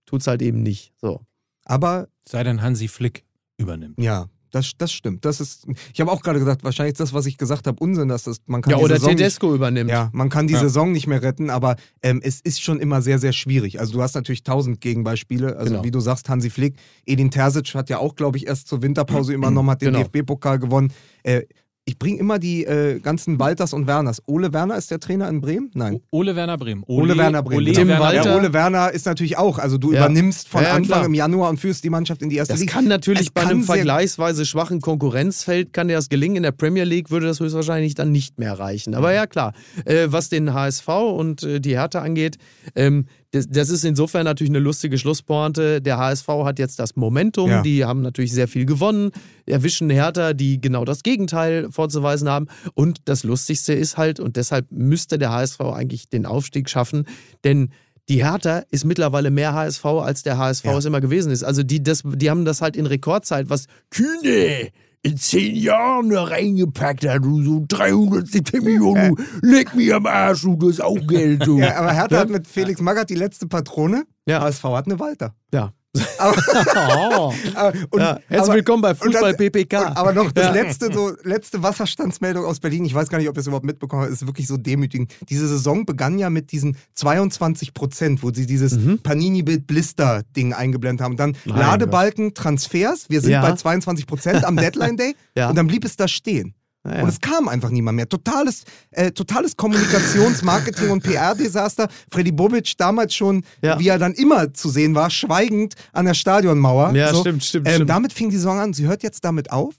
[0.06, 0.92] tut's halt eben nicht.
[1.00, 1.20] So.
[1.64, 3.24] Aber Sei denn Hansi Flick
[3.58, 4.00] übernimmt.
[4.00, 4.28] ja,
[4.58, 5.24] das, das stimmt.
[5.24, 8.08] Das ist, ich habe auch gerade gedacht, wahrscheinlich ist das, was ich gesagt habe, Unsinn,
[8.08, 9.90] dass das, man kann Ja, die oder Saison nicht, Tedesco übernimmt.
[9.90, 10.60] Ja, man kann die Ja.
[10.60, 13.80] Saison nicht mehr retten, aber ähm, es ist schon immer sehr, sehr schwierig.
[13.80, 15.56] Also du hast natürlich tausend Gegenbeispiele.
[15.56, 15.84] Also Genau.
[15.84, 16.76] wie du sagst, Hansi Flick,
[17.06, 20.04] Edin Terzic hat ja auch, glaube ich, erst zur Winterpause übernommen, hat den Genau.
[20.04, 20.92] DFB-Pokal gewonnen.
[21.22, 21.42] Äh,
[21.88, 24.22] ich bringe immer die äh, ganzen Walters und Werners.
[24.26, 25.70] Ole Werner ist der Trainer in Bremen?
[25.74, 26.00] Nein.
[26.10, 26.84] Ole Werner Bremen.
[26.86, 27.62] Ole, Werner Bremen.
[27.66, 28.30] Ole Tim Werner Walter.
[28.30, 29.58] Ja, Ole Werner ist natürlich auch.
[29.58, 30.00] Also du Ja.
[30.04, 31.06] übernimmst von Ja, ja, Anfang klar.
[31.06, 32.72] im Januar und führst die Mannschaft in die erste Das Liga.
[32.74, 36.36] kann natürlich Es bei kann einem vergleichsweise schwachen Konkurrenzfeld kann dir das gelingen.
[36.36, 38.94] In der Premier League würde das höchstwahrscheinlich dann nicht mehr reichen.
[38.94, 39.54] Aber ja, klar.
[39.86, 42.36] Äh, was den HSV und äh, die Hertha angeht,
[42.76, 45.82] ähm, das, das ist insofern natürlich eine lustige Schlusspointe.
[45.82, 47.50] Der HSV hat jetzt das Momentum.
[47.50, 47.62] Ja.
[47.62, 49.10] Die haben natürlich sehr viel gewonnen,
[49.44, 52.46] erwischen Hertha, die genau das Gegenteil vorzuweisen haben.
[52.74, 57.04] Und das Lustigste ist halt, und deshalb müsste der HSV eigentlich den Aufstieg schaffen,
[57.44, 57.70] denn
[58.08, 60.78] die Hertha ist mittlerweile mehr HSV, als der HSV Ja.
[60.78, 61.44] es immer gewesen ist.
[61.44, 64.70] Also die, das, die haben das halt in Rekordzeit, was Kühne
[65.02, 70.42] in zehn Jahren da reingepackt hat, du so 370 Millionen, du leck mich am Arsch,
[70.42, 71.58] du, das ist auch Geld, du.
[71.68, 74.04] Ja, aber Hertha hat mit Felix Magath die letzte Patrone.
[74.26, 74.40] Ja.
[74.42, 75.34] HSV hat eine Walter.
[75.52, 75.72] Ja.
[76.18, 76.36] Aber,
[77.18, 77.32] Oh.
[77.90, 78.18] und, ja.
[78.28, 79.88] Herzlich aber, willkommen bei und dann- Fußball PPK.
[79.88, 80.52] Und, aber noch das Ja.
[80.52, 82.84] letzte, so, letzte Wasserstandsmeldung aus Berlin.
[82.84, 84.12] Ich weiß gar nicht, ob ihr es überhaupt mitbekommen habt.
[84.12, 85.12] Es ist wirklich so demütigend.
[85.28, 88.98] Diese Saison begann ja mit diesen 22 Prozent, wo sie dieses Mhm.
[89.02, 91.16] Panini-Bild-Blister-Ding eingeblendet haben.
[91.16, 93.06] Dann Mein Ladebalken, Transfers.
[93.08, 93.42] Wir sind Ja.
[93.42, 95.14] bei 22 Prozent am Deadline-Day.
[95.36, 95.48] Ja.
[95.50, 96.54] Und dann blieb es da stehen.
[96.86, 97.02] Ja.
[97.02, 98.08] Und es kam einfach niemand mehr.
[98.08, 101.88] Totales, äh, totales Kommunikations-, Marketing- und PR-Desaster.
[102.10, 103.78] Freddy Bobic damals schon, Ja.
[103.78, 106.94] wie er dann immer zu sehen war, schweigend an der Stadionmauer.
[106.94, 107.90] Ja, stimmt, stimmt, Ähm, stimmt.
[107.90, 108.72] Damit fing die Saison an.
[108.72, 109.74] Sie hört jetzt damit auf,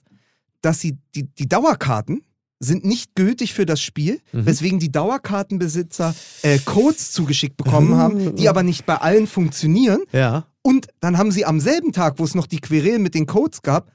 [0.61, 2.21] dass sie die, die Dauerkarten
[2.59, 4.45] sind nicht gültig für das Spiel, Mhm.
[4.45, 10.01] weswegen die Dauerkartenbesitzer äh, Codes zugeschickt bekommen haben, die aber nicht bei allen funktionieren.
[10.11, 10.45] ja.
[10.61, 13.61] Und dann haben sie am selben Tag, wo es noch die Querelen mit den Codes
[13.61, 13.89] gab,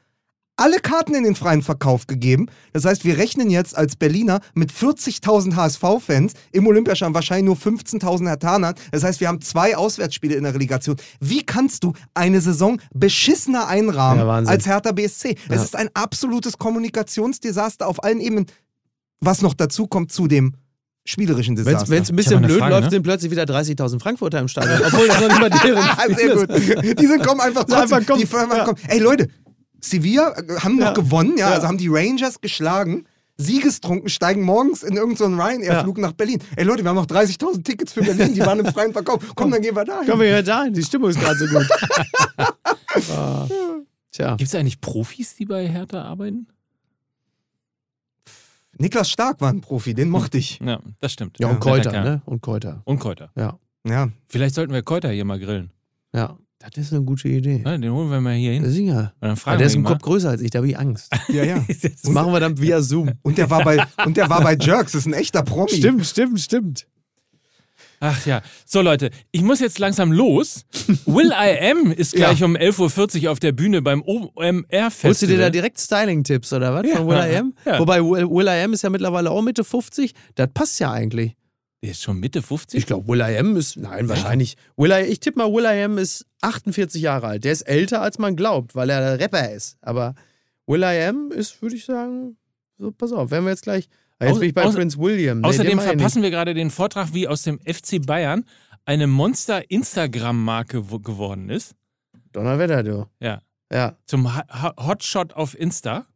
[0.56, 2.46] alle Karten in den freien Verkauf gegeben.
[2.72, 8.28] Das heißt, wir rechnen jetzt als Berliner mit 40.000 HSV-Fans, im Olympiastadion wahrscheinlich nur 15.000
[8.28, 8.74] Hertanern.
[8.92, 10.96] Das heißt, wir haben zwei Auswärtsspiele in der Relegation.
[11.20, 15.36] Wie kannst du eine Saison beschissener einrahmen Ja, als Hertha BSC?
[15.48, 15.56] Ja.
[15.56, 18.46] Es ist ein absolutes Kommunikationsdesaster auf allen Ebenen.
[19.20, 20.54] Was noch dazu kommt zu dem
[21.06, 21.94] spielerischen Wenn Desaster.
[22.00, 22.90] es ein bisschen blöd Frage, läuft, ne?
[22.90, 24.80] sind plötzlich wieder 30.000 Frankfurter im Stadion.
[24.86, 26.98] Obwohl das noch nicht mal deren sehr gut.
[27.00, 27.78] Die sind kommen einfach trotzdem.
[27.98, 28.20] Einfach kommen.
[28.20, 28.26] die
[28.58, 28.64] Ja.
[28.64, 28.78] kommen.
[28.88, 29.28] Ey Leute,
[29.90, 30.92] Sevilla äh, haben noch Ja.
[30.92, 31.54] gewonnen, ja, Ja.
[31.54, 33.06] also haben die Rangers geschlagen.
[33.36, 36.40] Siegestrunken steigen morgens in irgendeinen Ryanair-Flug nach Berlin.
[36.54, 39.20] Ey Leute, wir haben noch 30.000 Tickets für Berlin, die waren im freien Verkauf.
[39.34, 40.02] Komm, dann gehen wir da.
[40.04, 41.66] Kommen wir ja dahin, die Stimmung ist gerade so gut.
[43.10, 43.48] Ah.
[44.12, 44.36] Tja.
[44.36, 46.46] Gibt es eigentlich Profis, die bei Hertha arbeiten?
[48.78, 50.60] Niklas Stark war ein Profi, den mochte ich.
[50.64, 51.38] Ja, das stimmt.
[51.40, 52.22] Ja, und Netter Keuter, ne?
[52.24, 52.82] Und Keuter.
[52.84, 53.30] Und Keuter.
[53.36, 53.58] Ja.
[53.84, 54.08] Ja.
[54.28, 55.70] Vielleicht sollten wir Keuter hier mal grillen.
[56.12, 56.36] Ja.
[56.72, 57.62] Das ist eine gute Idee.
[57.64, 58.68] Ja, den holen wir mal hier hin.
[58.68, 59.12] Sicher.
[59.16, 61.12] Und dann Aber fragen der ist ihn Kopf größer als ich, da habe ich Angst.
[61.28, 61.64] Ja, ja.
[61.82, 63.12] Das machen wir dann via Zoom.
[63.22, 65.70] Und der war bei, und der war bei Jerks, das ist ein echter Promi.
[65.70, 66.86] Stimmt, stimmt, stimmt.
[68.00, 68.42] Ach ja.
[68.66, 70.66] So, Leute, ich muss jetzt langsam los.
[71.06, 74.92] Will I Am ist gleich um 11.40 Uhr auf der Bühne beim OMR-Festival.
[75.10, 76.96] Holst du dir da direkt Styling-Tipps oder was Ja.
[76.96, 77.54] von Will I Am?
[77.64, 77.78] Ja.
[77.78, 80.12] Wobei Will, Will I Am ist ja mittlerweile auch Mitte 50.
[80.34, 81.34] Das passt ja eigentlich.
[81.84, 82.78] Der ist schon Mitte 50?
[82.78, 84.56] Ich glaube, Will I Am ist, nein, wahrscheinlich.
[84.78, 87.44] Will I, ich tippe mal, Will I Am ist 48 Jahre alt.
[87.44, 89.76] Der ist älter, als man glaubt, weil er der Rapper ist.
[89.82, 90.14] Aber
[90.66, 92.38] Will I Am ist, würde ich sagen,
[92.78, 93.90] so, pass auf, werden wir jetzt gleich.
[94.18, 95.40] Ah, Jetzt bin ich bei außer- Prince William.
[95.42, 98.46] Nee, Außerdem verpassen wir gerade den Vortrag, wie aus dem FC Bayern
[98.86, 101.74] eine Monster-Instagram-Marke wo- geworden ist.
[102.32, 103.06] Donnerwetter, du.
[103.20, 103.40] Ja.
[103.70, 103.96] Ja.
[104.06, 106.06] Zum Hotshot auf Insta.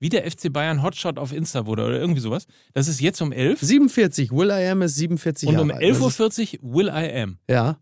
[0.00, 2.46] Wie der FC Bayern Hotshot auf Insta wurde oder irgendwie sowas.
[2.72, 5.82] Das ist jetzt um 11 47, Will I Am ist 47 und Jahre um alt.
[5.82, 7.38] 11.40 Uhr Will I Am.
[7.48, 7.78] Ja.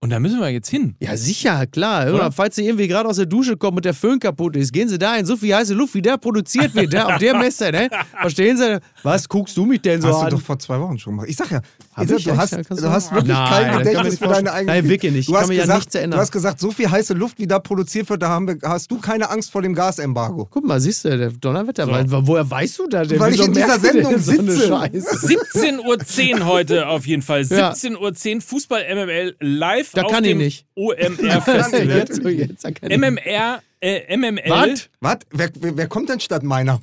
[0.00, 0.96] Und da müssen wir jetzt hin.
[1.00, 2.12] Ja, sicher, klar.
[2.12, 2.30] Oder?
[2.30, 4.98] Falls Sie irgendwie gerade aus der Dusche kommen und der Föhn kaputt ist, gehen Sie
[4.98, 7.06] da in so viel heiße Luft, wie der produziert wird, ne?
[7.06, 7.88] auf der Messe, ne?
[8.20, 8.80] Verstehen Sie?
[9.02, 10.30] Was guckst du mich denn so Hast du an?
[10.30, 11.30] doch vor zwei Wochen schon gemacht.
[11.30, 11.62] Ich sag ja,
[12.02, 14.72] Isa, ich du, hast, Ja, du hast wirklich Nein, kein Gedächtnis nicht für deine eigene
[14.72, 15.28] Nein, wirklich nicht.
[15.28, 16.16] Du hast, mir ja gesagt, nichts erinnern.
[16.18, 18.90] du hast gesagt, so viel heiße Luft, wie da produziert wird, da haben wir, hast
[18.90, 20.46] du keine Angst vor dem Gasembargo.
[20.50, 23.20] Guck mal, siehst du, der Donnerwetter, weil, woher weißt du das denn?
[23.20, 24.68] Weil ich in dieser Sendung so eine sitze.
[24.68, 25.26] Scheiße?
[25.26, 27.42] 17.10 Uhr heute auf jeden Fall.
[27.44, 27.72] Ja.
[27.72, 30.66] 17.10 Uhr Fußball MML live Da auf kann ich dem nicht.
[30.74, 31.88] OMR-Festival.
[31.98, 35.18] jetzt, so jetzt, da kann ich- MMR, äh, MML, Was?
[35.30, 36.80] Wer, wer, wer kommt denn statt meiner?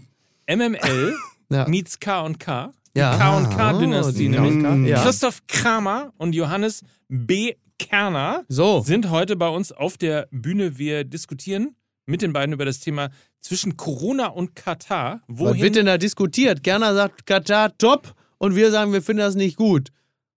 [0.48, 1.16] MML
[1.50, 1.68] Ja.
[1.68, 2.74] meets K und K.
[2.96, 3.18] Die Ja.
[3.18, 4.90] K und K-Dynastie, Oh, die nämlich.
[4.90, 5.02] Ja.
[5.04, 7.54] Christoph Kramer und Johannes B.
[7.80, 10.78] Kerner So, sind heute bei uns auf der Bühne.
[10.78, 13.10] Wir diskutieren mit den beiden über das Thema
[13.40, 15.22] zwischen Corona und Katar.
[15.28, 16.64] was Wohin wird denn da diskutiert?
[16.64, 19.90] Kerner sagt Katar top und wir sagen, wir finden das nicht gut.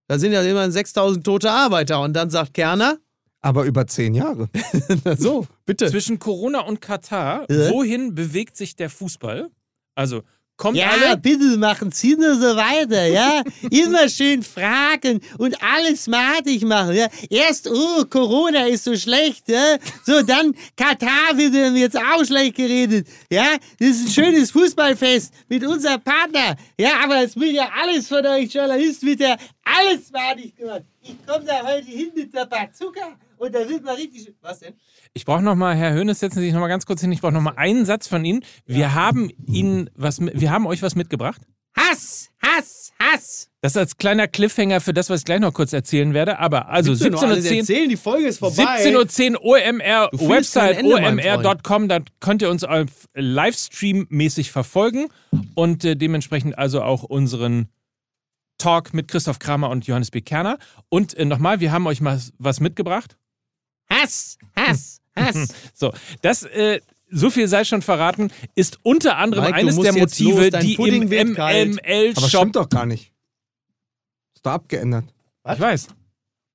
[0.07, 2.97] Da sind ja immerhin 6000 tote Arbeiter und dann sagt Kerner,
[3.43, 4.49] Aber über zehn Jahre.
[5.19, 5.91] so, bitte.
[5.91, 7.69] zwischen Corona und Katar, Ja.
[7.71, 9.51] wohin bewegt sich der Fußball?
[9.95, 10.23] Also
[10.57, 11.17] Kommt Ja, alle?
[11.17, 13.43] bitte machen Sie nur so weiter, ja?
[13.71, 17.09] Immer schön fragen und alles matig machen, ja?
[17.29, 19.79] Erst, oh, Corona ist so schlecht, ja?
[20.07, 23.57] So, dann Katar wird jetzt auch schlecht geredet, ja?
[23.81, 27.01] Das ist ein schönes Fußballfest mit unserem Partner, ja?
[27.03, 30.83] Aber es wird ja alles von euch Journalisten, wird ja alles matig gemacht.
[31.03, 34.25] Ich komme da heute hin mit der Bazooka und da wird mal richtig...
[34.25, 34.75] schön- Was denn?
[35.13, 37.13] Ich brauche noch mal, Herr Höhnes, setzen Sie sich noch mal ganz kurz hin.
[37.13, 38.45] Ich brauche noch mal einen Satz von Ihnen.
[38.67, 41.41] Wir haben Ihnen was, wir haben euch was mitgebracht.
[41.77, 43.51] Hass, Hass, Hass.
[43.61, 46.39] Das ist als kleiner Cliffhanger für das, was ich gleich noch kurz erzählen werde.
[46.39, 48.85] Aber also 17.10 erzählen, die Folge ist vorbei.
[48.85, 52.87] 17.10 Uhr OMR Website omr.com, da könnt ihr uns auf
[53.17, 55.09] Livestream-mäßig verfolgen
[55.55, 57.69] und äh, dementsprechend also auch unseren
[58.59, 60.21] Talk mit Christoph Kramer und Johannes B.
[60.21, 60.59] Kerner.
[60.89, 63.17] Und äh, nochmal, wir haben euch mal was mitgebracht.
[63.91, 65.49] Hass, Hass, Hass.
[65.75, 65.93] So,
[66.23, 66.81] das, äh,
[67.11, 71.11] so viel sei schon verraten, ist unter anderem Mike, eines der Motive, los, die Pudding
[71.11, 71.79] im kalt.
[71.81, 72.29] Aber MML-Shop.
[72.29, 73.13] stimmt doch gar nicht.
[74.35, 75.05] Ist doch abgeändert.
[75.53, 75.89] Ich weiß.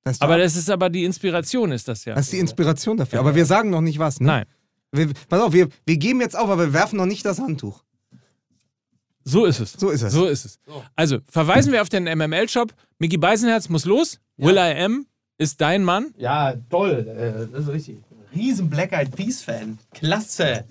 [0.02, 2.14] Das Aber ab- das ist aber die Inspiration, ist das ja.
[2.14, 3.20] das ist die Inspiration dafür.
[3.20, 4.26] Aber wir sagen noch nicht was, ne?
[4.26, 4.46] Nein.
[4.92, 7.84] Wir, pass auf, wir, wir geben jetzt auf, aber wir werfen noch nicht das Handtuch.
[9.24, 9.72] So ist es.
[9.74, 10.12] So ist es.
[10.12, 10.58] So ist es.
[10.96, 12.72] Also, verweisen wir auf den MML-Shop.
[12.98, 14.18] Mickey Beisenherz muss los.
[14.38, 15.06] Will I Am
[15.40, 16.12] ist dein Mann.
[16.18, 17.06] Ja, toll.
[17.08, 17.96] äh, Das ist richtig.
[18.34, 19.78] Riesen Black Eyed Peas Fan.
[19.94, 20.64] Klasse.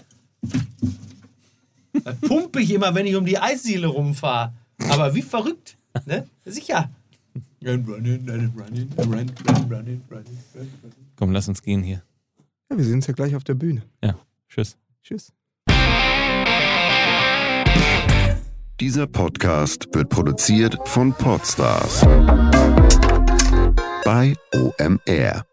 [2.03, 4.53] Das pumpe ich immer, wenn ich um die Eisdiele rumfahre.
[4.89, 5.75] Aber wie verrückt.
[6.05, 6.27] Ne?
[6.45, 6.89] Sicher.
[11.17, 12.01] Komm, lass uns gehen hier.
[12.71, 13.81] Ja, wir sehen uns ja gleich auf der Bühne.
[14.03, 14.15] Ja,
[14.47, 14.77] tschüss.
[15.03, 15.33] Tschüss.
[18.79, 22.05] Dieser Podcast wird produziert von Podstars
[24.09, 25.48] bei OMR.